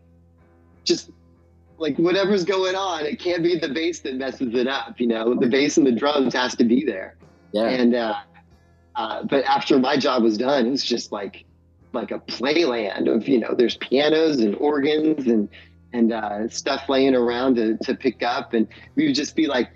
just 0.83 1.11
like 1.79 1.97
whatever's 1.97 2.43
going 2.43 2.75
on. 2.75 3.05
It 3.05 3.19
can't 3.19 3.43
be 3.43 3.57
the 3.57 3.69
bass 3.69 3.99
that 4.01 4.15
messes 4.15 4.55
it 4.55 4.67
up. 4.67 4.99
You 4.99 5.07
know, 5.07 5.35
the 5.35 5.47
bass 5.47 5.77
and 5.77 5.85
the 5.85 5.91
drums 5.91 6.33
has 6.33 6.55
to 6.55 6.63
be 6.63 6.83
there. 6.83 7.15
Yeah, 7.51 7.69
And 7.69 7.95
uh, 7.95 8.15
uh, 8.95 9.23
but 9.23 9.45
after 9.45 9.79
my 9.79 9.97
job 9.97 10.23
was 10.23 10.37
done, 10.37 10.65
it 10.65 10.71
was 10.71 10.83
just 10.83 11.11
like 11.11 11.45
like 11.93 12.11
a 12.11 12.19
playland 12.19 13.13
of 13.13 13.27
you 13.27 13.39
know, 13.39 13.53
there's 13.55 13.77
pianos 13.77 14.39
and 14.39 14.55
organs 14.55 15.27
and 15.27 15.49
and 15.93 16.11
uh, 16.11 16.47
stuff 16.49 16.89
laying 16.89 17.15
around 17.15 17.55
to 17.55 17.77
to 17.77 17.95
pick 17.95 18.23
up, 18.23 18.53
and 18.53 18.67
we 18.95 19.07
would 19.07 19.15
just 19.15 19.35
be 19.35 19.47
like 19.47 19.69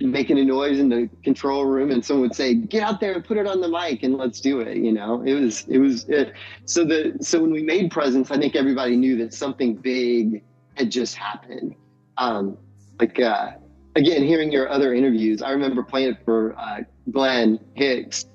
making 0.00 0.38
a 0.38 0.44
noise 0.44 0.78
in 0.78 0.88
the 0.88 1.08
control 1.22 1.64
room, 1.64 1.90
and 1.90 2.04
someone 2.04 2.28
would 2.28 2.36
say, 2.36 2.54
"Get 2.54 2.82
out 2.82 3.00
there 3.00 3.12
and 3.12 3.24
put 3.24 3.36
it 3.36 3.46
on 3.46 3.60
the 3.60 3.68
mic, 3.68 4.02
and 4.02 4.16
let's 4.16 4.40
do 4.40 4.60
it." 4.60 4.76
You 4.78 4.92
know, 4.92 5.22
it 5.22 5.34
was 5.34 5.66
it 5.68 5.78
was 5.78 6.08
it. 6.08 6.32
so 6.64 6.84
the 6.84 7.16
so 7.20 7.40
when 7.40 7.52
we 7.52 7.62
made 7.62 7.90
Presence, 7.90 8.30
I 8.30 8.38
think 8.38 8.56
everybody 8.56 8.96
knew 8.96 9.16
that 9.18 9.34
something 9.34 9.74
big 9.74 10.42
had 10.74 10.90
just 10.90 11.14
happened. 11.14 11.74
Um, 12.16 12.56
like 12.98 13.20
uh, 13.20 13.52
again, 13.96 14.22
hearing 14.22 14.50
your 14.52 14.68
other 14.68 14.94
interviews, 14.94 15.42
I 15.42 15.50
remember 15.50 15.82
playing 15.82 16.10
it 16.12 16.18
for 16.24 16.54
uh, 16.58 16.80
Glenn 17.10 17.58
Hicks, 17.74 18.26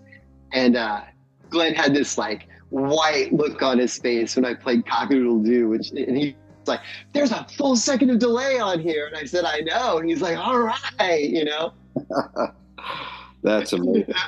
and 0.52 0.76
uh, 0.76 1.02
Glenn 1.50 1.74
had 1.76 1.94
this 1.94 2.18
like 2.18 2.48
white 2.70 3.34
look 3.34 3.62
on 3.62 3.80
his 3.80 3.98
face 3.98 4.36
when 4.36 4.46
I 4.46 4.54
played 4.54 4.86
Cockadoodle 4.86 5.46
Doo, 5.46 5.70
which 5.70 5.92
and 5.92 6.18
he 6.18 6.36
was 6.60 6.68
like, 6.68 6.82
"There's 7.14 7.32
a 7.32 7.46
full 7.58 7.76
second 7.76 8.10
of 8.10 8.20
delay 8.20 8.60
on 8.60 8.80
here," 8.80 9.08
and 9.08 9.16
I 9.16 9.26
said, 9.26 9.46
"I 9.46 9.60
know," 9.60 9.98
and 9.98 10.10
he's 10.10 10.22
like, 10.22 10.38
"All 10.38 10.60
right," 10.60 11.30
you 11.30 11.46
know. 11.46 11.74
that's 13.44 13.74
amazing. 13.74 14.14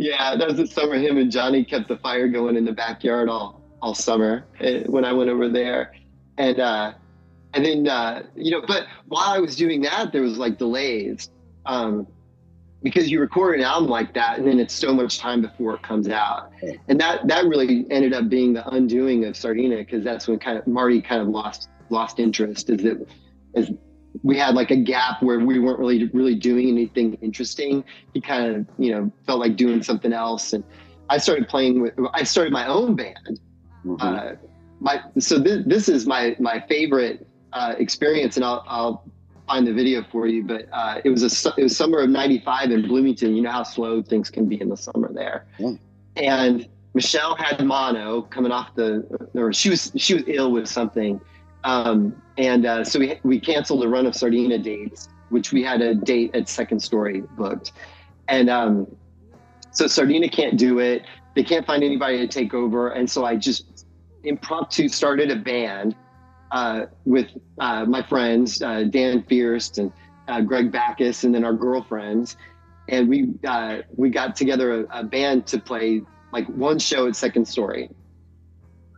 Yeah, 0.00 0.36
that 0.36 0.46
was 0.46 0.56
the 0.58 0.66
summer 0.68 0.94
him 0.94 1.18
and 1.18 1.28
Johnny 1.28 1.64
kept 1.64 1.88
the 1.88 1.96
fire 1.96 2.28
going 2.28 2.54
in 2.54 2.64
the 2.64 2.72
backyard 2.72 3.28
all 3.28 3.60
all 3.82 3.96
summer 3.96 4.46
eh, 4.60 4.84
when 4.86 5.04
I 5.04 5.12
went 5.12 5.28
over 5.28 5.48
there, 5.48 5.92
and 6.36 6.60
uh, 6.60 6.92
and 7.58 7.86
then 7.86 7.88
uh, 7.88 8.22
you 8.36 8.50
know, 8.50 8.62
but 8.66 8.86
while 9.06 9.28
I 9.28 9.38
was 9.38 9.56
doing 9.56 9.82
that, 9.82 10.12
there 10.12 10.22
was 10.22 10.38
like 10.38 10.58
delays. 10.58 11.30
Um, 11.66 12.06
because 12.82 13.10
you 13.10 13.18
record 13.20 13.58
an 13.58 13.64
album 13.64 13.90
like 13.90 14.14
that 14.14 14.38
and 14.38 14.46
then 14.46 14.60
it's 14.60 14.72
so 14.72 14.94
much 14.94 15.18
time 15.18 15.42
before 15.42 15.74
it 15.74 15.82
comes 15.82 16.08
out 16.08 16.52
and 16.88 17.00
that 17.00 17.26
that 17.26 17.44
really 17.46 17.84
ended 17.90 18.12
up 18.14 18.28
being 18.28 18.52
the 18.52 18.66
undoing 18.68 19.24
of 19.24 19.36
sardina 19.36 19.78
because 19.78 20.04
that's 20.04 20.28
when 20.28 20.38
kind 20.38 20.56
of 20.56 20.64
marty 20.68 21.02
kind 21.02 21.20
of 21.20 21.26
lost 21.26 21.68
lost 21.90 22.20
interest 22.20 22.70
is 22.70 22.80
that 22.84 23.04
as 23.56 23.72
we 24.22 24.38
had 24.38 24.54
like 24.54 24.70
a 24.70 24.76
gap 24.76 25.20
where 25.24 25.40
we 25.40 25.58
weren't 25.58 25.80
really 25.80 26.04
really 26.14 26.36
doing 26.36 26.68
anything 26.68 27.14
interesting 27.20 27.82
he 28.14 28.20
kind 28.20 28.54
of 28.54 28.66
you 28.78 28.92
know 28.92 29.12
felt 29.26 29.40
like 29.40 29.56
doing 29.56 29.82
something 29.82 30.12
else 30.12 30.52
and 30.52 30.62
i 31.10 31.18
started 31.18 31.48
playing 31.48 31.82
with 31.82 31.94
i 32.14 32.22
started 32.22 32.52
my 32.52 32.66
own 32.68 32.94
band 32.94 33.40
Mhm. 33.84 33.96
uh, 34.00 34.36
my 34.80 35.02
so 35.18 35.38
this, 35.40 35.64
this 35.66 35.88
is 35.88 36.06
my 36.06 36.36
my 36.38 36.60
favorite 36.68 37.26
uh, 37.52 37.74
experience, 37.78 38.36
and 38.36 38.44
I'll, 38.44 38.64
I'll 38.66 39.04
find 39.46 39.66
the 39.66 39.72
video 39.72 40.04
for 40.10 40.26
you. 40.26 40.44
But 40.44 40.66
uh, 40.72 41.00
it 41.04 41.10
was 41.10 41.22
a 41.22 41.52
it 41.58 41.62
was 41.64 41.76
summer 41.76 42.00
of 42.00 42.10
'95 42.10 42.70
in 42.70 42.82
Bloomington. 42.88 43.34
You 43.36 43.42
know 43.42 43.50
how 43.50 43.62
slow 43.62 44.02
things 44.02 44.30
can 44.30 44.46
be 44.46 44.60
in 44.60 44.68
the 44.68 44.76
summer 44.76 45.12
there, 45.12 45.46
Yeah. 45.58 45.72
and 46.16 46.68
Michelle 46.94 47.36
had 47.36 47.64
mono 47.64 48.22
coming 48.22 48.52
off 48.52 48.74
the 48.74 49.06
or 49.34 49.52
she 49.52 49.70
was 49.70 49.92
she 49.96 50.14
was 50.14 50.24
ill 50.26 50.50
with 50.52 50.68
something, 50.68 51.20
um, 51.64 52.14
and 52.36 52.66
uh, 52.66 52.84
so 52.84 52.98
we 52.98 53.18
we 53.22 53.40
canceled 53.40 53.84
a 53.84 53.88
run 53.88 54.06
of 54.06 54.14
Sardina 54.14 54.58
dates, 54.58 55.08
which 55.30 55.52
we 55.52 55.62
had 55.62 55.80
a 55.80 55.94
date 55.94 56.34
at 56.34 56.48
Second 56.48 56.80
Story 56.80 57.22
booked, 57.36 57.72
and 58.28 58.48
um, 58.50 58.86
so 59.70 59.86
Sardina 59.86 60.28
can't 60.28 60.58
do 60.58 60.78
it. 60.80 61.02
They 61.34 61.44
can't 61.44 61.64
find 61.66 61.84
anybody 61.84 62.18
to 62.18 62.26
take 62.26 62.52
over, 62.52 62.88
and 62.88 63.08
so 63.08 63.24
I 63.24 63.36
just 63.36 63.86
impromptu 64.24 64.88
started 64.88 65.30
a 65.30 65.36
band 65.36 65.94
uh, 66.50 66.86
with 67.04 67.28
uh, 67.58 67.84
my 67.84 68.02
friends 68.02 68.62
uh, 68.62 68.84
Dan 68.84 69.22
Fierst 69.24 69.78
and 69.78 69.92
uh, 70.28 70.40
Greg 70.40 70.70
Backus, 70.70 71.24
and 71.24 71.34
then 71.34 71.44
our 71.44 71.52
girlfriends, 71.52 72.36
and 72.88 73.08
we 73.08 73.28
uh, 73.46 73.78
we 73.96 74.10
got 74.10 74.36
together 74.36 74.80
a, 74.80 75.00
a 75.00 75.04
band 75.04 75.46
to 75.46 75.58
play 75.58 76.02
like 76.32 76.46
one 76.48 76.78
show 76.78 77.06
at 77.06 77.16
Second 77.16 77.46
Story, 77.46 77.90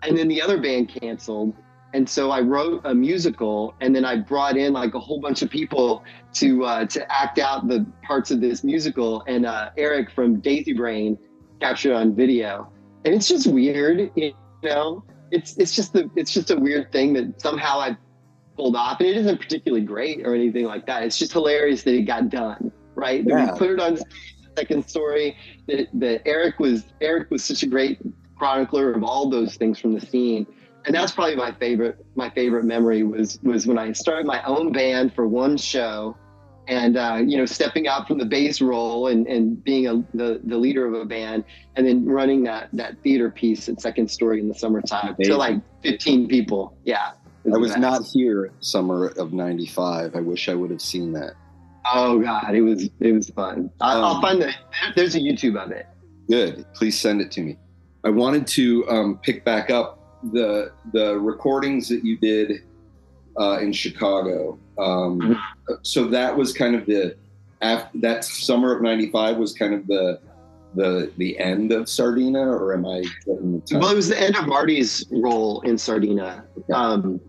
and 0.02 0.16
then 0.16 0.28
the 0.28 0.40
other 0.40 0.60
band 0.60 0.88
canceled. 0.88 1.54
And 1.92 2.08
so 2.08 2.30
I 2.30 2.40
wrote 2.40 2.82
a 2.84 2.94
musical, 2.94 3.74
and 3.80 3.94
then 3.94 4.04
I 4.04 4.14
brought 4.14 4.56
in 4.56 4.72
like 4.72 4.94
a 4.94 5.00
whole 5.00 5.20
bunch 5.20 5.42
of 5.42 5.50
people 5.50 6.04
to 6.34 6.86
to 6.86 7.12
act 7.12 7.40
out 7.40 7.66
the 7.66 7.84
parts 8.04 8.30
of 8.30 8.40
this 8.40 8.62
musical. 8.62 9.24
And 9.26 9.44
Eric 9.76 10.10
from 10.12 10.38
Daisy 10.40 10.72
Brain 10.72 11.18
captured 11.60 11.94
on 11.94 12.14
video, 12.14 12.72
and 13.04 13.14
it's 13.14 13.28
just 13.28 13.48
weird, 13.48 14.12
you 14.14 14.32
know. 14.62 15.02
It's 15.30 15.56
it's 15.56 15.74
just 15.74 15.92
the 15.92 16.10
it's 16.16 16.32
just 16.32 16.50
a 16.50 16.56
weird 16.56 16.90
thing 16.92 17.12
that 17.14 17.40
somehow 17.40 17.78
I 17.80 17.96
pulled 18.56 18.76
off, 18.76 19.00
and 19.00 19.08
it 19.08 19.16
isn't 19.16 19.38
particularly 19.40 19.84
great 19.84 20.26
or 20.26 20.34
anything 20.34 20.64
like 20.64 20.86
that. 20.86 21.02
It's 21.04 21.18
just 21.18 21.32
hilarious 21.32 21.82
that 21.84 21.94
it 21.94 22.02
got 22.02 22.28
done, 22.30 22.72
right? 22.94 23.24
That 23.24 23.30
Yeah. 23.30 23.52
we 23.52 23.58
put 23.58 23.70
it 23.70 23.80
on 23.80 23.98
second 24.56 24.88
story. 24.88 25.36
That, 25.68 25.88
that 25.94 26.22
Eric 26.26 26.58
was 26.58 26.84
Eric 27.00 27.30
was 27.30 27.44
such 27.44 27.62
a 27.62 27.66
great 27.66 27.98
chronicler 28.36 28.92
of 28.92 29.04
all 29.04 29.28
those 29.30 29.56
things 29.56 29.78
from 29.78 29.94
the 29.94 30.00
scene, 30.00 30.46
and 30.86 30.94
that's 30.94 31.12
probably 31.12 31.36
my 31.36 31.52
favorite. 31.52 32.04
My 32.16 32.28
favorite 32.30 32.64
memory 32.64 33.02
was 33.02 33.38
was 33.42 33.66
when 33.66 33.78
I 33.78 33.92
started 33.92 34.26
my 34.26 34.42
own 34.42 34.72
band 34.72 35.14
for 35.14 35.28
one 35.28 35.56
show, 35.56 36.16
and 36.68 36.96
uh, 36.96 37.20
you 37.24 37.36
know 37.36 37.46
stepping 37.46 37.88
out 37.88 38.06
from 38.06 38.18
the 38.18 38.24
bass 38.24 38.60
role 38.60 39.08
and, 39.08 39.26
and 39.26 39.62
being 39.64 39.86
a, 39.86 39.96
the 40.14 40.40
the 40.44 40.56
leader 40.56 40.86
of 40.86 40.94
a 40.94 41.04
band, 41.04 41.44
and 41.76 41.86
then 41.86 42.04
running 42.04 42.44
that 42.44 42.68
that 42.72 43.00
theater 43.02 43.30
piece 43.30 43.68
at 43.68 43.80
Second 43.80 44.10
Story 44.10 44.40
in 44.40 44.48
the 44.48 44.54
summertime 44.54 45.14
Amazing. 45.14 45.32
to 45.32 45.36
like 45.36 45.60
15 45.82 46.28
people. 46.28 46.76
Yeah, 46.84 47.12
I 47.52 47.56
was 47.56 47.72
the 47.72 47.80
not 47.80 48.04
here 48.04 48.52
summer 48.60 49.08
of 49.08 49.32
'95. 49.32 50.14
I 50.14 50.20
wish 50.20 50.48
I 50.48 50.54
would 50.54 50.70
have 50.70 50.82
seen 50.82 51.12
that. 51.12 51.34
Oh 51.92 52.20
god, 52.20 52.54
it 52.54 52.62
was 52.62 52.88
it 53.00 53.12
was 53.12 53.30
fun. 53.30 53.70
I, 53.80 53.94
Um, 53.94 54.04
I'll 54.04 54.20
find 54.20 54.40
the 54.40 54.52
there's 54.94 55.14
a 55.14 55.20
YouTube 55.20 55.62
of 55.62 55.70
it. 55.72 55.86
Good. 56.28 56.64
Please 56.74 56.98
send 56.98 57.20
it 57.20 57.30
to 57.32 57.42
me. 57.42 57.58
I 58.04 58.10
wanted 58.10 58.46
to 58.48 58.88
um, 58.88 59.18
pick 59.22 59.44
back 59.44 59.70
up 59.70 59.98
the 60.32 60.72
the 60.92 61.18
recordings 61.18 61.88
that 61.88 62.04
you 62.04 62.16
did 62.18 62.62
uh, 63.38 63.58
in 63.60 63.72
Chicago. 63.72 64.58
Um, 64.80 65.40
so 65.82 66.06
that 66.08 66.36
was 66.36 66.52
kind 66.52 66.74
of 66.74 66.86
the 66.86 67.16
after 67.60 67.98
that 67.98 68.24
summer 68.24 68.74
of 68.74 68.82
'95 68.82 69.36
was 69.36 69.52
kind 69.52 69.74
of 69.74 69.86
the 69.86 70.20
the 70.74 71.12
the 71.16 71.38
end 71.38 71.72
of 71.72 71.88
Sardina, 71.88 72.40
or 72.40 72.72
am 72.72 72.86
I 72.86 73.02
getting 73.26 73.52
the 73.52 73.60
time? 73.60 73.80
Well, 73.80 73.90
it 73.90 73.96
was 73.96 74.08
the 74.08 74.20
end 74.20 74.36
of 74.36 74.46
Marty's 74.46 75.04
role 75.10 75.60
in 75.62 75.76
Sardina. 75.76 76.44
Um, 76.72 77.20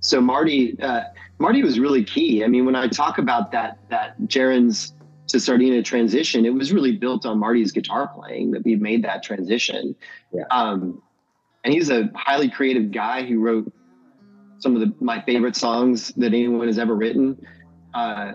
so 0.00 0.20
Marty, 0.20 0.78
uh, 0.80 1.04
Marty 1.38 1.62
was 1.62 1.80
really 1.80 2.04
key. 2.04 2.44
I 2.44 2.46
mean, 2.46 2.66
when 2.66 2.76
I 2.76 2.88
talk 2.88 3.18
about 3.18 3.50
that 3.52 3.78
that 3.90 4.20
Gerunds 4.22 4.92
to 5.28 5.40
Sardina 5.40 5.82
transition, 5.82 6.44
it 6.44 6.54
was 6.54 6.72
really 6.72 6.92
built 6.92 7.26
on 7.26 7.38
Marty's 7.38 7.72
guitar 7.72 8.08
playing 8.08 8.52
that 8.52 8.64
we 8.64 8.76
made 8.76 9.02
that 9.04 9.22
transition. 9.22 9.94
Yeah. 10.32 10.44
Um, 10.50 11.02
and 11.64 11.72
he's 11.72 11.90
a 11.90 12.10
highly 12.14 12.50
creative 12.50 12.90
guy 12.90 13.24
who 13.24 13.40
wrote 13.40 13.72
some 14.64 14.74
of 14.74 14.80
the, 14.80 14.92
my 15.04 15.20
favorite 15.22 15.54
songs 15.54 16.08
that 16.16 16.28
anyone 16.28 16.66
has 16.66 16.78
ever 16.78 16.94
written. 16.94 17.36
Uh, 17.92 18.32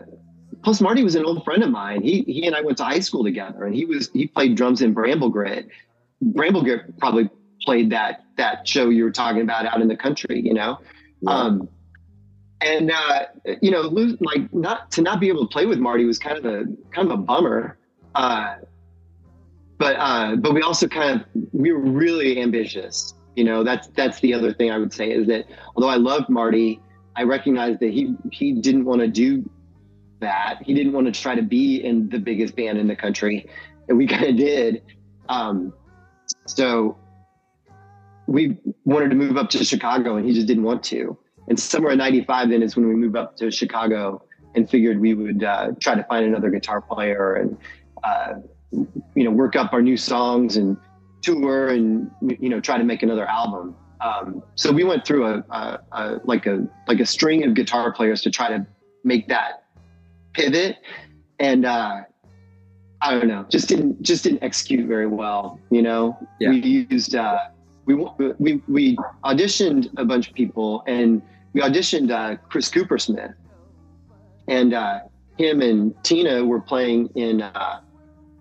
plus, 0.64 0.80
Marty 0.80 1.04
was 1.04 1.16
an 1.16 1.26
old 1.26 1.44
friend 1.44 1.64
of 1.64 1.72
mine. 1.72 2.04
He 2.04 2.22
he 2.22 2.46
and 2.46 2.56
I 2.56 2.62
went 2.62 2.78
to 2.78 2.84
high 2.84 3.00
school 3.00 3.24
together, 3.24 3.66
and 3.66 3.76
he 3.76 3.84
was 3.86 4.12
he 4.14 4.28
played 4.28 4.56
drums 4.56 4.84
in 4.84 4.94
Bramble 4.94 5.30
Grit. 5.30 5.68
Bramble 6.22 6.62
Grit 6.62 6.98
probably 7.00 7.30
played 7.66 7.90
that 7.90 8.24
that 8.38 8.68
show 8.68 8.90
you 8.90 9.04
were 9.04 9.12
talking 9.12 9.42
about 9.42 9.66
out 9.66 9.82
in 9.82 9.88
the 9.88 9.98
country, 9.98 10.40
you 10.40 10.54
know. 10.54 10.80
Yeah. 11.22 11.32
Um, 11.32 11.68
and 12.62 12.92
uh, 12.92 13.26
you 13.62 13.72
know, 13.72 13.82
lose, 13.82 14.16
like 14.22 14.54
not 14.54 14.92
to 14.92 15.02
not 15.02 15.20
be 15.20 15.30
able 15.30 15.48
to 15.48 15.52
play 15.52 15.66
with 15.66 15.80
Marty 15.80 16.06
was 16.06 16.20
kind 16.20 16.38
of 16.38 16.46
a 16.46 16.66
kind 16.92 17.12
of 17.12 17.20
a 17.20 17.22
bummer. 17.22 17.80
Uh, 18.14 18.56
but 19.80 19.96
uh, 19.98 20.36
but 20.36 20.54
we 20.54 20.62
also 20.62 20.88
kind 20.88 21.22
of 21.22 21.28
we 21.54 21.72
were 21.72 21.80
really 21.80 22.40
ambitious. 22.40 23.16
You 23.40 23.46
know, 23.46 23.64
that's 23.64 23.88
that's 23.96 24.20
the 24.20 24.34
other 24.34 24.54
thing 24.54 24.70
I 24.70 24.78
would 24.78 24.92
say 24.92 25.12
is 25.12 25.26
that 25.28 25.46
although 25.74 25.88
I 25.88 25.96
loved 25.96 26.28
Marty, 26.28 26.82
I 27.16 27.24
recognized 27.24 27.80
that 27.80 27.92
he 27.92 28.14
he 28.34 28.52
didn't 28.52 28.84
want 28.84 29.00
to 29.00 29.08
do 29.08 29.50
that. 30.20 30.60
He 30.62 30.74
didn't 30.74 30.92
want 30.92 31.08
to 31.08 31.14
try 31.14 31.36
to 31.36 31.42
be 31.42 31.78
in 31.78 32.10
the 32.10 32.20
biggest 32.20 32.58
band 32.58 32.78
in 32.78 32.88
the 32.90 32.98
country, 32.98 33.50
and 33.88 33.98
we 33.98 34.08
kind 34.14 34.26
of 34.26 34.36
did. 34.36 34.84
Um, 35.30 35.72
so 36.48 36.98
we 38.28 38.58
wanted 38.84 39.08
to 39.12 39.16
move 39.16 39.38
up 39.38 39.50
to 39.52 39.64
Chicago, 39.64 40.18
and 40.18 40.26
he 40.26 40.34
just 40.34 40.48
didn't 40.48 40.64
want 40.64 40.84
to. 40.92 41.18
And 41.48 41.58
somewhere 41.58 41.94
in 41.94 42.00
'95, 42.00 42.50
then 42.50 42.62
is 42.62 42.76
when 42.76 42.90
we 42.90 42.96
moved 42.96 43.16
up 43.16 43.38
to 43.38 43.52
Chicago 43.52 44.22
and 44.54 44.70
figured 44.70 45.00
we 45.00 45.14
would 45.14 45.46
uh, 45.46 45.72
try 45.80 45.96
to 45.96 46.04
find 46.04 46.26
another 46.26 46.50
guitar 46.50 46.82
player 46.82 47.36
and 47.36 47.58
uh, 48.04 48.34
you 49.16 49.24
know 49.24 49.32
work 49.32 49.56
up 49.56 49.72
our 49.72 49.82
new 49.82 49.96
songs 49.96 50.58
and 50.58 50.76
tour 51.22 51.70
and 51.70 52.10
you 52.40 52.50
know 52.50 52.60
try 52.60 52.78
to 52.78 52.84
make 52.84 53.04
another 53.04 53.28
album. 53.28 53.76
Um, 54.02 54.42
so 54.56 54.72
we 54.72 54.84
went 54.86 55.06
through 55.06 55.26
a, 55.26 55.44
a, 55.50 55.80
a 55.92 56.22
like 56.24 56.46
a 56.46 56.68
like 56.88 57.00
a 57.00 57.06
string 57.06 57.44
of 57.44 57.54
guitar 57.54 57.92
players 57.92 58.22
to 58.24 58.32
try 58.32 58.48
to 58.50 58.66
make 59.04 59.28
that 59.28 59.64
pivot, 60.34 60.78
and 61.40 61.66
uh, 61.66 62.02
I 63.02 63.12
don't 63.12 63.28
know, 63.28 63.46
just 63.50 63.68
didn't 63.68 64.02
just 64.02 64.24
didn't 64.24 64.44
execute 64.44 64.88
very 64.88 65.08
well. 65.08 65.60
You 65.70 65.82
know, 65.82 66.18
Yeah. 66.40 66.50
we 66.50 66.88
used 66.90 67.16
uh, 67.16 67.38
we 67.86 67.96
we 68.40 68.62
we 68.68 68.96
auditioned 69.24 69.90
a 69.98 70.06
bunch 70.06 70.30
of 70.30 70.34
people 70.34 70.84
and 70.88 71.22
we 71.54 71.62
auditioned 71.62 72.12
uh, 72.12 72.38
Chris 72.50 72.70
Cooper 72.70 72.98
Smith, 72.98 73.32
and 74.48 74.74
uh, 74.74 75.00
him 75.38 75.62
and 75.62 75.94
Tina 76.04 76.46
were 76.46 76.62
playing 76.62 77.08
in 77.16 77.42
uh, 77.42 77.82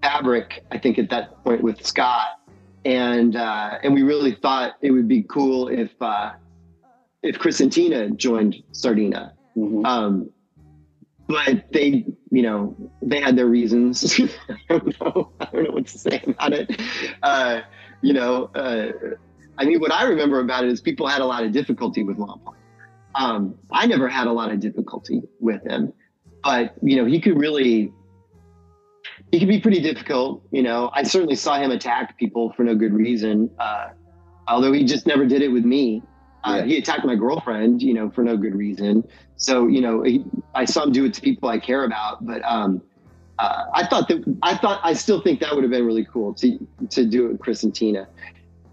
Fabric, 0.02 0.64
I 0.70 0.78
think 0.78 0.98
at 0.98 1.08
that 1.10 1.42
point 1.44 1.62
with 1.62 1.84
Scott, 1.84 2.37
and 2.84 3.36
uh, 3.36 3.78
and 3.82 3.94
we 3.94 4.02
really 4.02 4.34
thought 4.34 4.74
it 4.80 4.90
would 4.90 5.08
be 5.08 5.22
cool 5.22 5.68
if 5.68 5.90
uh, 6.00 6.32
if 7.22 7.38
Chris 7.38 7.60
and 7.60 7.72
Tina 7.72 8.10
joined 8.10 8.62
Sardina. 8.72 9.34
Mhm. 9.56 9.86
Um, 9.86 10.30
but 11.28 11.70
they, 11.72 12.06
you 12.30 12.42
know, 12.42 12.74
they 13.02 13.20
had 13.20 13.36
their 13.36 13.46
reasons. 13.46 14.18
I 14.48 14.78
don't 14.78 15.00
know. 15.00 15.30
I 15.40 15.44
don't 15.52 15.64
know 15.64 15.70
what 15.72 15.86
to 15.88 15.98
say 15.98 16.22
about 16.26 16.52
it. 16.54 16.80
Uh, 17.22 17.60
you 18.00 18.14
know, 18.14 18.44
uh, 18.54 18.92
I 19.58 19.64
mean, 19.66 19.80
what 19.80 19.92
I 19.92 20.04
remember 20.04 20.40
about 20.40 20.64
it 20.64 20.70
is 20.70 20.80
people 20.80 21.06
had 21.06 21.20
a 21.20 21.26
lot 21.26 21.44
of 21.44 21.52
difficulty 21.52 22.02
with 22.02 22.18
Lon 22.18 22.40
Paul. 22.44 22.56
Um, 23.14 23.54
I 23.70 23.86
never 23.86 24.08
had 24.08 24.26
a 24.26 24.32
lot 24.32 24.52
of 24.52 24.60
difficulty 24.60 25.22
with 25.40 25.62
him, 25.64 25.92
but 26.44 26.74
you 26.82 26.96
know, 26.96 27.04
he 27.04 27.20
could 27.20 27.36
really, 27.36 27.92
he 29.30 29.38
could 29.38 29.48
be 29.48 29.60
pretty 29.60 29.80
difficult. 29.80 30.42
You 30.50 30.62
know, 30.62 30.90
I 30.94 31.02
certainly 31.02 31.36
saw 31.36 31.58
him 31.58 31.70
attack 31.70 32.18
people 32.18 32.52
for 32.56 32.64
no 32.64 32.74
good 32.74 32.92
reason. 32.92 33.50
Uh, 33.58 33.88
although 34.46 34.72
he 34.72 34.84
just 34.84 35.06
never 35.06 35.26
did 35.26 35.42
it 35.42 35.48
with 35.48 35.64
me. 35.64 36.02
Uh, 36.44 36.56
Yeah. 36.58 36.64
He 36.64 36.78
attacked 36.78 37.04
my 37.04 37.16
girlfriend, 37.16 37.82
you 37.82 37.94
know, 37.94 38.10
for 38.10 38.22
no 38.22 38.36
good 38.36 38.54
reason. 38.54 39.02
So, 39.36 39.66
you 39.66 39.80
know, 39.80 40.02
he, 40.02 40.24
I 40.54 40.64
saw 40.64 40.84
him 40.84 40.92
do 40.92 41.04
it 41.04 41.14
to 41.14 41.20
people 41.20 41.48
I 41.48 41.58
care 41.58 41.84
about, 41.84 42.24
but 42.24 42.42
um, 42.44 42.80
uh, 43.38 43.64
I 43.74 43.86
thought 43.86 44.08
that 44.08 44.24
I 44.42 44.56
thought 44.56 44.80
I 44.82 44.94
still 44.94 45.20
think 45.20 45.40
that 45.40 45.54
would 45.54 45.62
have 45.62 45.70
been 45.70 45.86
really 45.86 46.04
cool 46.04 46.34
to 46.34 46.58
to 46.90 47.04
do 47.04 47.26
it 47.26 47.32
with 47.32 47.40
Chris 47.40 47.62
and 47.62 47.74
Tina. 47.74 48.08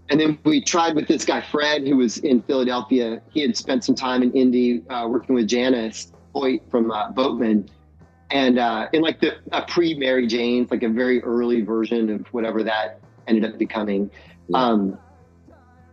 And 0.08 0.20
then 0.20 0.38
we 0.44 0.60
tried 0.60 0.94
with 0.94 1.08
this 1.08 1.24
guy 1.24 1.40
Fred, 1.40 1.86
who 1.86 1.96
was 1.96 2.18
in 2.18 2.40
Philadelphia. 2.42 3.20
He 3.30 3.42
had 3.42 3.56
spent 3.56 3.84
some 3.84 3.94
time 3.94 4.22
in 4.22 4.32
Indy 4.32 4.82
uh, 4.88 5.08
working 5.08 5.34
with 5.34 5.48
Janice 5.48 6.12
Hoyt 6.34 6.62
from 6.70 6.90
uh, 6.90 7.10
Boatmen, 7.10 7.68
and 8.30 8.58
uh, 8.58 8.88
in 8.92 9.02
like 9.02 9.20
the 9.20 9.36
a 9.52 9.62
pre 9.62 9.94
Mary 9.94 10.26
Jane's, 10.26 10.70
like 10.70 10.82
a 10.82 10.88
very 10.88 11.22
early 11.22 11.62
version 11.62 12.10
of 12.10 12.26
whatever 12.28 12.62
that 12.62 13.00
ended 13.26 13.44
up 13.44 13.58
becoming. 13.58 14.10
Yeah. 14.48 14.58
Um, 14.58 14.98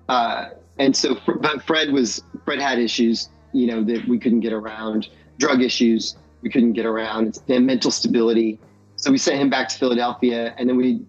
uh, 0.10 0.50
and 0.80 0.96
so, 0.96 1.18
but 1.42 1.62
Fred 1.64 1.92
was 1.92 2.24
Fred 2.46 2.60
had 2.60 2.80
issues, 2.80 3.30
you 3.52 3.68
know, 3.68 3.84
that 3.84 4.08
we 4.08 4.18
couldn't 4.18 4.42
get 4.42 4.54
around, 4.54 5.10
drug 5.38 5.62
issues 5.62 6.16
we 6.42 6.50
couldn't 6.50 6.74
get 6.74 6.86
around, 6.86 7.40
and 7.48 7.66
mental 7.66 7.90
stability. 7.92 8.60
So 8.98 9.12
we 9.12 9.18
sent 9.18 9.40
him 9.40 9.50
back 9.50 9.70
to 9.70 9.78
Philadelphia, 9.78 10.54
and 10.58 10.68
then 10.68 10.78
we 10.78 11.02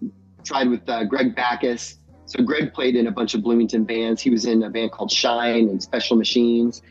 tried 0.43 0.69
with 0.69 0.87
uh, 0.87 1.03
Greg 1.03 1.35
Backus. 1.35 1.97
So 2.25 2.43
Greg 2.43 2.73
played 2.73 2.95
in 2.95 3.07
a 3.07 3.11
bunch 3.11 3.35
of 3.35 3.43
Bloomington 3.43 3.83
bands. 3.83 4.21
He 4.21 4.29
was 4.29 4.45
in 4.45 4.63
a 4.63 4.69
band 4.69 4.91
called 4.91 5.11
Shine 5.11 5.69
and 5.69 5.81
Special 5.81 6.15
Machines, 6.15 6.81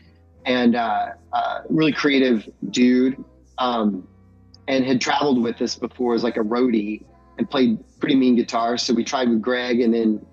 and 0.45 0.75
uh, 0.75 1.09
uh, 1.33 1.61
really 1.69 1.91
creative 1.91 2.47
dude. 2.69 3.23
Um, 3.57 4.07
and 4.67 4.85
had 4.85 4.99
traveled 5.01 5.41
with 5.41 5.61
us 5.61 5.75
before 5.75 6.15
as 6.15 6.23
like 6.23 6.37
a 6.37 6.43
roadie 6.43 7.03
and 7.37 7.49
played 7.49 7.77
pretty 7.99 8.15
mean 8.15 8.35
guitar. 8.35 8.77
So 8.77 8.93
we 8.93 9.03
tried 9.03 9.29
with 9.29 9.41
Greg, 9.41 9.81
and 9.81 9.93
then 9.93 10.25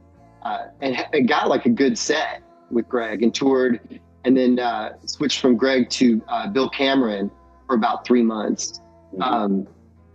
uh, 0.42 0.66
and, 0.80 0.96
and 1.12 1.28
got 1.28 1.48
like 1.48 1.66
a 1.66 1.70
good 1.70 1.98
set 1.98 2.42
with 2.70 2.88
Greg 2.88 3.22
and 3.22 3.34
toured, 3.34 4.00
and 4.24 4.36
then 4.36 4.58
uh, 4.58 4.94
switched 5.06 5.40
from 5.40 5.56
Greg 5.56 5.90
to 5.90 6.22
uh, 6.28 6.48
Bill 6.48 6.68
Cameron 6.70 7.30
for 7.66 7.74
about 7.74 8.06
three 8.06 8.22
months. 8.22 8.80
Um, 9.20 9.66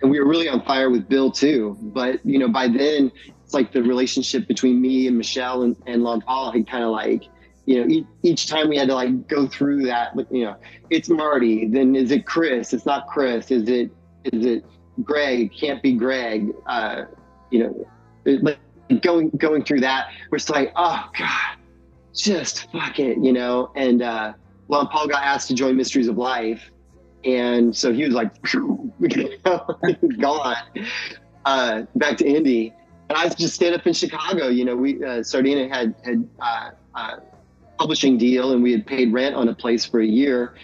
and 0.01 0.11
we 0.11 0.19
were 0.19 0.27
really 0.27 0.49
on 0.49 0.63
fire 0.63 0.89
with 0.89 1.07
Bill 1.07 1.31
too. 1.31 1.77
But 1.81 2.25
you 2.25 2.39
know, 2.39 2.47
by 2.47 2.67
then 2.67 3.11
it's 3.43 3.53
like 3.53 3.71
the 3.71 3.81
relationship 3.81 4.47
between 4.47 4.81
me 4.81 5.07
and 5.07 5.17
Michelle 5.17 5.63
and, 5.63 5.75
and 5.85 6.03
Lon 6.03 6.21
Paul 6.21 6.51
had 6.51 6.69
kind 6.69 6.83
of 6.83 6.91
like, 6.91 7.23
you 7.65 7.81
know, 7.81 7.87
each, 7.87 8.05
each 8.23 8.47
time 8.47 8.69
we 8.69 8.77
had 8.77 8.89
to 8.89 8.95
like 8.95 9.27
go 9.27 9.47
through 9.47 9.83
that. 9.83 10.13
You 10.31 10.45
know, 10.45 10.55
it's 10.89 11.09
Marty. 11.09 11.67
Then 11.67 11.95
is 11.95 12.11
it 12.11 12.25
Chris? 12.25 12.73
It's 12.73 12.85
not 12.85 13.07
Chris. 13.07 13.51
Is 13.51 13.69
it 13.69 13.91
is 14.23 14.45
it 14.45 14.65
Greg? 15.03 15.51
Can't 15.53 15.81
be 15.81 15.93
Greg. 15.93 16.53
Uh, 16.65 17.03
you 17.51 17.59
know, 17.59 17.87
like 18.41 18.59
going 19.01 19.29
going 19.37 19.63
through 19.63 19.81
that, 19.81 20.09
we're 20.31 20.37
just 20.37 20.49
like, 20.49 20.71
oh 20.75 21.09
god, 21.17 21.57
just 22.15 22.69
fuck 22.71 22.99
it, 22.99 23.17
you 23.19 23.33
know. 23.33 23.71
And 23.75 24.01
uh, 24.01 24.33
Lon 24.67 24.87
Paul 24.87 25.07
got 25.07 25.23
asked 25.23 25.47
to 25.49 25.53
join 25.53 25.75
Mysteries 25.75 26.07
of 26.07 26.17
Life, 26.17 26.71
and 27.23 27.75
so 27.75 27.93
he 27.93 28.03
was 28.03 28.13
like, 28.13 28.31
you 28.53 29.37
gone 30.19 30.55
uh, 31.45 31.83
back 31.95 32.17
to 32.17 32.25
Indy. 32.25 32.73
And 33.09 33.17
I 33.17 33.29
just 33.29 33.55
stayed 33.55 33.73
up 33.73 33.87
in 33.87 33.93
Chicago. 33.93 34.47
You 34.49 34.65
know, 34.65 34.75
we 34.75 35.03
uh, 35.03 35.23
Sardina 35.23 35.73
had 35.73 35.95
had 36.03 36.27
uh, 36.41 36.71
uh, 36.93 37.15
publishing 37.79 38.17
deal, 38.17 38.51
and 38.51 38.61
we 38.61 38.71
had 38.73 38.85
paid 38.85 39.13
rent 39.13 39.35
on 39.35 39.47
a 39.47 39.55
place 39.55 39.85
for 39.85 40.01
a 40.01 40.05
year. 40.05 40.55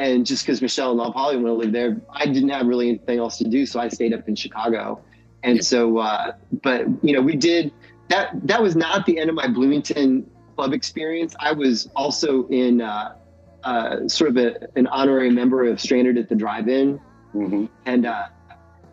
And 0.00 0.24
just 0.24 0.46
because 0.46 0.62
Michelle 0.62 0.90
and 0.92 0.98
Lon 0.98 1.12
Paul 1.12 1.32
didn't 1.32 1.44
want 1.44 1.60
to 1.60 1.64
live 1.66 1.72
there, 1.72 2.00
I 2.10 2.24
didn't 2.24 2.48
have 2.48 2.66
really 2.66 2.88
anything 2.88 3.18
else 3.18 3.36
to 3.38 3.44
do, 3.44 3.66
so 3.66 3.78
I 3.78 3.88
stayed 3.88 4.14
up 4.14 4.26
in 4.28 4.34
Chicago. 4.34 5.02
And 5.42 5.62
so, 5.62 5.98
uh, 5.98 6.32
but 6.62 6.86
you 7.02 7.12
know, 7.12 7.20
we 7.20 7.36
did 7.36 7.70
that. 8.08 8.30
That 8.46 8.62
was 8.62 8.74
not 8.76 9.04
the 9.04 9.18
end 9.18 9.28
of 9.28 9.36
my 9.36 9.46
Bloomington 9.46 10.30
club 10.56 10.72
experience. 10.72 11.36
I 11.38 11.52
was 11.52 11.90
also 11.94 12.46
in 12.48 12.80
uh, 12.80 13.14
uh, 13.62 14.08
sort 14.08 14.30
of 14.30 14.36
a, 14.38 14.68
an 14.74 14.86
honorary 14.86 15.30
member 15.30 15.64
of 15.64 15.78
Stranded 15.78 16.16
at 16.16 16.28
the 16.30 16.34
Drive-In, 16.34 16.98
Mhm. 17.34 17.68
and 17.84 18.06
uh, 18.06 18.24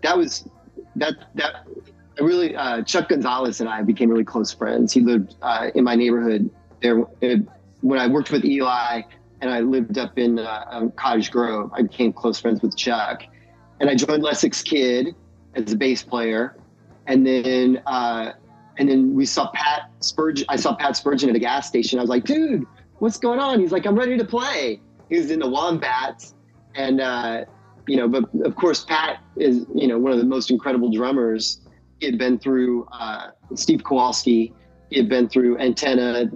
that 0.03 0.17
was 0.17 0.47
that 0.97 1.13
that 1.35 1.65
I 2.19 2.23
really 2.23 2.53
uh, 2.55 2.81
Chuck 2.83 3.09
Gonzalez 3.09 3.61
and 3.61 3.69
I 3.69 3.81
became 3.81 4.09
really 4.09 4.25
close 4.25 4.51
friends. 4.53 4.91
He 4.91 5.01
lived 5.01 5.35
uh, 5.41 5.69
in 5.73 5.83
my 5.85 5.95
neighborhood 5.95 6.49
there 6.81 7.01
uh, 7.01 7.37
when 7.81 7.99
I 7.99 8.07
worked 8.07 8.31
with 8.31 8.43
Eli, 8.43 9.03
and 9.41 9.51
I 9.51 9.59
lived 9.59 9.97
up 9.97 10.17
in 10.17 10.39
uh, 10.39 10.65
um, 10.69 10.91
Cottage 10.91 11.31
Grove. 11.31 11.71
I 11.73 11.83
became 11.83 12.11
close 12.13 12.39
friends 12.39 12.61
with 12.61 12.75
Chuck, 12.75 13.23
and 13.79 13.89
I 13.89 13.95
joined 13.95 14.23
Lessex 14.23 14.63
Kid 14.63 15.15
as 15.55 15.73
a 15.73 15.75
bass 15.75 16.03
player, 16.03 16.57
and 17.05 17.25
then 17.25 17.81
uh, 17.85 18.33
and 18.77 18.89
then 18.89 19.13
we 19.13 19.25
saw 19.25 19.49
Pat 19.51 19.91
Spurgeon. 19.99 20.45
I 20.49 20.55
saw 20.55 20.75
Pat 20.75 20.95
Spurgeon 20.95 21.29
at 21.29 21.35
a 21.35 21.39
gas 21.39 21.67
station. 21.67 21.99
I 21.99 22.01
was 22.01 22.09
like, 22.09 22.25
dude, 22.25 22.65
what's 22.99 23.17
going 23.17 23.39
on? 23.39 23.59
He's 23.59 23.71
like, 23.71 23.85
I'm 23.85 23.95
ready 23.95 24.17
to 24.17 24.25
play. 24.25 24.81
He 25.09 25.17
was 25.17 25.31
in 25.31 25.39
the 25.39 25.49
Wombats, 25.49 26.33
and 26.75 27.01
uh, 27.01 27.45
you 27.87 27.97
know, 27.97 28.07
but 28.07 28.25
of 28.43 28.55
course, 28.55 28.83
Pat 28.83 29.21
is 29.35 29.65
you 29.73 29.87
know 29.87 29.99
one 29.99 30.11
of 30.11 30.17
the 30.17 30.25
most 30.25 30.51
incredible 30.51 30.91
drummers. 30.91 31.61
He 31.99 32.05
had 32.05 32.17
been 32.17 32.37
through 32.37 32.87
uh, 32.91 33.31
Steve 33.55 33.83
Kowalski. 33.83 34.53
He 34.89 34.97
had 34.97 35.09
been 35.09 35.27
through 35.27 35.57
Antenna 35.57 36.29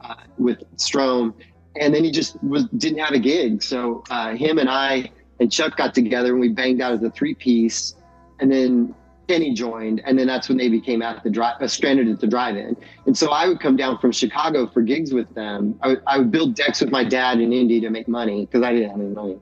uh, 0.00 0.14
with 0.38 0.62
Strohm, 0.76 1.34
and 1.76 1.94
then 1.94 2.04
he 2.04 2.10
just 2.10 2.42
was 2.42 2.64
didn't 2.76 2.98
have 2.98 3.12
a 3.12 3.18
gig. 3.18 3.62
So 3.62 4.04
uh, 4.10 4.34
him 4.34 4.58
and 4.58 4.68
I 4.68 5.10
and 5.38 5.50
Chuck 5.50 5.76
got 5.76 5.94
together 5.94 6.32
and 6.32 6.40
we 6.40 6.48
banged 6.48 6.80
out 6.80 6.92
as 6.92 7.02
a 7.02 7.10
three 7.10 7.34
piece, 7.34 7.94
and 8.40 8.50
then 8.50 8.94
Kenny 9.30 9.54
joined, 9.54 10.02
and 10.04 10.18
then 10.18 10.26
that's 10.26 10.48
when 10.48 10.58
they 10.58 10.68
became 10.68 11.02
at 11.02 11.22
the 11.22 11.30
drive, 11.30 11.62
uh, 11.62 11.68
stranded 11.68 12.08
at 12.08 12.18
the 12.18 12.26
drive-in. 12.26 12.76
And 13.06 13.16
so 13.16 13.30
I 13.30 13.46
would 13.46 13.60
come 13.60 13.76
down 13.76 13.98
from 13.98 14.10
Chicago 14.10 14.66
for 14.66 14.82
gigs 14.82 15.14
with 15.14 15.32
them. 15.34 15.78
I 15.82 15.86
would, 15.86 16.02
I 16.04 16.18
would 16.18 16.32
build 16.32 16.56
decks 16.56 16.80
with 16.80 16.90
my 16.90 17.04
dad 17.04 17.40
in 17.40 17.52
Indy 17.52 17.80
to 17.80 17.90
make 17.90 18.08
money 18.08 18.46
because 18.46 18.64
I 18.64 18.72
didn't 18.72 18.90
have 18.90 18.98
any 18.98 19.10
money. 19.10 19.38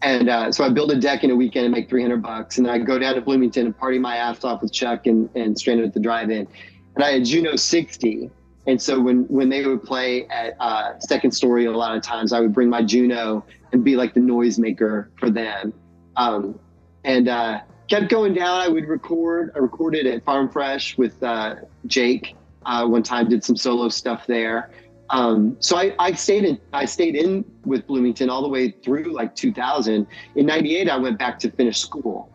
And 0.00 0.30
uh, 0.30 0.50
so 0.50 0.64
I 0.64 0.70
build 0.70 0.92
a 0.92 0.96
deck 0.98 1.24
in 1.24 1.30
a 1.30 1.36
weekend 1.36 1.66
and 1.66 1.74
make 1.74 1.90
300 1.90 2.22
bucks. 2.22 2.56
And 2.56 2.66
then 2.66 2.72
I 2.72 2.78
go 2.78 2.98
down 2.98 3.16
to 3.16 3.20
Bloomington 3.20 3.66
and 3.66 3.76
party 3.76 3.98
my 3.98 4.16
ass 4.16 4.44
off 4.44 4.62
with 4.62 4.72
Chuck 4.72 5.06
and, 5.06 5.28
and 5.34 5.58
stranded 5.58 5.86
at 5.86 5.92
the 5.92 6.00
drive-in. 6.00 6.48
And 6.94 7.04
I 7.04 7.12
had 7.12 7.26
Juno 7.26 7.56
60. 7.56 8.30
And 8.68 8.80
so 8.80 9.00
when, 9.00 9.24
when 9.28 9.48
they 9.48 9.64
would 9.64 9.82
play 9.82 10.26
at 10.26 10.54
uh, 10.60 10.98
Second 10.98 11.30
Story, 11.30 11.64
a 11.64 11.72
lot 11.72 11.96
of 11.96 12.02
times 12.02 12.34
I 12.34 12.40
would 12.40 12.52
bring 12.52 12.68
my 12.68 12.82
Juno 12.82 13.42
and 13.72 13.82
be 13.82 13.96
like 13.96 14.12
the 14.12 14.20
noisemaker 14.20 15.08
for 15.18 15.30
them. 15.30 15.72
Um, 16.16 16.60
and 17.02 17.28
uh, 17.28 17.60
kept 17.88 18.10
going 18.10 18.34
down. 18.34 18.60
I 18.60 18.68
would 18.68 18.86
record. 18.86 19.52
I 19.54 19.58
recorded 19.58 20.06
at 20.06 20.22
Farm 20.22 20.50
Fresh 20.50 20.98
with 20.98 21.20
uh, 21.22 21.54
Jake. 21.86 22.36
Uh, 22.66 22.86
one 22.86 23.02
time, 23.02 23.30
did 23.30 23.42
some 23.42 23.56
solo 23.56 23.88
stuff 23.88 24.26
there. 24.26 24.70
Um, 25.08 25.56
so 25.60 25.78
I, 25.78 25.94
I 25.98 26.12
stayed 26.12 26.44
in. 26.44 26.60
I 26.74 26.84
stayed 26.84 27.16
in 27.16 27.46
with 27.64 27.86
Bloomington 27.86 28.28
all 28.28 28.42
the 28.42 28.48
way 28.48 28.70
through 28.70 29.14
like 29.14 29.34
2000. 29.34 30.06
In 30.36 30.44
'98, 30.44 30.90
I 30.90 30.96
went 30.98 31.18
back 31.18 31.38
to 31.38 31.50
finish 31.50 31.78
school. 31.78 32.30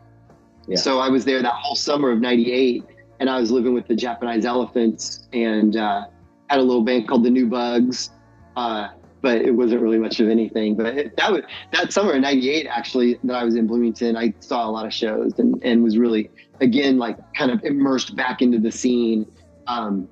Yeah. 0.68 0.78
So 0.78 0.98
I 0.98 1.10
was 1.10 1.26
there 1.26 1.44
that 1.44 1.54
whole 1.54 1.76
summer 1.76 2.10
of 2.10 2.20
'98, 2.20 2.84
and 3.20 3.30
I 3.30 3.40
was 3.40 3.52
living 3.52 3.76
with 3.76 3.88
the 3.88 3.96
Japanese 3.96 4.46
Elephants 4.46 5.28
and 5.34 5.78
uh, 5.78 6.06
had 6.50 6.60
a 6.60 6.64
little 6.64 6.84
band 6.84 7.08
called 7.08 7.24
the 7.24 7.30
New 7.30 7.48
Bugs. 7.48 8.10
Uh, 8.56 8.90
but 9.24 9.42
it 9.42 9.52
wasn't 9.52 9.82
really 9.82 9.98
much 9.98 10.20
of 10.20 10.30
anything. 10.30 10.76
But 10.76 10.98
it, 10.98 11.18
that 11.18 11.32
was 11.32 11.42
that 11.72 11.92
summer 11.92 12.14
in 12.14 12.22
'98 12.22 12.68
actually 12.68 13.18
that 13.24 13.34
I 13.36 13.44
was 13.44 13.56
in 13.56 13.66
Bloomington. 13.66 14.16
I 14.16 14.34
saw 14.42 14.70
a 14.70 14.72
lot 14.72 14.86
of 14.86 14.94
shows 14.94 15.40
and, 15.40 15.60
and 15.64 15.84
was 15.84 15.98
really 15.98 16.30
again 16.60 16.98
like 17.00 17.18
kind 17.36 17.50
of 17.50 17.64
immersed 17.64 18.16
back 18.16 18.42
into 18.42 18.60
the 18.60 18.72
scene. 18.72 19.26
Um, 19.66 20.10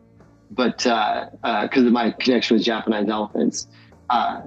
but 0.49 0.77
because 0.77 1.29
uh, 1.43 1.47
uh, 1.47 1.85
of 1.85 1.91
my 1.91 2.11
connection 2.11 2.55
with 2.55 2.65
Japanese 2.65 3.09
elephants, 3.09 3.67
uh, 4.09 4.41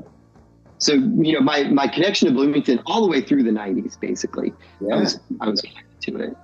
so 0.78 0.94
you 0.94 1.34
know 1.34 1.40
my 1.40 1.64
my 1.64 1.86
connection 1.86 2.28
to 2.28 2.34
Bloomington 2.34 2.80
all 2.86 3.02
the 3.02 3.08
way 3.08 3.20
through 3.20 3.42
the 3.42 3.50
'90s, 3.50 4.00
basically, 4.00 4.52
I 4.80 4.86
Yeah. 4.86 5.00
was 5.00 5.20
I 5.40 5.48
was 5.48 5.60
connected 5.60 6.00
to 6.02 6.18
it. 6.24 6.36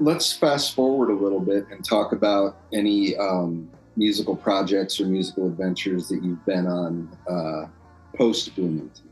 Let's 0.00 0.32
fast 0.32 0.74
forward 0.74 1.10
a 1.10 1.14
little 1.14 1.40
bit 1.40 1.66
and 1.70 1.84
talk 1.84 2.12
about 2.12 2.56
any 2.72 3.16
um, 3.16 3.68
musical 3.96 4.36
projects 4.36 5.00
or 5.00 5.06
musical 5.06 5.46
adventures 5.46 6.08
that 6.08 6.22
you've 6.22 6.44
been 6.46 6.66
on 6.66 7.08
uh, 7.28 7.66
post 8.16 8.54
Bloomington. 8.56 9.08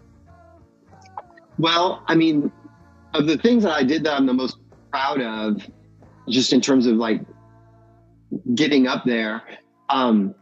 Well, 1.59 2.05
I 2.07 2.15
mean, 2.15 2.53
of 3.15 3.27
the 3.27 3.37
things 3.39 3.65
that 3.65 3.73
I 3.73 3.83
did 3.83 4.05
that 4.05 4.15
I'm 4.15 4.27
the 4.27 4.35
most 4.35 4.59
proud 4.91 5.21
of, 5.21 5.67
just 6.29 6.53
in 6.53 6.61
terms 6.61 6.87
of 6.87 6.97
like 6.97 7.23
getting 8.55 8.87
up 8.87 9.05
there. 9.05 9.43
Um, 9.89 10.35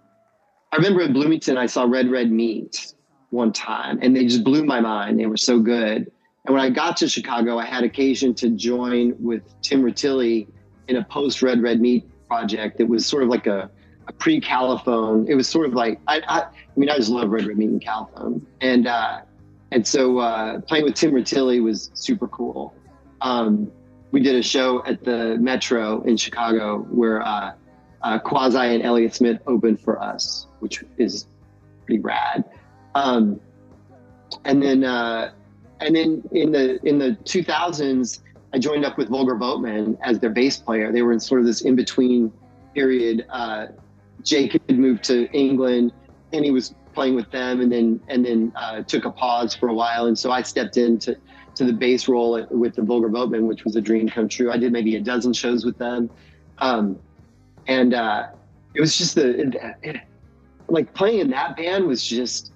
I 0.73 0.77
remember 0.77 1.03
in 1.03 1.13
Bloomington, 1.13 1.57
I 1.57 1.67
saw 1.67 1.85
Red 1.85 2.11
Red 2.11 2.31
Meat 2.31 2.95
one 3.31 3.53
time, 3.53 3.99
and 4.03 4.15
they 4.15 4.25
just 4.25 4.45
blew 4.45 4.65
my 4.65 4.81
mind. 4.81 5.19
They 5.19 5.27
were 5.27 5.37
so 5.37 5.61
good. 5.61 6.11
And 6.45 6.55
when 6.55 6.61
I 6.63 6.71
got 6.71 6.97
to 6.99 7.09
Chicago, 7.09 7.59
I 7.59 7.65
had 7.65 7.83
occasion 7.83 8.35
to 8.35 8.51
join 8.51 9.15
with 9.19 9.43
Tim 9.63 9.83
Rutili 9.83 10.47
in 10.89 10.97
a 10.97 11.05
post 11.05 11.43
Red 11.43 11.63
Red 11.63 11.81
Meat 11.81 12.05
project. 12.29 12.81
It 12.81 12.89
was 12.89 13.07
sort 13.07 13.23
of 13.23 13.29
like 13.29 13.47
a 13.47 13.71
pre 14.13 14.41
Califone. 14.41 15.29
It 15.29 15.35
was 15.35 15.49
sort 15.49 15.67
of 15.67 15.75
like 15.75 16.01
I, 16.07 16.21
I, 16.29 16.41
I 16.41 16.51
mean, 16.77 16.91
I 16.91 16.97
just 16.97 17.11
love 17.11 17.31
Red 17.31 17.47
Red 17.47 17.59
Meat 17.59 17.71
and 17.71 17.83
Califone, 17.83 18.43
and 18.61 18.87
uh, 18.87 19.21
and 19.73 19.87
so 19.87 20.19
uh, 20.19 20.61
playing 20.61 20.85
with 20.85 20.95
Tim 20.95 21.13
Rutili 21.13 21.63
was 21.63 21.91
super 21.95 22.29
cool. 22.29 22.75
Um, 23.21 23.71
we 24.13 24.21
did 24.21 24.37
a 24.37 24.43
show 24.43 24.85
at 24.85 25.05
the 25.05 25.37
Metro 25.39 26.03
in 26.03 26.17
Chicago 26.17 26.87
where 26.91 27.23
uh, 27.23 27.53
uh, 28.03 28.19
Quasi 28.19 28.59
and 28.59 28.83
Elliott 28.83 29.15
Smith 29.15 29.41
opened 29.47 29.81
for 29.81 30.01
us, 30.01 30.47
which 30.61 30.85
is 30.99 31.27
pretty 31.85 32.01
rad. 32.01 32.45
Um, 32.95 33.41
and 34.45 34.63
then 34.63 34.85
uh, 34.85 35.33
and 35.81 35.95
then 35.95 36.23
in 36.33 36.53
the 36.53 36.81
in 36.87 36.99
the 36.99 37.17
2000s, 37.25 38.21
I 38.55 38.59
joined 38.59 38.85
up 38.85 38.97
with 38.97 39.09
Vulgar 39.09 39.35
Boatmen 39.35 39.99
as 40.03 40.19
their 40.19 40.31
bass 40.31 40.57
player. 40.57 40.93
They 40.93 41.03
were 41.03 41.13
in 41.13 41.21
sort 41.21 41.41
of 41.41 41.47
this 41.47 41.63
in 41.63 41.77
between 41.77 42.33
period. 42.75 43.27
Jake 44.27 44.53
had 44.53 44.79
moved 44.79 45.05
to 45.05 45.31
England, 45.33 45.93
and 46.33 46.45
he 46.45 46.51
was 46.51 46.75
playing 46.95 47.15
with 47.15 47.31
them, 47.31 47.61
and 47.61 47.71
then 47.71 48.01
and 48.09 48.25
then 48.27 48.53
uh, 48.57 48.83
took 48.83 49.05
a 49.05 49.11
pause 49.11 49.55
for 49.55 49.69
a 49.69 49.75
while, 49.75 50.07
and 50.07 50.19
so 50.19 50.31
I 50.31 50.43
stepped 50.43 50.77
into 50.77 51.17
to 51.55 51.65
the 51.65 51.73
bass 51.73 52.09
role 52.09 52.45
with 52.51 52.75
the 52.75 52.83
Vulgar 52.83 53.09
Boatmen, 53.09 53.47
which 53.47 53.65
was 53.65 53.77
a 53.77 53.81
dream 53.81 54.09
come 54.09 54.29
true. 54.29 54.53
I 54.53 54.59
did 54.59 54.73
maybe 54.73 54.97
a 54.97 55.01
dozen 55.01 55.33
shows 55.33 55.65
with 55.65 55.79
them, 55.79 56.11
um, 56.59 56.99
and 57.69 57.95
uh, 57.95 58.29
it 58.75 58.81
was 58.81 58.99
just 58.99 59.15
the 59.15 59.41
it, 59.41 59.57
it, 59.83 59.97
like 60.69 60.93
playing 60.93 61.21
in 61.21 61.31
that 61.31 61.57
band 61.57 61.87
was 61.87 62.05
just 62.05 62.53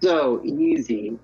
so 0.00 0.42
easy. 0.44 1.16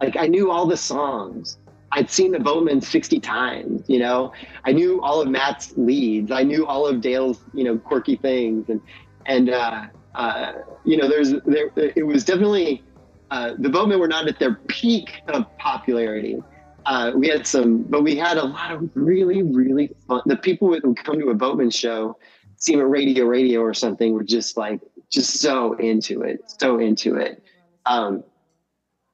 Like 0.00 0.16
I 0.16 0.26
knew 0.26 0.50
all 0.50 0.66
the 0.66 0.76
songs. 0.76 1.58
I'd 1.94 2.10
seen 2.10 2.32
the 2.32 2.40
Boatmen 2.40 2.80
60 2.80 3.20
times, 3.20 3.84
you 3.86 3.98
know. 3.98 4.32
I 4.64 4.72
knew 4.72 5.02
all 5.02 5.20
of 5.20 5.28
Matt's 5.28 5.74
leads. 5.76 6.30
I 6.30 6.42
knew 6.42 6.66
all 6.66 6.86
of 6.86 7.02
Dale's, 7.02 7.40
you 7.52 7.64
know, 7.64 7.76
quirky 7.76 8.16
things. 8.16 8.70
And 8.70 8.80
and 9.26 9.50
uh, 9.50 9.86
uh, 10.14 10.52
you 10.84 10.96
know, 10.96 11.08
there's 11.08 11.32
there 11.46 11.70
it 11.76 12.06
was 12.06 12.24
definitely 12.24 12.82
uh, 13.30 13.54
the 13.58 13.68
Boatmen 13.68 13.98
were 13.98 14.08
not 14.08 14.28
at 14.28 14.38
their 14.38 14.54
peak 14.54 15.22
of 15.28 15.46
popularity. 15.58 16.42
Uh, 16.84 17.12
we 17.14 17.28
had 17.28 17.46
some, 17.46 17.82
but 17.82 18.02
we 18.02 18.16
had 18.16 18.36
a 18.36 18.44
lot 18.44 18.72
of 18.72 18.90
really, 18.94 19.42
really 19.42 19.90
fun. 20.08 20.20
The 20.26 20.36
people 20.36 20.68
who 20.68 20.72
would 20.72 21.04
come 21.04 21.18
to 21.20 21.28
a 21.30 21.34
Boatmen 21.34 21.70
show, 21.70 22.18
see 22.56 22.74
'em 22.74 22.80
at 22.80 22.88
Radio 22.88 23.24
Radio 23.24 23.60
or 23.60 23.72
something, 23.72 24.12
were 24.12 24.24
just 24.24 24.56
like 24.56 24.80
just 25.08 25.40
so 25.40 25.74
into 25.74 26.22
it, 26.22 26.40
so 26.60 26.78
into 26.78 27.16
it. 27.16 27.42
Um, 27.86 28.24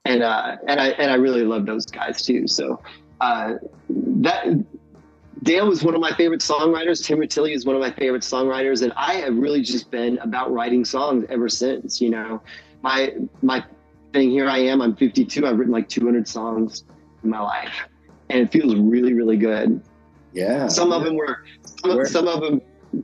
and 0.05 0.23
uh, 0.23 0.57
and 0.67 0.81
I 0.81 0.89
and 0.89 1.11
I 1.11 1.15
really 1.15 1.45
love 1.45 1.67
those 1.67 1.87
guys 1.87 2.23
too. 2.23 2.49
So 2.49 2.81
uh, 3.21 3.55
that 3.89 4.47
Dale 5.43 5.69
was 5.69 5.85
one 5.85 5.95
of 5.95 6.01
my 6.01 6.13
favorite 6.15 6.41
songwriters. 6.41 7.05
Tim 7.05 7.19
Rutili 7.19 7.55
is 7.55 7.65
one 7.65 7.77
of 7.77 7.81
my 7.81 7.91
favorite 7.93 8.23
songwriters, 8.23 8.83
and 8.83 8.93
I 8.97 9.15
have 9.15 9.37
really 9.37 9.63
just 9.63 9.91
been 9.91 10.19
about 10.19 10.53
writing 10.53 10.85
songs 10.85 11.25
ever 11.29 11.49
since. 11.49 12.01
You 12.01 12.11
know, 12.11 12.43
my 12.83 13.15
my 13.43 13.65
thing 14.13 14.31
here 14.31 14.49
I 14.49 14.59
am. 14.59 14.81
I'm 14.83 14.97
52. 14.97 15.47
I've 15.47 15.59
written 15.59 15.73
like 15.73 15.89
200 15.89 16.27
songs 16.27 16.85
in 17.23 17.31
my 17.31 17.41
life, 17.41 17.87
and 18.31 18.41
it 18.41 18.51
feels 18.53 18.75
really 18.75 19.15
really 19.15 19.37
good. 19.37 19.81
Yeah. 20.33 20.67
Some 20.69 20.93
of 20.93 21.05
them 21.05 21.17
were 21.17 21.45
some, 21.83 21.97
Where- 21.97 22.07
some 22.07 22.29
of 22.29 22.41
them 22.41 22.61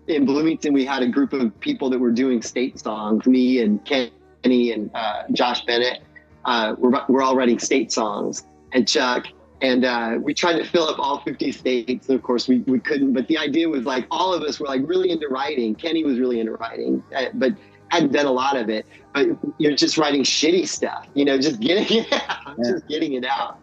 in 0.09 0.25
Bloomington. 0.25 0.73
We 0.73 0.85
had 0.85 1.03
a 1.03 1.09
group 1.09 1.33
of 1.33 1.59
people 1.61 1.89
that 1.91 1.99
were 1.99 2.11
doing 2.13 2.43
state 2.43 2.79
songs. 2.81 3.27
Me 3.27 3.61
and 3.61 3.85
Kenny 3.85 4.73
and 4.73 4.91
uh, 4.95 5.25
Josh 5.33 5.65
Bennett. 5.67 6.03
Uh, 6.45 6.75
we're 6.79 7.01
we're 7.09 7.23
all 7.23 7.37
writing 7.37 7.59
state 7.59 7.93
songs, 7.93 8.47
and 8.73 8.87
Chuck. 8.89 9.27
And 9.61 9.85
uh, 9.85 10.19
we 10.21 10.35
tried 10.35 10.59
to 10.59 10.65
fill 10.65 10.85
up 10.89 10.99
all 10.99 11.21
50 11.21 11.53
states. 11.53 12.09
And 12.09 12.17
of 12.17 12.23
course, 12.23 12.49
we, 12.49 12.59
we 12.61 12.79
couldn't. 12.81 13.13
But 13.13 13.29
the 13.29 13.39
idea 13.39 13.69
was 13.69 13.85
like 13.85 14.07
all 14.11 14.35
of 14.35 14.43
us 14.43 14.61
were 14.61 14.67
like 14.67 14.83
really 14.85 15.11
into 15.11 15.29
writing. 15.29 15.75
Kenny 15.75 16.05
was 16.05 16.19
really 16.19 16.41
into 16.41 16.53
writing, 16.53 17.03
uh, 17.17 17.27
but 17.35 17.53
hadn't 17.89 18.13
done 18.13 18.27
a 18.27 18.33
lot 18.33 18.57
of 18.57 18.69
it. 18.69 18.85
But 19.15 19.29
you're 19.59 19.77
just 19.77 19.97
writing 19.97 20.23
shitty 20.23 20.67
stuff, 20.67 21.07
you 21.15 21.25
know, 21.25 21.39
just 21.39 21.61
getting 21.61 21.99
it 22.05 22.13
out, 22.13 22.57
Yeah. 22.59 22.73
just 22.73 22.89
getting 22.89 23.15
it 23.15 23.25
out. 23.25 23.61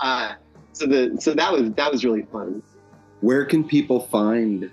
Uh, 0.00 0.34
so 0.72 0.86
the 0.86 1.16
so 1.20 1.34
that 1.34 1.52
was 1.52 1.70
that 1.72 1.90
was 1.90 2.04
really 2.04 2.22
fun. 2.30 2.62
Where 3.20 3.44
can 3.44 3.66
people 3.66 4.00
find 4.00 4.70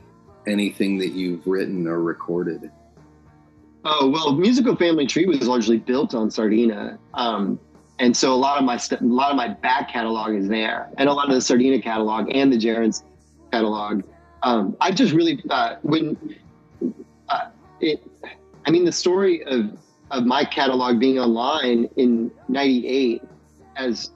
anything 0.48 0.98
that 1.00 1.10
you've 1.14 1.46
written 1.48 1.88
or 1.88 2.02
recorded? 2.02 2.70
Oh 3.86 4.10
well, 4.10 4.34
musical 4.36 4.76
family 4.76 5.06
tree 5.08 5.26
was 5.26 5.48
largely 5.48 5.78
built 5.78 6.14
on 6.16 6.30
Sardina, 6.32 6.98
um, 7.14 7.60
and 8.00 8.16
so 8.16 8.34
a 8.34 8.36
lot 8.36 8.58
of 8.58 8.64
my 8.64 8.78
st- 8.78 9.02
a 9.02 9.06
lot 9.06 9.32
of 9.32 9.38
my 9.38 9.48
back 9.48 9.90
catalog 9.90 10.34
is 10.34 10.48
there, 10.48 10.90
and 10.98 11.08
a 11.08 11.14
lot 11.14 11.30
of 11.30 11.36
the 11.36 11.42
Sardina 11.42 11.82
catalog 11.82 12.30
and 12.34 12.52
the 12.52 12.58
Gerunds' 12.58 13.04
catalog. 13.52 14.04
Um, 14.44 14.76
I 14.82 14.92
just 14.92 15.14
really 15.14 15.42
uh, 15.50 15.78
when 15.82 16.36
uh, 17.30 17.50
it, 17.80 18.06
I 18.66 18.72
mean, 18.72 18.86
the 18.86 18.92
story 18.92 19.44
of 19.46 19.78
of 20.12 20.26
my 20.26 20.44
catalog 20.44 21.00
being 21.00 21.20
online 21.20 21.90
in 21.96 22.32
'98 22.50 23.24
as 23.78 24.12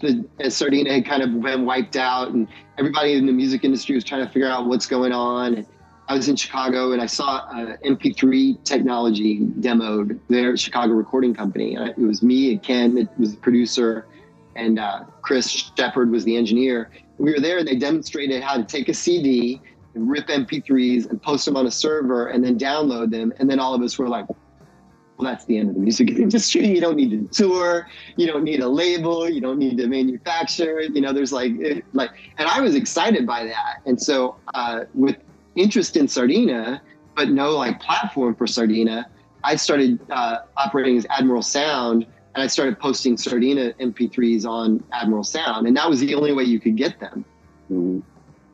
the 0.00 0.24
as 0.40 0.56
Sardina 0.56 0.94
had 0.94 1.06
kind 1.06 1.22
of 1.22 1.40
been 1.42 1.66
wiped 1.66 1.96
out, 1.96 2.30
and 2.30 2.48
everybody 2.78 3.12
in 3.12 3.26
the 3.26 3.32
music 3.32 3.62
industry 3.64 3.94
was 3.94 4.04
trying 4.04 4.26
to 4.26 4.32
figure 4.32 4.48
out 4.48 4.66
what's 4.66 4.86
going 4.86 5.12
on. 5.12 5.54
And 5.54 5.66
I 6.08 6.14
was 6.14 6.28
in 6.28 6.36
Chicago 6.36 6.92
and 6.92 7.02
I 7.02 7.06
saw 7.06 7.38
uh, 7.50 7.76
MP3 7.84 8.62
technology 8.62 9.40
demoed 9.40 10.18
there 10.28 10.52
at 10.52 10.60
Chicago 10.60 10.92
Recording 10.92 11.34
Company. 11.34 11.74
It 11.74 11.98
was 11.98 12.22
me 12.22 12.52
and 12.52 12.62
Ken, 12.62 12.96
it 12.96 13.08
was 13.18 13.32
the 13.32 13.40
producer, 13.40 14.06
and 14.54 14.78
uh, 14.78 15.04
Chris 15.22 15.70
Shepard 15.76 16.10
was 16.10 16.24
the 16.24 16.36
engineer. 16.36 16.90
We 17.18 17.32
were 17.32 17.40
there 17.40 17.58
and 17.58 17.66
they 17.66 17.76
demonstrated 17.76 18.42
how 18.42 18.56
to 18.56 18.64
take 18.64 18.88
a 18.88 18.94
CD 18.94 19.60
and 19.94 20.08
rip 20.08 20.28
MP3s 20.28 21.10
and 21.10 21.20
post 21.20 21.44
them 21.44 21.56
on 21.56 21.66
a 21.66 21.70
server 21.70 22.28
and 22.28 22.44
then 22.44 22.58
download 22.58 23.10
them. 23.10 23.32
And 23.38 23.50
then 23.50 23.58
all 23.58 23.74
of 23.74 23.82
us 23.82 23.98
were 23.98 24.08
like, 24.08 24.26
well, 24.28 25.30
that's 25.30 25.46
the 25.46 25.58
end 25.58 25.70
of 25.70 25.74
the 25.74 25.80
music 25.80 26.10
industry. 26.18 26.66
You 26.66 26.80
don't 26.80 26.96
need 26.96 27.10
to 27.10 27.26
tour. 27.34 27.88
You 28.16 28.26
don't 28.26 28.44
need 28.44 28.60
a 28.60 28.68
label. 28.68 29.28
You 29.28 29.40
don't 29.40 29.58
need 29.58 29.76
to 29.78 29.88
manufacture. 29.88 30.82
You 30.82 31.00
know, 31.00 31.12
there's 31.12 31.32
like, 31.32 31.52
like, 31.94 32.10
and 32.38 32.48
I 32.48 32.60
was 32.60 32.74
excited 32.74 33.26
by 33.26 33.44
that. 33.44 33.80
And 33.86 34.00
so, 34.00 34.36
uh, 34.54 34.84
with 34.94 35.16
interest 35.56 35.96
in 35.96 36.08
Sardina, 36.08 36.80
but 37.14 37.30
no 37.30 37.50
like 37.56 37.80
platform 37.80 38.34
for 38.34 38.46
Sardina, 38.46 39.06
I 39.42 39.56
started 39.56 39.98
uh, 40.10 40.38
operating 40.56 40.96
as 40.96 41.06
Admiral 41.10 41.42
Sound, 41.42 42.06
and 42.34 42.42
I 42.42 42.46
started 42.46 42.78
posting 42.78 43.16
Sardina 43.16 43.72
MP3s 43.80 44.44
on 44.44 44.82
Admiral 44.92 45.24
Sound, 45.24 45.66
and 45.66 45.76
that 45.76 45.88
was 45.88 46.00
the 46.00 46.14
only 46.14 46.32
way 46.32 46.44
you 46.44 46.60
could 46.60 46.76
get 46.76 46.98
them. 47.00 47.24
Mhm. 47.70 48.02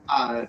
Uh, 0.08 0.46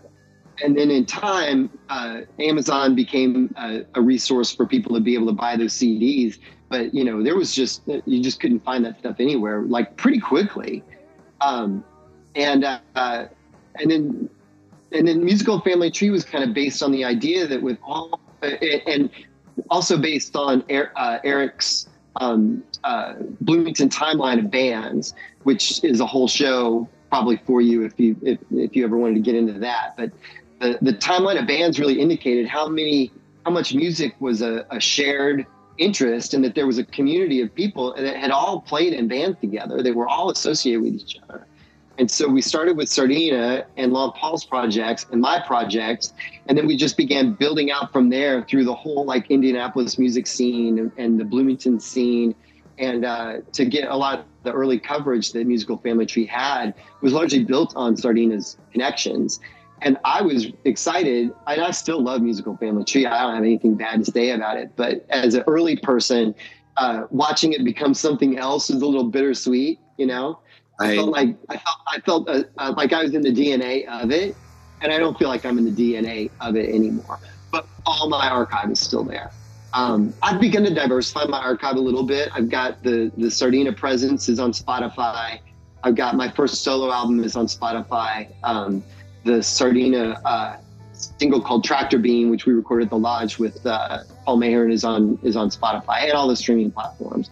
and 0.64 0.78
then 0.78 0.92
in 0.92 1.06
time, 1.06 1.70
uh, 1.90 2.22
Amazon 2.40 2.94
became 2.94 3.54
a, 3.58 3.86
a 3.96 4.02
resource 4.02 4.54
for 4.54 4.68
people 4.68 4.94
to 4.96 5.02
be 5.02 5.16
able 5.16 5.28
to 5.28 5.34
buy 5.34 5.56
those 5.56 5.74
CDs. 5.74 6.38
But 6.70 6.94
you 6.94 7.04
know, 7.04 7.24
there 7.24 7.36
was 7.36 7.54
just 7.56 7.82
you 8.06 8.22
just 8.22 8.40
couldn't 8.40 8.64
find 8.64 8.86
that 8.86 9.00
stuff 9.00 9.16
anywhere, 9.20 9.62
like 9.62 9.96
pretty 9.98 10.20
quickly. 10.20 10.84
Um, 11.42 11.84
and 12.36 12.66
uh, 12.66 13.26
and 13.80 13.92
then 13.92 14.30
and 14.94 15.08
then 15.08 15.24
musical 15.24 15.60
family 15.62 15.92
tree 15.92 16.10
was 16.10 16.24
kind 16.24 16.44
of 16.44 16.54
based 16.54 16.82
on 16.84 16.92
the 16.92 17.04
idea 17.04 17.48
that 17.48 17.62
with 17.62 17.78
all 17.84 18.20
and 18.42 19.10
also 19.70 19.98
based 19.98 20.36
on 20.36 20.64
Er- 20.70 20.92
uh, 20.96 21.20
Eric's 21.24 21.88
um, 22.18 22.64
uh, 22.84 23.14
Bloomington 23.42 23.90
timeline 23.90 24.40
of 24.40 24.52
bands, 24.52 25.14
which 25.44 25.84
is 25.84 26.00
a 26.00 26.06
whole 26.06 26.28
show 26.28 26.88
probably 27.10 27.38
for 27.46 27.62
you 27.62 27.84
if 27.84 28.00
you 28.00 28.16
if, 28.22 28.40
if 28.52 28.76
you 28.76 28.84
ever 28.84 28.98
wanted 28.98 29.16
to 29.16 29.22
get 29.22 29.36
into 29.36 29.54
that. 29.60 29.96
But 29.98 30.12
the, 30.60 30.78
the 30.82 30.94
timeline 30.94 31.40
of 31.40 31.48
bands 31.48 31.80
really 31.80 32.00
indicated 32.00 32.48
how 32.48 32.68
many 32.68 33.12
how 33.46 33.52
much 33.52 33.74
music 33.74 34.16
was 34.20 34.42
a, 34.42 34.66
a 34.72 34.80
shared 34.80 35.46
interest 35.78 36.34
and 36.34 36.44
that 36.44 36.56
there 36.56 36.68
was 36.68 36.78
a 36.78 36.86
community 36.86 37.42
of 37.42 37.54
people 37.54 37.94
that 37.96 38.16
had 38.16 38.32
all 38.32 38.62
played 38.62 38.94
in 38.94 39.08
bands 39.08 39.38
together. 39.42 39.82
They 39.82 39.92
were 39.92 40.08
all 40.08 40.30
associated 40.30 40.82
with 40.82 40.94
each 40.94 41.18
other. 41.24 41.48
And 42.00 42.10
so 42.10 42.28
we 42.28 42.42
started 42.42 42.76
with 42.76 42.90
Sardina 42.90 43.66
and 43.78 43.94
Lon 43.94 44.14
Paul's 44.14 44.44
projects 44.44 45.06
and 45.12 45.22
my 45.22 45.40
projects. 45.40 46.14
And 46.48 46.58
then 46.58 46.66
we 46.66 46.76
just 46.76 46.98
began 46.98 47.34
building 47.34 47.72
out 47.72 47.94
from 47.94 48.10
there 48.10 48.44
through 48.44 48.66
the 48.66 48.74
whole 48.74 49.06
like 49.06 49.30
Indianapolis 49.30 50.00
music 50.00 50.26
scene 50.26 50.92
and, 50.98 51.20
the 51.20 51.26
Bloomington 51.26 51.80
scene. 51.80 52.34
And 52.80 53.06
uh, 53.06 53.42
to 53.52 53.66
get 53.66 53.90
a 53.90 53.96
lot 53.96 54.20
of 54.20 54.26
the 54.42 54.52
early 54.52 54.80
coverage 54.80 55.32
that 55.34 55.46
Musical 55.46 55.78
Family 55.78 56.08
Tree 56.08 56.26
had 56.26 56.74
was 57.02 57.14
largely 57.14 57.44
built 57.44 57.74
on 57.76 57.96
Sardina's 57.96 58.58
connections. 58.72 59.40
And 59.84 59.98
I 60.06 60.22
was 60.22 60.48
excited, 60.64 61.32
and 61.46 61.62
I 61.62 61.72
still 61.72 62.02
love 62.02 62.22
Musical 62.22 62.56
Family 62.58 62.86
Tree. 62.86 63.06
I 63.06 63.22
don't 63.24 63.36
have 63.36 63.44
anything 63.44 63.76
bad 63.76 64.04
to 64.06 64.12
say 64.12 64.32
about 64.32 64.58
it. 64.58 64.72
But 64.76 65.06
as 65.10 65.36
an 65.36 65.44
early 65.46 65.76
person, 65.76 66.34
uh, 66.78 67.04
watching 67.12 67.54
it 67.54 67.64
become 67.64 67.94
something 67.94 68.38
else 68.38 68.70
is 68.70 68.82
a 68.82 68.86
little 68.86 69.10
bittersweet, 69.10 69.80
you 69.98 70.08
know? 70.08 70.40
I 70.80 70.96
felt 70.96 71.10
like 71.10 71.36
I 71.50 71.58
felt 71.58 71.78
I 71.88 72.00
felt 72.00 72.30
uh, 72.30 72.44
uh, 72.58 72.74
like 72.76 72.94
I 72.94 73.04
was 73.04 73.14
in 73.14 73.22
the 73.22 73.32
DNA 73.32 73.88
of 73.88 74.12
it, 74.12 74.36
and 74.82 74.92
I 74.92 74.98
don't 74.98 75.18
feel 75.18 75.30
like 75.30 75.46
I'm 75.46 75.58
in 75.58 75.74
the 75.74 75.94
DNA 75.94 76.32
of 76.42 76.56
it 76.56 76.70
anymore. 76.70 77.20
But 77.52 77.68
all 77.86 78.10
my 78.10 78.30
archive 78.30 78.72
is 78.72 78.80
still 78.80 79.04
there. 79.04 79.32
Um, 79.74 80.14
I've 80.22 80.40
begun 80.40 80.64
to 80.64 80.74
diversify 80.74 81.26
my 81.26 81.40
archive 81.40 81.76
a 81.76 81.80
little 81.80 82.04
bit. 82.04 82.30
I've 82.34 82.50
got 82.50 82.84
the 82.84 83.12
the 83.18 83.30
Sardina 83.30 83.74
presence 83.74 84.30
is 84.30 84.40
on 84.40 84.52
Spotify. 84.52 85.40
I've 85.84 85.96
got 85.96 86.16
my 86.16 86.30
first 86.30 86.64
solo 86.64 86.92
album 86.92 87.24
is 87.24 87.36
on 87.36 87.48
Spotify. 87.48 88.30
Um, 88.44 88.84
the 89.24 89.44
Sardina 89.44 90.22
uh, 90.26 90.58
single 90.94 91.42
called 91.42 91.64
Tractor 91.64 91.98
Beam, 92.00 92.30
which 92.30 92.46
we 92.46 92.54
recorded 92.54 92.86
at 92.86 92.90
the 92.92 92.98
Lodge 92.98 93.38
with 93.38 93.66
uh, 93.66 94.00
Paul 94.26 94.38
Mahern, 94.38 94.72
is 94.72 94.84
on 94.84 95.20
is 95.24 95.36
on 95.36 95.50
Spotify 95.50 96.04
and 96.04 96.14
all 96.14 96.28
the 96.28 96.36
streaming 96.36 96.72
platforms. 96.72 97.30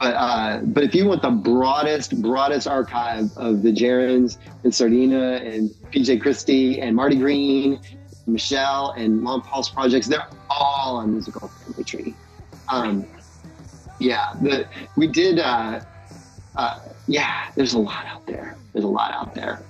But 0.00 0.14
uh, 0.14 0.60
but 0.64 0.82
if 0.82 0.94
you 0.94 1.06
want 1.06 1.20
the 1.20 1.30
broadest 1.30 2.22
broadest 2.22 2.66
archive 2.66 3.36
of 3.36 3.62
the 3.62 3.70
Gerunds 3.70 4.38
and 4.64 4.74
Sardina 4.74 5.34
and 5.44 5.68
PJ 5.92 6.22
Christie 6.22 6.80
and 6.80 6.96
Marty 6.96 7.16
Green, 7.16 7.78
Michelle 8.26 8.94
and 8.96 9.22
Lon 9.22 9.42
Paul's 9.42 9.68
projects, 9.68 10.06
they're 10.06 10.26
all 10.48 10.96
on 10.96 11.12
Musical 11.12 11.48
Family 11.48 11.84
Tree. 11.84 12.14
Um, 12.68 13.06
yeah, 13.98 14.32
the 14.40 14.66
we 14.96 15.06
did. 15.06 15.38
Uh, 15.38 15.80
uh, 16.56 16.80
yeah, 17.06 17.50
there's 17.54 17.74
a 17.74 17.78
lot 17.78 18.06
out 18.06 18.26
there. 18.26 18.56
There's 18.72 18.86
a 18.86 18.88
lot 18.88 19.12
out 19.12 19.34
there. 19.34 19.62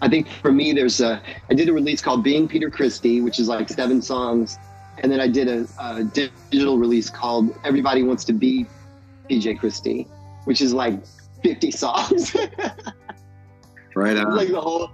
I 0.00 0.08
think 0.08 0.26
for 0.26 0.52
me, 0.52 0.72
there's 0.72 1.02
a. 1.02 1.20
I 1.50 1.54
did 1.54 1.68
a 1.68 1.72
release 1.74 2.00
called 2.00 2.24
Being 2.24 2.48
Peter 2.48 2.70
Christie, 2.70 3.20
which 3.20 3.38
is 3.38 3.46
like 3.46 3.68
seven 3.68 4.00
songs, 4.00 4.58
and 5.02 5.12
then 5.12 5.20
I 5.20 5.28
did 5.28 5.48
a, 5.48 5.66
a 5.78 6.04
digital 6.04 6.78
release 6.78 7.10
called 7.10 7.54
"Everybody 7.62 8.02
Wants 8.04 8.24
to 8.24 8.32
Be 8.32 8.66
PJ 9.30 9.58
Christie," 9.60 10.06
which 10.44 10.60
is 10.60 10.72
like 10.74 11.00
50 11.42 11.70
songs, 11.70 12.36
Right 13.94 14.16
on. 14.16 14.36
like 14.36 14.48
the 14.48 14.60
whole 14.60 14.90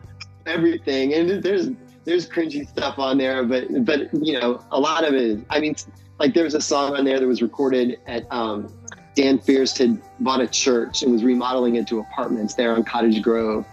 everything. 0.46 1.14
And 1.14 1.42
there's 1.42 1.70
there's 2.04 2.28
cringy 2.28 2.68
stuff 2.68 2.98
on 2.98 3.18
there, 3.18 3.42
but 3.44 3.84
but 3.84 4.12
you 4.14 4.38
know 4.38 4.62
a 4.70 4.78
lot 4.78 5.04
of 5.04 5.14
it. 5.14 5.22
Is, 5.22 5.42
I 5.50 5.60
mean, 5.60 5.74
like 6.18 6.34
there 6.34 6.44
was 6.44 6.54
a 6.54 6.60
song 6.60 6.96
on 6.96 7.04
there 7.04 7.18
that 7.20 7.26
was 7.26 7.42
recorded 7.42 7.98
at 8.06 8.30
um, 8.32 8.72
Dan 9.14 9.38
Fierce 9.38 9.76
had 9.76 10.00
bought 10.20 10.40
a 10.40 10.46
church 10.46 11.02
and 11.02 11.12
was 11.12 11.24
remodeling 11.24 11.76
it 11.76 11.86
to 11.88 11.98
apartments 12.00 12.54
there 12.54 12.74
on 12.74 12.84
Cottage 12.84 13.22
Grove, 13.22 13.64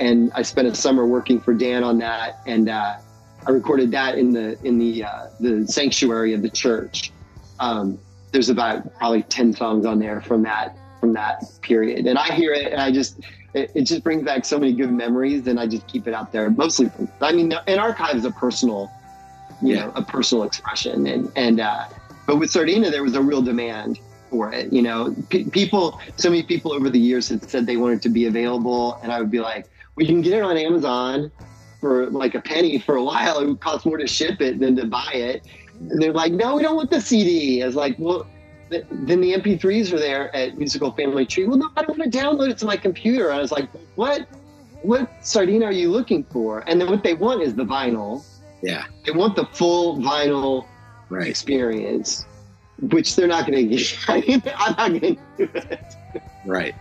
and 0.00 0.32
I 0.34 0.42
spent 0.42 0.68
a 0.68 0.74
summer 0.74 1.06
working 1.06 1.40
for 1.40 1.54
Dan 1.54 1.84
on 1.84 1.98
that, 1.98 2.40
and 2.46 2.68
uh, 2.68 2.96
I 3.46 3.50
recorded 3.50 3.90
that 3.92 4.18
in 4.18 4.32
the 4.32 4.58
in 4.64 4.78
the 4.78 5.04
uh, 5.04 5.26
the 5.38 5.66
sanctuary 5.66 6.32
of 6.34 6.42
the 6.42 6.50
church. 6.50 7.12
Um, 7.60 7.98
there's 8.32 8.48
about 8.48 8.92
probably 8.98 9.22
ten 9.24 9.52
songs 9.52 9.86
on 9.86 9.98
there 9.98 10.20
from 10.20 10.42
that 10.42 10.76
from 11.00 11.12
that 11.14 11.42
period, 11.62 12.06
and 12.06 12.18
I 12.18 12.32
hear 12.32 12.52
it 12.52 12.72
and 12.72 12.80
I 12.80 12.90
just 12.90 13.20
it, 13.54 13.70
it 13.74 13.82
just 13.82 14.02
brings 14.02 14.24
back 14.24 14.44
so 14.44 14.58
many 14.58 14.72
good 14.72 14.92
memories, 14.92 15.46
and 15.46 15.60
I 15.60 15.66
just 15.66 15.86
keep 15.86 16.08
it 16.08 16.14
out 16.14 16.32
there. 16.32 16.48
Mostly, 16.50 16.88
from, 16.88 17.08
I 17.20 17.32
mean, 17.32 17.52
an 17.66 17.78
archive 17.78 18.16
is 18.16 18.24
a 18.24 18.30
personal, 18.30 18.90
you 19.60 19.74
Yeah. 19.74 19.86
know, 19.86 19.92
a 19.94 20.02
personal 20.02 20.44
expression, 20.44 21.06
and 21.06 21.30
and 21.36 21.60
uh, 21.60 21.84
but 22.26 22.36
with 22.36 22.50
Sardina, 22.50 22.90
there 22.90 23.02
was 23.02 23.14
a 23.14 23.20
real 23.20 23.42
demand 23.42 23.98
for 24.30 24.50
it. 24.52 24.72
You 24.72 24.80
know, 24.80 25.14
P- 25.28 25.44
people, 25.44 26.00
so 26.16 26.30
many 26.30 26.42
people 26.42 26.72
over 26.72 26.88
the 26.88 26.98
years 26.98 27.28
had 27.28 27.48
said 27.50 27.66
they 27.66 27.76
wanted 27.76 28.00
to 28.02 28.08
be 28.08 28.24
available, 28.26 28.98
and 29.02 29.12
I 29.12 29.20
would 29.20 29.30
be 29.30 29.40
like, 29.40 29.66
well, 29.96 30.06
you 30.06 30.12
can 30.12 30.22
get 30.22 30.32
it 30.32 30.42
on 30.42 30.56
Amazon 30.56 31.30
for 31.80 32.06
like 32.10 32.34
a 32.34 32.40
penny 32.40 32.78
for 32.78 32.94
a 32.94 33.04
while. 33.04 33.40
It 33.40 33.48
would 33.48 33.60
cost 33.60 33.84
more 33.84 33.98
to 33.98 34.06
ship 34.06 34.40
it 34.40 34.60
than 34.60 34.76
to 34.76 34.86
buy 34.86 35.10
it. 35.12 35.46
And 35.90 36.00
they're 36.00 36.12
like, 36.12 36.32
no, 36.32 36.56
we 36.56 36.62
don't 36.62 36.76
want 36.76 36.90
the 36.90 37.00
CD. 37.00 37.62
I 37.62 37.66
was 37.66 37.74
like, 37.74 37.96
well, 37.98 38.26
th- 38.70 38.84
then 38.90 39.20
the 39.20 39.34
MP3s 39.34 39.92
are 39.92 39.98
there 39.98 40.34
at 40.34 40.56
Musical 40.58 40.92
Family 40.92 41.26
Tree. 41.26 41.44
Well, 41.46 41.58
no, 41.58 41.70
I 41.76 41.82
don't 41.82 41.98
want 41.98 42.12
to 42.12 42.18
download 42.18 42.50
it 42.50 42.58
to 42.58 42.66
my 42.66 42.76
computer. 42.76 43.32
I 43.32 43.38
was 43.38 43.52
like, 43.52 43.68
what? 43.96 44.26
What 44.82 45.10
sardine 45.24 45.62
are 45.62 45.72
you 45.72 45.90
looking 45.90 46.24
for? 46.24 46.64
And 46.66 46.80
then 46.80 46.88
what 46.90 47.02
they 47.04 47.14
want 47.14 47.42
is 47.42 47.54
the 47.54 47.64
vinyl. 47.64 48.24
Yeah. 48.62 48.84
They 49.04 49.12
want 49.12 49.36
the 49.36 49.46
full 49.46 49.98
vinyl 49.98 50.66
Right. 51.08 51.28
experience, 51.28 52.24
which 52.80 53.14
they're 53.16 53.28
not 53.28 53.46
going 53.46 53.68
to 53.68 53.76
get. 53.76 54.44
I'm 54.56 54.74
not 54.76 55.00
going 55.00 55.16
to 55.36 55.46
do 55.46 55.50
it. 55.54 55.82
Right. 56.46 56.74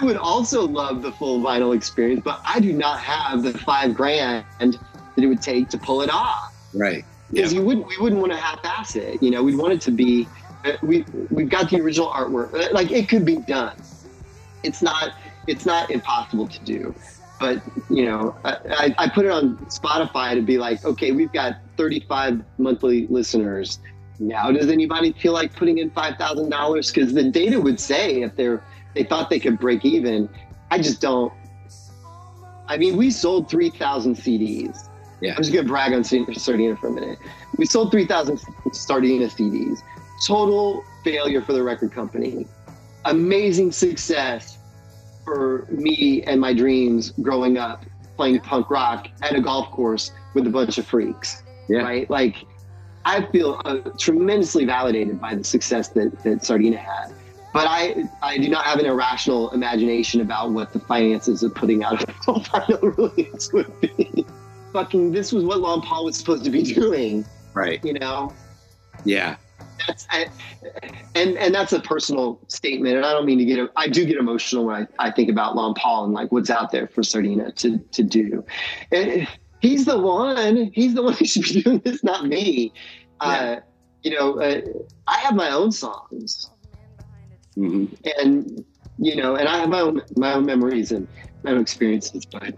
I 0.00 0.04
would 0.04 0.16
also 0.16 0.66
love 0.66 1.02
the 1.02 1.12
full 1.12 1.40
vinyl 1.40 1.74
experience, 1.74 2.22
but 2.24 2.40
I 2.44 2.58
do 2.60 2.72
not 2.72 3.00
have 3.00 3.42
the 3.42 3.52
five 3.58 3.94
grand 3.94 4.44
that 4.58 4.78
it 5.24 5.26
would 5.26 5.42
take 5.42 5.68
to 5.70 5.78
pull 5.78 6.00
it 6.02 6.10
off. 6.10 6.54
Right. 6.74 7.04
Because 7.32 7.52
you 7.52 7.62
wouldn't, 7.62 7.86
we 7.88 7.96
wouldn't 7.98 8.20
want 8.20 8.32
to 8.32 8.38
half-ass 8.38 8.96
it. 8.96 9.22
You 9.22 9.30
know, 9.30 9.42
we'd 9.42 9.56
want 9.56 9.72
it 9.72 9.80
to 9.82 9.90
be. 9.90 10.28
uh, 10.64 10.72
We 10.82 11.04
we've 11.30 11.48
got 11.48 11.70
the 11.70 11.80
original 11.80 12.08
artwork. 12.10 12.54
Uh, 12.54 12.68
Like 12.72 12.90
it 12.90 13.08
could 13.08 13.24
be 13.24 13.36
done. 13.36 13.76
It's 14.62 14.82
not. 14.82 15.14
It's 15.46 15.64
not 15.66 15.90
impossible 15.90 16.48
to 16.48 16.60
do. 16.60 16.94
But 17.38 17.62
you 17.88 18.04
know, 18.04 18.36
I, 18.44 18.94
I, 18.98 19.08
put 19.08 19.24
it 19.24 19.30
on 19.30 19.56
Spotify 19.68 20.34
to 20.34 20.42
be 20.42 20.58
like, 20.58 20.84
okay, 20.84 21.12
we've 21.12 21.32
got 21.32 21.56
35 21.78 22.42
monthly 22.58 23.06
listeners. 23.06 23.78
Now, 24.18 24.50
does 24.52 24.68
anybody 24.68 25.12
feel 25.12 25.32
like 25.32 25.56
putting 25.56 25.78
in 25.78 25.90
five 25.90 26.16
thousand 26.18 26.50
dollars? 26.50 26.92
Because 26.92 27.14
the 27.14 27.24
data 27.24 27.58
would 27.58 27.80
say 27.80 28.20
if 28.20 28.36
they're 28.36 28.62
they 28.94 29.04
thought 29.04 29.30
they 29.30 29.40
could 29.40 29.58
break 29.58 29.84
even. 29.86 30.28
I 30.70 30.78
just 30.78 31.00
don't. 31.00 31.32
I 32.68 32.76
mean, 32.76 32.96
we 32.96 33.10
sold 33.10 33.50
3,000 33.50 34.14
CDs. 34.16 34.89
Yeah. 35.20 35.32
I'm 35.32 35.38
just 35.38 35.52
going 35.52 35.64
to 35.64 35.70
brag 35.70 35.92
on 35.92 36.02
Sardina 36.02 36.76
for 36.76 36.88
a 36.88 36.92
minute. 36.92 37.18
We 37.56 37.66
sold 37.66 37.90
3,000 37.90 38.40
Sardina 38.72 39.26
CDs. 39.26 39.82
Total 40.26 40.84
failure 41.04 41.42
for 41.42 41.52
the 41.52 41.62
record 41.62 41.92
company. 41.92 42.46
Amazing 43.04 43.72
success 43.72 44.58
for 45.24 45.66
me 45.70 46.22
and 46.22 46.40
my 46.40 46.52
dreams 46.52 47.12
growing 47.22 47.58
up 47.58 47.84
playing 48.16 48.40
punk 48.40 48.70
rock 48.70 49.08
at 49.22 49.34
a 49.34 49.40
golf 49.40 49.70
course 49.70 50.12
with 50.34 50.46
a 50.46 50.50
bunch 50.50 50.78
of 50.78 50.86
freaks. 50.86 51.42
Yeah. 51.68 51.78
Right? 51.78 52.10
Like, 52.10 52.36
I 53.04 53.24
feel 53.26 53.60
uh, 53.64 53.78
tremendously 53.98 54.64
validated 54.64 55.20
by 55.20 55.34
the 55.34 55.44
success 55.44 55.88
that, 55.90 56.22
that 56.22 56.44
Sardina 56.44 56.76
had. 56.76 57.14
But 57.52 57.66
I, 57.66 58.04
I 58.22 58.38
do 58.38 58.48
not 58.48 58.64
have 58.64 58.78
an 58.78 58.86
irrational 58.86 59.50
imagination 59.50 60.20
about 60.20 60.52
what 60.52 60.72
the 60.72 60.80
finances 60.80 61.42
of 61.42 61.54
putting 61.54 61.82
out 61.82 62.02
a 62.02 62.12
full 62.24 62.40
vinyl 62.40 62.96
release 62.96 63.52
would 63.52 63.80
be. 63.80 64.24
Fucking, 64.72 65.12
this 65.12 65.32
was 65.32 65.44
what 65.44 65.60
Lon 65.60 65.80
Paul 65.82 66.04
was 66.04 66.16
supposed 66.16 66.44
to 66.44 66.50
be 66.50 66.62
doing, 66.74 67.24
Right. 67.54 67.80
you 67.84 67.94
know? 67.94 68.34
Yeah. 69.04 69.36
That's, 69.86 70.06
I, 70.10 70.26
and 71.14 71.38
and 71.38 71.54
that's 71.54 71.72
a 71.72 71.80
personal 71.80 72.38
statement, 72.48 72.96
and 72.96 73.06
I 73.06 73.12
don't 73.12 73.24
mean 73.24 73.38
to 73.38 73.46
get. 73.46 73.70
I 73.76 73.88
do 73.88 74.04
get 74.04 74.18
emotional 74.18 74.66
when 74.66 74.86
I, 74.98 75.06
I 75.06 75.10
think 75.10 75.30
about 75.30 75.56
Lon 75.56 75.72
Paul 75.72 76.04
and 76.04 76.12
like 76.12 76.30
what's 76.32 76.50
out 76.50 76.70
there 76.70 76.86
for 76.86 77.02
Sardina 77.02 77.50
to 77.52 77.78
to 77.78 78.02
do. 78.02 78.44
And 78.92 79.26
he's 79.60 79.86
the 79.86 79.98
one. 79.98 80.70
He's 80.74 80.92
the 80.94 81.02
one 81.02 81.14
who 81.18 81.24
should 81.24 81.42
be 81.44 81.62
doing 81.62 81.78
this, 81.78 82.04
not 82.04 82.26
me. 82.26 82.74
Uh, 83.20 83.56
you 84.02 84.10
know, 84.18 84.38
uh, 84.40 84.60
I 85.06 85.18
have 85.20 85.34
my 85.34 85.50
own 85.50 85.72
songs, 85.72 86.50
hmm 87.54 87.86
and 88.18 88.62
you 88.98 89.16
know, 89.16 89.36
and 89.36 89.48
I 89.48 89.58
have 89.58 89.70
my 89.70 89.80
own 89.80 90.02
my 90.16 90.34
own 90.34 90.44
memories 90.44 90.92
and 90.92 91.08
my 91.42 91.52
own 91.52 91.60
experiences. 91.62 92.26
But 92.30 92.54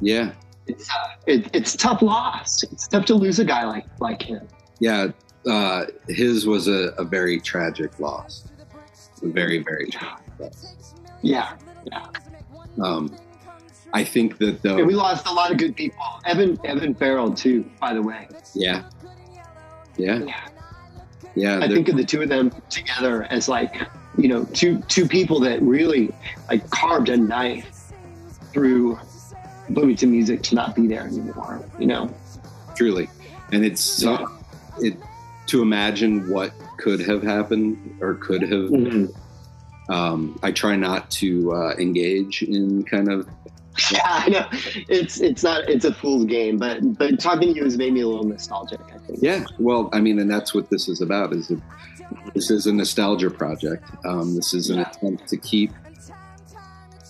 Yeah. 0.00 0.32
It's 0.70 0.88
it, 1.26 1.50
it's 1.54 1.76
tough 1.76 2.02
loss. 2.02 2.62
It's 2.64 2.88
tough 2.88 3.04
to 3.06 3.14
lose 3.14 3.38
a 3.38 3.44
guy 3.44 3.64
like 3.66 3.86
like 4.00 4.22
him. 4.22 4.46
Yeah. 4.80 5.08
Uh, 5.46 5.86
his 6.08 6.46
was 6.46 6.68
a, 6.68 6.92
a 6.98 7.04
very 7.04 7.40
tragic 7.40 7.98
loss. 7.98 8.44
Very, 9.22 9.62
very 9.62 9.86
tragic 9.90 10.20
loss. 10.38 10.74
Yeah, 11.22 11.52
Um, 12.82 13.14
I 13.92 14.04
think 14.04 14.38
that 14.38 14.62
though. 14.62 14.78
and 14.78 14.86
we 14.86 14.94
lost 14.94 15.26
a 15.26 15.32
lot 15.32 15.50
of 15.50 15.56
good 15.58 15.74
people. 15.76 16.02
Evan 16.24 16.58
Evan 16.64 16.94
Farrell 16.94 17.32
too, 17.32 17.64
by 17.80 17.92
the 17.94 18.02
way. 18.02 18.28
yeah. 18.54 18.84
Yeah. 19.96 20.18
Yeah. 20.24 20.48
Yeah. 21.34 21.58
I 21.60 21.68
think 21.68 21.88
of 21.88 21.96
the 21.96 22.04
two 22.04 22.22
of 22.22 22.28
them 22.28 22.50
together 22.70 23.24
as 23.24 23.48
like, 23.48 23.74
you 24.18 24.28
know, 24.28 24.44
two 24.52 24.80
two 24.88 25.06
people 25.06 25.40
that 25.40 25.60
really 25.62 26.10
like 26.48 26.68
carved 26.70 27.08
a 27.08 27.16
knife 27.16 27.92
through 28.52 28.98
Bloomington 29.70 30.10
music 30.10 30.42
to 30.44 30.54
not 30.54 30.74
be 30.74 30.86
there 30.86 31.06
anymore. 31.06 31.64
You 31.78 31.86
know, 31.86 32.14
truly 32.74 33.08
and 33.52 33.64
it's 33.64 33.80
so 33.82 34.28
it 34.78 34.96
to 35.46 35.62
imagine 35.62 36.30
what 36.30 36.52
could 36.78 37.00
have 37.00 37.22
happened 37.22 37.98
or 38.00 38.14
could 38.14 38.42
have 38.42 38.70
um, 39.88 40.38
i 40.42 40.50
try 40.52 40.76
not 40.76 41.10
to 41.10 41.52
uh, 41.52 41.74
engage 41.78 42.42
in 42.42 42.84
kind 42.84 43.10
of 43.10 43.28
yeah, 43.92 44.00
I 44.04 44.28
know. 44.28 44.46
It's 44.88 45.20
it's 45.20 45.42
not 45.44 45.68
it's 45.70 45.84
a 45.84 45.94
fool's 45.94 46.24
game, 46.26 46.58
but 46.58 46.98
but 46.98 47.20
talking 47.20 47.54
to 47.54 47.54
you 47.54 47.64
has 47.64 47.76
made 47.78 47.92
me 47.92 48.00
a 48.00 48.06
little 48.08 48.24
nostalgic. 48.26 48.80
I 48.94 48.98
think. 48.98 49.20
yeah 49.22 49.44
well 49.58 49.88
i 49.92 50.00
mean 50.00 50.18
and 50.18 50.30
that's 50.30 50.52
what 50.54 50.68
this 50.70 50.88
is 50.88 51.00
about 51.00 51.32
is 51.32 51.50
a, 51.52 51.56
this 52.34 52.50
is 52.50 52.66
a 52.66 52.72
nostalgia 52.72 53.30
project 53.30 53.84
um, 54.04 54.34
this 54.36 54.52
is 54.54 54.70
an 54.70 54.78
Yeah. 54.78 54.90
attempt 54.90 55.28
to 55.28 55.36
keep 55.36 55.70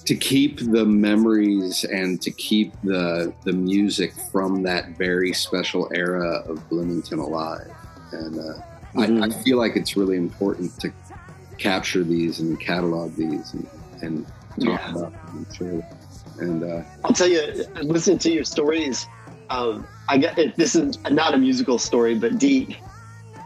to 0.07 0.17
keep 0.17 0.59
the 0.61 0.85
memories 0.85 1.85
and 1.85 2.21
to 2.23 2.31
keep 2.33 2.75
the 2.83 3.35
the 3.45 3.53
music 3.53 4.13
from 4.33 4.63
that 4.63 4.85
very 4.99 5.33
special 5.33 5.91
era 5.95 6.43
of 6.49 6.67
bloomington 6.69 7.19
alive 7.19 7.75
and 8.13 8.39
uh, 8.39 8.61
I, 8.99 9.05
I 9.05 9.09
Mhm. 9.29 9.43
feel 9.45 9.59
like 9.59 9.77
it's 9.77 9.97
really 9.97 10.17
important 10.17 10.77
to 10.81 10.93
capture 11.59 12.03
these 12.03 12.41
and 12.41 12.59
catalog 12.59 13.17
these 13.17 13.53
and, 13.55 13.69
and 14.03 14.27
talk 14.65 14.81
Yeah. 14.81 14.91
about 14.91 15.13
them 15.23 15.47
and. 15.61 15.85
And 16.39 16.65
uh, 16.65 16.83
I'll 17.05 17.13
tell 17.13 17.29
you, 17.29 17.65
listen 17.83 18.17
to 18.19 18.31
your 18.31 18.45
stories. 18.45 19.07
Um, 19.51 19.87
I 20.09 20.17
get 20.17 20.39
it, 20.39 20.57
this 20.57 20.75
is 20.75 20.97
not 21.11 21.35
a 21.35 21.37
musical 21.39 21.79
story, 21.79 22.19
but 22.19 22.39
Dee 22.39 22.79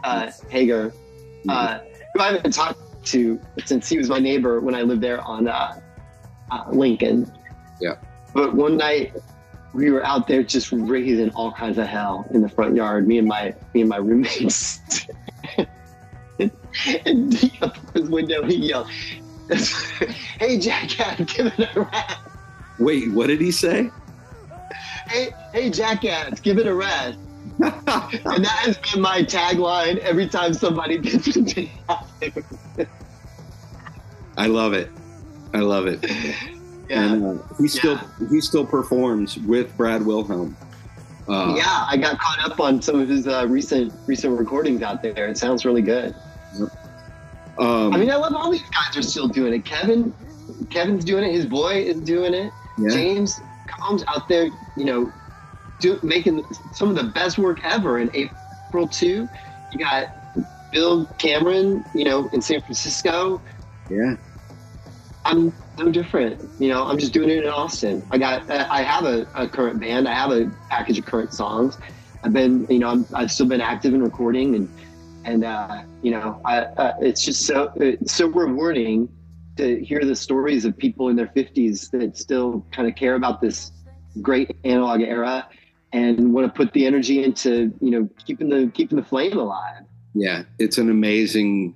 uh, 0.05 0.31
Hager, 0.49 0.93
uh, 1.49 1.79
who 2.13 2.19
I 2.21 2.27
haven't 2.33 2.53
talked 2.53 2.79
to 3.07 3.39
since 3.65 3.89
he 3.89 3.97
was 3.97 4.07
my 4.09 4.19
neighbor 4.19 4.61
when 4.61 4.75
I 4.75 4.83
lived 4.83 5.01
there 5.01 5.21
on 5.21 5.47
uh, 6.51 6.65
Lincoln. 6.71 7.31
Yeah. 7.79 7.95
But 8.33 8.53
one 8.53 8.77
night 8.77 9.13
we 9.73 9.91
were 9.91 10.05
out 10.05 10.27
there 10.27 10.41
just 10.41 10.71
raising 10.71 11.29
all 11.31 11.51
kinds 11.51 11.77
of 11.77 11.87
hell 11.87 12.25
in 12.31 12.41
the 12.41 12.49
front 12.49 12.75
yard. 12.75 13.07
Me 13.07 13.17
and 13.17 13.27
my 13.27 13.53
me 13.73 13.81
and 13.81 13.89
my 13.89 13.97
roommates. 13.97 14.79
and 17.05 17.31
Dee 17.31 17.57
up 17.61 17.77
his 17.93 18.09
window, 18.09 18.43
he 18.43 18.55
yelled, 18.55 18.89
"Hey, 20.39 20.57
jackass, 20.59 21.21
give 21.33 21.47
it 21.47 21.75
a 21.75 21.81
rest! 21.81 22.17
wait, 22.79 23.11
what 23.11 23.27
did 23.27 23.41
he 23.41 23.51
say? 23.51 23.89
Hey, 25.07 25.29
hey, 25.53 25.69
jackass, 25.69 26.39
give 26.39 26.57
it 26.57 26.67
a 26.67 26.73
rest!" 26.73 27.19
And 27.59 28.43
that 28.43 28.59
has 28.65 28.77
been 28.77 29.01
my 29.01 29.23
tagline 29.23 29.97
every 29.99 30.27
time 30.27 30.53
somebody 30.53 30.97
gets 30.97 31.35
me. 31.37 31.71
I 34.37 34.47
love 34.47 34.73
it. 34.73 34.89
I 35.55 35.59
love 35.59 35.87
it. 35.87 36.05
Yeah. 36.87 37.13
And 37.13 37.39
uh, 37.39 37.43
he 37.57 37.67
still 37.67 37.99
he 38.29 38.39
still 38.39 38.63
performs 38.63 39.39
with 39.39 39.75
Brad 39.75 40.05
Wilhelm. 40.05 40.55
Uh, 41.27 41.55
yeah, 41.57 41.87
I 41.89 41.97
got 41.97 42.19
caught 42.19 42.39
up 42.51 42.59
on 42.59 42.79
some 42.79 42.99
of 42.99 43.09
his 43.09 43.27
uh, 43.27 43.47
recent 43.47 43.91
recent 44.05 44.37
recordings 44.37 44.83
out 44.83 45.01
there. 45.01 45.27
It 45.27 45.35
sounds 45.35 45.65
really 45.65 45.81
good. 45.81 46.13
Um, 47.57 47.91
I 47.91 47.97
mean, 47.97 48.11
I 48.11 48.17
love 48.17 48.35
all 48.35 48.51
these 48.51 48.61
guys 48.69 48.95
are 48.95 49.01
still 49.01 49.27
doing 49.27 49.51
it. 49.53 49.65
Kevin, 49.65 50.13
Kevin's 50.69 51.03
doing 51.03 51.23
it. 51.23 51.31
His 51.31 51.47
boy 51.47 51.81
is 51.81 52.01
doing 52.01 52.35
it. 52.35 52.51
yeah. 52.77 52.89
James 52.89 53.39
Combs 53.67 54.03
out 54.07 54.27
there, 54.29 54.49
you 54.77 54.85
know, 54.85 55.11
do, 55.79 55.99
making 56.03 56.43
some 56.71 56.89
of 56.89 56.95
the 56.95 57.05
best 57.15 57.39
work 57.39 57.65
ever 57.65 57.97
in 57.97 58.11
April 58.13 58.87
too. 58.87 59.27
You 59.71 59.79
got 59.79 60.15
Bill 60.71 61.07
Cameron, 61.17 61.83
you 61.95 62.03
know, 62.03 62.29
in 62.31 62.43
San 62.43 62.61
Francisco. 62.61 63.41
yeah. 63.89 64.17
I'm 65.25 65.51
no 65.77 65.91
different. 65.91 66.39
You 66.59 66.69
know, 66.69 66.83
I'm 66.83 66.99
just 66.99 67.11
doing 67.11 67.29
it 67.29 67.43
in 67.43 67.49
Austin. 67.49 68.03
I 68.11 68.17
got, 68.17 68.49
I 68.49 68.83
have 68.83 69.05
a, 69.05 69.27
a 69.33 69.47
current 69.47 69.79
band. 69.79 70.07
I 70.07 70.13
have 70.13 70.31
a 70.31 70.51
package 70.69 70.99
of 70.99 71.05
current 71.05 71.33
songs. 71.33 71.77
I've 72.23 72.31
been, 72.31 72.67
you 72.69 72.79
know, 72.79 72.89
I'm, 72.89 73.05
I've 73.13 73.31
still 73.31 73.47
been 73.47 73.61
active 73.61 73.93
in 73.93 74.01
recording 74.01 74.55
and, 74.55 74.69
and, 75.25 75.43
uh, 75.43 75.81
you 76.03 76.11
know, 76.11 76.39
I, 76.45 76.59
uh, 76.59 76.93
it's 77.01 77.23
just 77.23 77.45
so, 77.45 77.71
it's 77.77 78.13
so 78.13 78.27
rewarding 78.27 79.09
to 79.57 79.83
hear 79.83 80.05
the 80.05 80.15
stories 80.15 80.63
of 80.63 80.77
people 80.77 81.09
in 81.09 81.15
their 81.15 81.27
fifties 81.27 81.89
that 81.89 82.15
still 82.17 82.65
kind 82.71 82.87
of 82.87 82.95
care 82.95 83.15
about 83.15 83.41
this 83.41 83.71
great 84.21 84.55
analog 84.63 85.01
era 85.01 85.47
and 85.91 86.33
want 86.33 86.45
to 86.45 86.53
put 86.53 86.71
the 86.73 86.85
energy 86.85 87.23
into, 87.23 87.73
you 87.81 87.89
know, 87.89 88.09
keeping 88.25 88.49
the, 88.49 88.71
keeping 88.73 88.97
the 88.97 89.03
flame 89.03 89.37
alive. 89.37 89.83
yeah 90.13 90.43
it's 90.59 90.77
an 90.77 90.89
amazing 90.89 91.75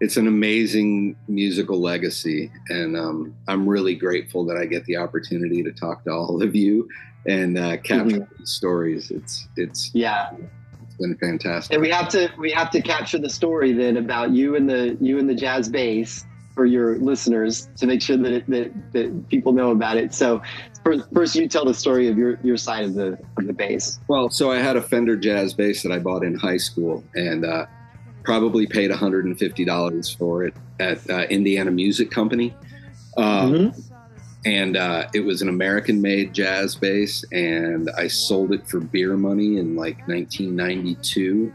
it's 0.00 0.16
an 0.16 0.26
amazing 0.26 1.16
musical 1.28 1.80
legacy 1.80 2.50
and 2.68 2.96
um, 2.96 3.34
i'm 3.48 3.68
really 3.68 3.94
grateful 3.94 4.44
that 4.44 4.56
i 4.56 4.64
get 4.66 4.84
the 4.84 4.96
opportunity 4.96 5.62
to 5.62 5.72
talk 5.72 6.04
to 6.04 6.10
all 6.10 6.42
of 6.42 6.54
you 6.54 6.88
and 7.26 7.58
uh, 7.58 7.76
capture 7.78 8.28
these 8.38 8.50
stories 8.50 9.10
it's 9.10 9.48
it's 9.56 9.90
Yeah. 9.94 10.30
it's 10.82 10.96
been 10.96 11.16
fantastic 11.16 11.72
And 11.74 11.82
we 11.82 11.90
have 11.90 12.08
to 12.10 12.30
we 12.38 12.50
have 12.52 12.70
to 12.70 12.80
capture 12.82 13.18
the 13.18 13.30
story 13.30 13.72
then 13.72 13.96
about 13.96 14.30
you 14.30 14.54
and 14.56 14.68
the 14.68 14.96
you 15.00 15.18
and 15.18 15.28
the 15.28 15.34
jazz 15.34 15.68
bass 15.68 16.24
for 16.54 16.64
your 16.64 16.96
listeners 16.98 17.68
to 17.76 17.86
make 17.86 18.00
sure 18.00 18.16
that 18.16 18.32
it, 18.32 18.46
that, 18.48 18.92
that 18.94 19.28
people 19.28 19.52
know 19.52 19.72
about 19.72 19.98
it. 19.98 20.14
So 20.14 20.40
first, 20.82 21.04
first 21.12 21.34
you 21.36 21.48
tell 21.48 21.66
the 21.66 21.74
story 21.74 22.08
of 22.08 22.16
your 22.16 22.38
your 22.42 22.56
side 22.56 22.84
of 22.86 22.94
the 22.94 23.18
of 23.36 23.46
the 23.46 23.52
bass. 23.52 23.98
well 24.08 24.30
so 24.30 24.50
i 24.52 24.56
had 24.58 24.74
a 24.76 24.80
fender 24.82 25.16
jazz 25.16 25.52
bass 25.52 25.82
that 25.82 25.92
i 25.92 25.98
bought 25.98 26.22
in 26.24 26.34
high 26.34 26.56
school 26.56 27.04
and 27.14 27.44
uh, 27.44 27.66
probably 28.26 28.66
paid 28.66 28.90
$150 28.90 30.18
for 30.18 30.42
it 30.44 30.54
at 30.80 30.98
uh, 31.08 31.22
indiana 31.30 31.70
music 31.70 32.10
company 32.10 32.54
um, 33.16 33.72
and 34.44 34.76
uh, 34.76 35.08
it 35.14 35.20
was 35.20 35.40
an 35.42 35.48
American 35.48 36.00
made 36.00 36.32
jazz 36.32 36.76
bass, 36.76 37.24
and 37.32 37.90
I 37.98 38.06
sold 38.06 38.52
it 38.52 38.68
for 38.68 38.78
beer 38.78 39.16
money 39.16 39.56
in 39.58 39.74
like 39.74 40.06
1992. 40.06 41.52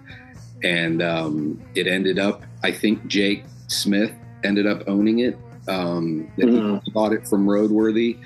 And 0.64 1.02
um, 1.02 1.62
it 1.74 1.88
ended 1.88 2.20
up, 2.20 2.44
I 2.64 2.72
think 2.72 3.08
Jake 3.08 3.46
Smith 3.68 4.12
ended 4.44 4.68
up 4.68 4.84
owning 4.88 5.20
it. 5.20 5.38
Um, 5.70 6.30
that 6.38 6.48
Mhm. 6.48 6.82
He 6.84 6.92
bought 6.92 7.14
it 7.14 7.26
from 7.28 7.46
Roadworthy. 7.48 8.18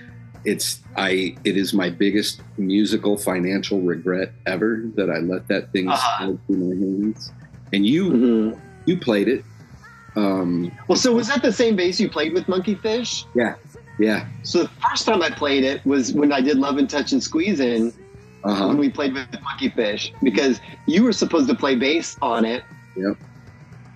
It's 0.45 0.79
I. 0.95 1.35
It 1.43 1.57
is 1.57 1.73
my 1.73 1.89
biggest 1.91 2.41
musical 2.57 3.17
financial 3.17 3.81
regret 3.81 4.31
ever 4.47 4.81
that 4.95 5.09
I 5.11 5.19
let 5.19 5.47
that 5.49 5.71
thing 5.73 5.89
Uh-huh. 5.89 6.25
slide 6.25 6.39
through 6.47 6.57
my 6.57 6.75
hands. 6.75 7.31
And 7.75 7.85
you, 7.85 8.09
Mhm. 8.11 8.59
you 8.85 8.97
played 8.97 9.27
it. 9.27 9.43
Um, 10.15 10.71
Well, 10.87 10.95
so 10.97 11.13
was 11.13 11.27
that 11.27 11.41
the 11.43 11.51
same 11.51 11.75
bass 11.75 11.99
you 11.99 12.09
played 12.09 12.33
with 12.33 12.47
Monkey 12.47 12.75
Fish? 12.75 13.25
yeah, 13.35 13.55
yeah. 13.99 14.25
So 14.43 14.63
the 14.63 14.69
first 14.89 15.05
time 15.05 15.21
I 15.21 15.29
played 15.29 15.63
it 15.65 15.85
was 15.85 16.13
when 16.13 16.31
I 16.31 16.39
did 16.39 16.57
Love 16.57 16.77
and 16.77 16.89
Touch 16.89 17.11
and 17.11 17.21
Squeeze 17.21 17.59
in 17.59 17.91
uh 18.45 18.53
huh. 18.53 18.67
when 18.69 18.77
we 18.77 18.89
played 18.89 19.13
with 19.13 19.27
Monkey 19.43 19.69
Fish 19.69 20.13
because 20.23 20.61
you 20.87 21.03
were 21.03 21.11
supposed 21.11 21.49
to 21.49 21.55
play 21.55 21.75
bass 21.75 22.15
on 22.21 22.45
it 22.45 22.63
Yep. 22.95 23.17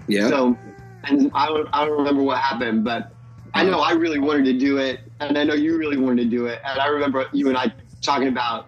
Yeah. 0.09 0.27
So, 0.27 0.57
and 1.05 1.31
I 1.33 1.45
don't, 1.47 1.69
I 1.71 1.85
don't 1.85 1.97
remember 1.97 2.21
what 2.23 2.39
happened, 2.39 2.83
but 2.83 3.13
I 3.53 3.63
know 3.63 3.79
I 3.79 3.93
really 3.93 4.19
wanted 4.19 4.43
to 4.45 4.53
do 4.59 4.77
it, 4.77 4.99
and 5.21 5.37
I 5.37 5.43
know 5.45 5.53
you 5.53 5.77
really 5.77 5.95
wanted 5.97 6.23
to 6.23 6.29
do 6.29 6.47
it, 6.47 6.59
and 6.65 6.79
I 6.81 6.87
remember 6.87 7.27
you 7.31 7.47
and 7.47 7.57
I 7.57 7.71
talking 8.01 8.27
about 8.27 8.67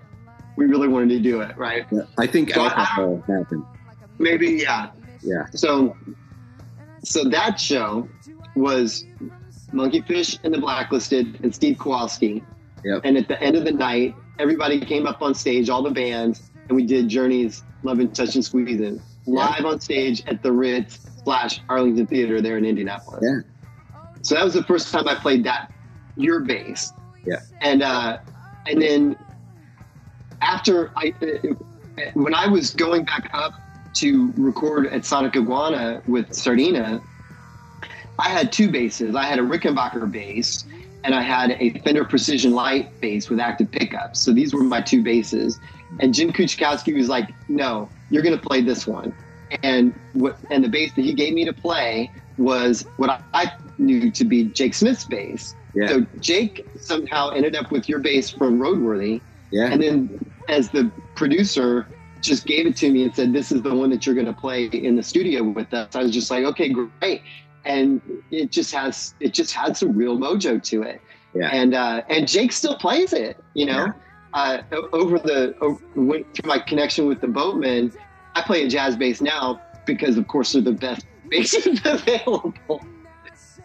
we 0.55 0.67
really 0.67 0.87
wanted 0.87 1.09
to 1.09 1.19
do 1.19 1.41
it, 1.41 1.57
right? 1.57 1.85
Yeah, 1.91 2.01
I 2.17 2.27
think 2.27 2.53
So 2.53 2.61
I- 2.61 2.69
happened. 2.69 3.65
Maybe, 4.19 4.47
yeah. 4.51 4.91
Yeah. 5.23 5.45
So, 5.53 5.95
so 7.03 7.23
that 7.25 7.59
show 7.59 8.07
was 8.55 9.05
Monkeyfish 9.71 10.39
and 10.43 10.53
the 10.53 10.59
Blacklisted 10.59 11.39
and 11.43 11.53
Steve 11.53 11.77
Kowalski. 11.79 12.43
Yep. 12.83 13.01
And 13.03 13.17
at 13.17 13.27
the 13.27 13.41
end 13.41 13.55
of 13.55 13.63
the 13.63 13.71
night, 13.71 14.15
everybody 14.39 14.79
came 14.79 15.05
up 15.05 15.21
on 15.21 15.33
stage, 15.33 15.69
all 15.69 15.83
the 15.83 15.91
bands, 15.91 16.51
and 16.67 16.75
we 16.75 16.85
did 16.85 17.09
Journey's 17.09 17.63
Love 17.83 17.99
and 17.99 18.13
Touch 18.13 18.35
and 18.35 18.43
Squeezing 18.43 19.01
live 19.27 19.65
on 19.65 19.79
stage 19.79 20.23
at 20.25 20.41
the 20.41 20.51
Ritz 20.51 20.99
slash 21.23 21.61
Arlington 21.69 22.07
Theater 22.07 22.41
there 22.41 22.57
in 22.57 22.65
Indianapolis. 22.65 23.23
Yeah. 23.23 23.41
So 24.23 24.35
that 24.35 24.43
was 24.43 24.53
the 24.53 24.63
first 24.63 24.91
time 24.91 25.07
I 25.07 25.15
played 25.15 25.43
that 25.43 25.71
your 26.15 26.41
bass. 26.41 26.93
Yeah. 27.25 27.37
And 27.61 27.83
uh, 27.83 28.19
and 28.67 28.81
then 28.81 29.17
after 30.41 30.91
I 30.95 31.13
uh, 31.21 32.05
when 32.13 32.33
I 32.33 32.47
was 32.47 32.71
going 32.71 33.05
back 33.05 33.29
up 33.33 33.53
to 33.95 34.31
record 34.37 34.87
at 34.87 35.05
Sonic 35.05 35.35
Iguana 35.35 36.01
with 36.07 36.33
Sardina, 36.33 37.01
I 38.19 38.29
had 38.29 38.51
two 38.51 38.69
basses. 38.71 39.15
I 39.15 39.23
had 39.25 39.39
a 39.39 39.41
Rickenbacker 39.41 40.09
bass 40.11 40.65
and 41.03 41.15
I 41.15 41.21
had 41.21 41.51
a 41.59 41.71
Fender 41.79 42.05
Precision 42.05 42.51
Light 42.51 42.99
bass 43.01 43.29
with 43.29 43.39
active 43.39 43.71
pickups. 43.71 44.19
So 44.19 44.33
these 44.33 44.53
were 44.53 44.63
my 44.63 44.81
two 44.81 45.03
basses. 45.03 45.59
And 45.99 46.13
Jim 46.13 46.31
Kuchkowski 46.31 46.95
was 46.95 47.09
like, 47.09 47.29
"No, 47.49 47.89
you're 48.09 48.23
going 48.23 48.37
to 48.37 48.47
play 48.47 48.61
this 48.61 48.87
one." 48.87 49.13
And 49.63 49.93
what 50.13 50.37
and 50.49 50.63
the 50.63 50.69
bass 50.69 50.93
that 50.93 51.01
he 51.01 51.13
gave 51.13 51.33
me 51.33 51.43
to 51.45 51.53
play 51.53 52.11
was 52.37 52.85
what 52.97 53.09
I, 53.09 53.21
I 53.33 53.51
knew 53.77 54.11
to 54.11 54.23
be 54.23 54.45
Jake 54.45 54.73
Smith's 54.73 55.03
bass. 55.05 55.53
Yeah. 55.73 55.87
So 55.87 56.05
Jake 56.19 56.65
somehow 56.79 57.29
ended 57.29 57.55
up 57.55 57.71
with 57.71 57.89
your 57.89 57.99
bass 57.99 58.29
from 58.29 58.59
Roadworthy, 58.59 59.19
Yeah. 59.51 59.65
and 59.71 59.81
then 59.81 60.31
as 60.47 60.69
the 60.69 60.89
producer 61.15 61.87
just 62.21 62.45
gave 62.45 62.65
it 62.67 62.75
to 62.77 62.91
me 62.91 63.03
and 63.03 63.15
said, 63.15 63.33
"This 63.33 63.51
is 63.51 63.61
the 63.61 63.73
one 63.73 63.89
that 63.91 64.05
you're 64.05 64.15
going 64.15 64.27
to 64.27 64.33
play 64.33 64.65
in 64.65 64.95
the 64.95 65.03
studio 65.03 65.43
with 65.43 65.73
us." 65.73 65.95
I 65.95 66.03
was 66.03 66.11
just 66.11 66.29
like, 66.31 66.45
"Okay, 66.45 66.69
great." 66.69 67.21
And 67.65 68.01
it 68.31 68.51
just 68.51 68.73
has 68.73 69.13
it 69.19 69.33
just 69.33 69.53
had 69.53 69.77
some 69.77 69.93
real 69.95 70.17
mojo 70.17 70.61
to 70.63 70.83
it. 70.83 71.01
Yeah. 71.33 71.49
And 71.51 71.73
uh, 71.73 72.01
and 72.09 72.27
Jake 72.27 72.51
still 72.51 72.75
plays 72.77 73.13
it, 73.13 73.37
you 73.53 73.65
know. 73.65 73.85
Yeah. 73.85 73.91
Uh, 74.33 74.61
over 74.93 75.19
the 75.19 75.55
over, 75.61 75.81
went 75.95 76.25
through 76.33 76.47
my 76.47 76.59
connection 76.59 77.05
with 77.05 77.19
the 77.19 77.27
Boatmen, 77.27 77.91
I 78.35 78.41
play 78.41 78.63
a 78.63 78.69
jazz 78.69 78.95
bass 78.95 79.19
now 79.21 79.61
because, 79.85 80.17
of 80.17 80.27
course, 80.27 80.53
they're 80.53 80.61
the 80.61 80.71
best 80.71 81.05
basses 81.29 81.81
available. 81.83 82.81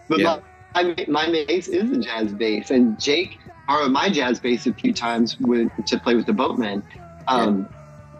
But 0.08 0.18
Yeah. 0.18 0.40
my, 0.74 0.82
my 0.82 1.26
my 1.28 1.44
bass 1.46 1.68
is 1.68 1.90
a 1.90 1.98
jazz 1.98 2.32
bass, 2.32 2.70
and 2.70 3.00
Jake 3.00 3.38
borrowed 3.66 3.92
my 3.92 4.08
jazz 4.08 4.38
bass 4.40 4.66
a 4.66 4.72
few 4.72 4.92
times 4.92 5.38
with, 5.40 5.70
to 5.86 5.98
play 5.98 6.14
with 6.14 6.26
the 6.26 6.32
Boatmen. 6.32 6.82
Um, 7.28 7.68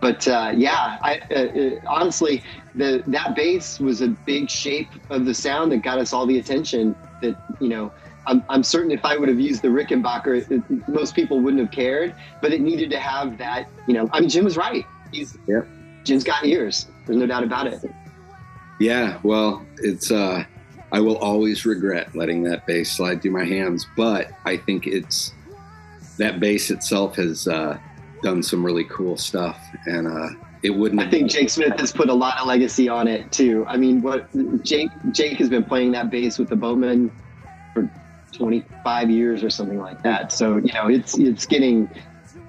But 0.07 0.29
uh, 0.29 0.53
yeah, 0.57 0.99
I 1.03 1.21
uh, 1.33 1.35
uh, 1.35 1.71
honestly, 1.89 2.45
the 2.77 3.03
that 3.09 3.35
bass 3.35 3.81
was 3.81 4.03
a 4.03 4.07
big 4.07 4.49
shape 4.49 4.87
of 5.11 5.25
the 5.25 5.35
sound 5.35 5.73
that 5.73 5.79
got 5.79 5.99
us 5.99 6.13
all 6.13 6.27
the 6.27 6.39
attention. 6.39 6.95
That 7.23 7.37
you 7.61 7.69
know, 7.69 7.93
I'm, 8.25 8.45
I'm 8.49 8.63
certain 8.63 8.93
if 8.93 9.05
I 9.05 9.17
would 9.17 9.29
have 9.29 9.41
used 9.41 9.63
the 9.63 9.69
Rickenbacker, 9.69 10.49
it, 10.49 10.89
most 10.89 11.17
people 11.17 11.41
wouldn't 11.41 11.61
have 11.61 11.73
cared. 11.73 12.15
But 12.41 12.53
it 12.53 12.61
needed 12.61 12.89
to 12.91 13.01
have 13.01 13.37
that. 13.39 13.69
You 13.89 13.95
know, 13.95 14.09
I 14.13 14.21
mean, 14.21 14.29
Jim 14.29 14.45
was 14.45 14.57
right. 14.57 14.87
He's 15.11 15.37
Yep. 15.49 15.67
Jim's 16.05 16.23
got 16.23 16.47
ears. 16.47 16.87
There's 17.05 17.19
no 17.19 17.27
doubt 17.27 17.43
about 17.43 17.67
it. 17.67 17.83
Yeah, 18.79 19.19
well, 19.25 19.67
it's 19.79 20.13
uh 20.13 20.45
I 20.93 21.01
will 21.01 21.17
always 21.17 21.67
regret 21.67 22.15
letting 22.15 22.45
that 22.45 22.65
bass 22.65 22.93
slide 22.93 23.23
through 23.23 23.33
my 23.33 23.45
hands, 23.45 23.89
but 23.97 24.31
I 24.45 24.57
think 24.57 24.87
it's 24.87 25.33
that 26.19 26.39
bass 26.39 26.71
itself 26.71 27.17
has 27.17 27.49
uh 27.49 27.77
done 28.23 28.43
some 28.43 28.65
really 28.65 28.85
cool 28.85 29.17
stuff 29.17 29.61
and 29.87 30.07
uh 30.07 30.29
it 30.63 30.71
wouldn't 30.71 31.01
I 31.01 31.09
think 31.09 31.31
Jake 31.31 31.51
Smith 31.51 31.79
has 31.79 31.93
put 31.93 32.09
a 32.09 32.15
lot 32.15 32.39
of 32.39 32.47
legacy 32.47 32.89
on 32.89 33.07
it 33.07 33.31
too. 33.31 33.65
I 33.69 33.77
mean, 33.77 34.01
what 34.03 34.29
Jake 34.65 34.91
Jake 35.13 35.39
has 35.39 35.49
been 35.49 35.63
playing 35.65 35.93
that 35.93 36.11
bass 36.11 36.39
with 36.39 36.49
the 36.49 36.57
Boatmen 36.57 37.13
for 37.75 37.89
25 38.33 39.11
years 39.11 39.45
or 39.45 39.51
something 39.51 39.79
like 39.79 40.03
that. 40.03 40.33
So 40.33 40.57
you 40.57 40.73
know, 40.73 40.89
it's 40.89 41.19
it's 41.19 41.47
getting 41.47 41.89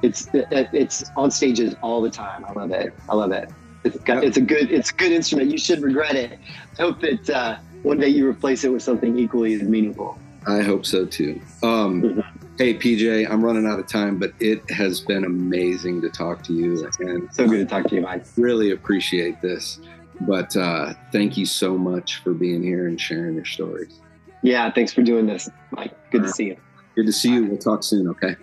it's 0.02 0.30
it's 0.34 1.12
on 1.16 1.30
stages 1.32 1.76
all 1.82 2.02
the 2.02 2.10
time. 2.10 2.46
I 2.46 2.54
love 2.54 2.72
it. 2.72 2.94
I 3.10 3.16
love 3.16 3.32
it. 3.32 3.52
It's 3.84 3.98
got, 4.00 4.24
it's 4.24 4.38
a 4.38 4.42
good 4.42 4.72
it's 4.72 4.90
a 4.90 4.94
good 4.94 5.12
instrument. 5.12 5.52
You 5.52 5.58
should 5.58 5.82
regret 5.82 6.16
it. 6.16 6.40
I 6.80 6.82
hope 6.84 7.02
that 7.02 7.30
uh, 7.30 7.58
one 7.84 8.00
day 8.00 8.08
you 8.08 8.28
replace 8.28 8.64
it 8.64 8.72
with 8.72 8.84
something 8.84 9.20
equally 9.20 9.54
as 9.56 9.64
meaningful. 9.64 10.18
I 10.48 10.62
hope 10.62 10.86
so 10.86 11.06
too. 11.06 11.40
Um 11.62 12.02
Mhm. 12.02 12.24
Hey 12.58 12.74
PJ, 12.74 13.30
I'm 13.30 13.44
running 13.44 13.66
out 13.68 13.80
of 13.80 13.88
time, 13.88 14.18
but 14.18 14.34
it 14.40 14.70
has 14.72 15.00
been 15.02 15.24
amazing 15.24 16.02
to 16.02 16.10
talk 16.10 16.44
to 16.44 16.54
you 16.54 16.90
and 17.00 17.34
So 17.34 17.48
good 17.48 17.58
to 17.58 17.66
talk 17.66 17.88
to 17.90 17.96
you, 17.96 18.02
Mike. 18.02 18.26
really 18.36 18.72
appreciate 18.72 19.42
this. 19.42 19.80
But 20.22 20.56
uh 20.58 20.94
thank 21.12 21.38
you 21.38 21.46
so 21.46 21.78
much 21.78 22.18
for 22.18 22.34
being 22.34 22.64
here 22.64 22.88
and 22.88 23.00
sharing 23.00 23.36
your 23.36 23.46
stories. 23.46 24.00
Yeah, 24.44 24.72
thanks 24.72 24.94
for 24.94 25.02
doing 25.02 25.26
this, 25.26 25.50
Mike. 25.72 25.94
Good 26.12 26.24
to 26.24 26.30
see 26.30 26.46
you. 26.46 26.58
Good 26.96 27.06
to 27.06 27.12
see 27.14 27.34
you. 27.34 27.46
We'll 27.46 27.58
talk 27.58 27.84
soon, 27.84 28.08
okay? 28.10 28.36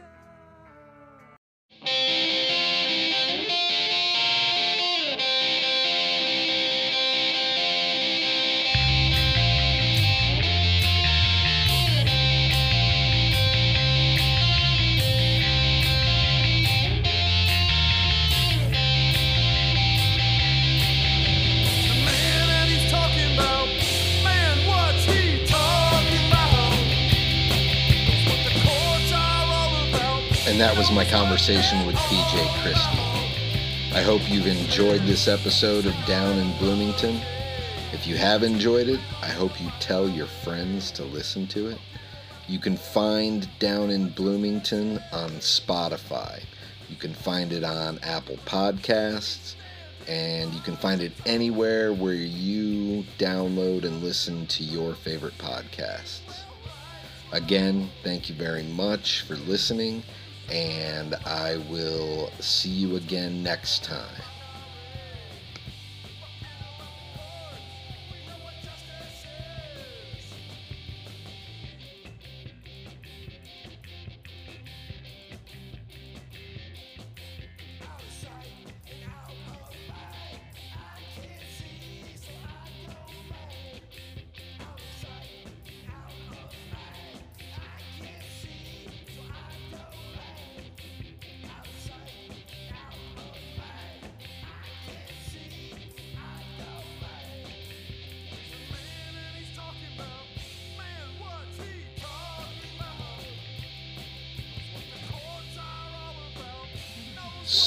That 30.64 30.78
was 30.78 30.90
my 30.90 31.04
conversation 31.04 31.86
with 31.86 31.94
PJ 31.94 32.62
Christie. 32.62 33.94
I 33.94 34.00
hope 34.00 34.22
you've 34.30 34.46
enjoyed 34.46 35.02
this 35.02 35.28
episode 35.28 35.84
of 35.84 35.94
Down 36.06 36.38
in 36.38 36.56
Bloomington. 36.56 37.20
If 37.92 38.06
you 38.06 38.16
have 38.16 38.42
enjoyed 38.42 38.88
it, 38.88 38.98
I 39.20 39.26
hope 39.26 39.60
you 39.60 39.68
tell 39.78 40.08
your 40.08 40.24
friends 40.24 40.90
to 40.92 41.04
listen 41.04 41.46
to 41.48 41.66
it. 41.66 41.78
You 42.48 42.58
can 42.58 42.78
find 42.78 43.46
Down 43.58 43.90
in 43.90 44.08
Bloomington 44.08 45.02
on 45.12 45.32
Spotify. 45.32 46.42
You 46.88 46.96
can 46.96 47.12
find 47.12 47.52
it 47.52 47.62
on 47.62 47.98
Apple 48.02 48.38
Podcasts, 48.46 49.56
and 50.08 50.50
you 50.54 50.62
can 50.62 50.76
find 50.76 51.02
it 51.02 51.12
anywhere 51.26 51.92
where 51.92 52.14
you 52.14 53.04
download 53.18 53.84
and 53.84 54.02
listen 54.02 54.46
to 54.46 54.64
your 54.64 54.94
favorite 54.94 55.36
podcasts. 55.36 56.40
Again, 57.32 57.90
thank 58.02 58.30
you 58.30 58.34
very 58.34 58.62
much 58.62 59.26
for 59.26 59.34
listening, 59.34 60.02
and 60.50 61.14
I 61.26 61.56
will 61.70 62.30
see 62.40 62.68
you 62.68 62.96
again 62.96 63.42
next 63.42 63.84
time. 63.84 64.33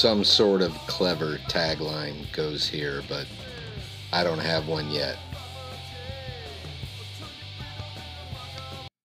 Some 0.07 0.23
sort 0.23 0.61
of 0.61 0.71
clever 0.87 1.37
tagline 1.49 2.31
goes 2.31 2.65
here, 2.65 3.03
but 3.09 3.27
I 4.13 4.23
don't 4.23 4.39
have 4.39 4.65
one 4.65 4.89
yet. 4.89 5.17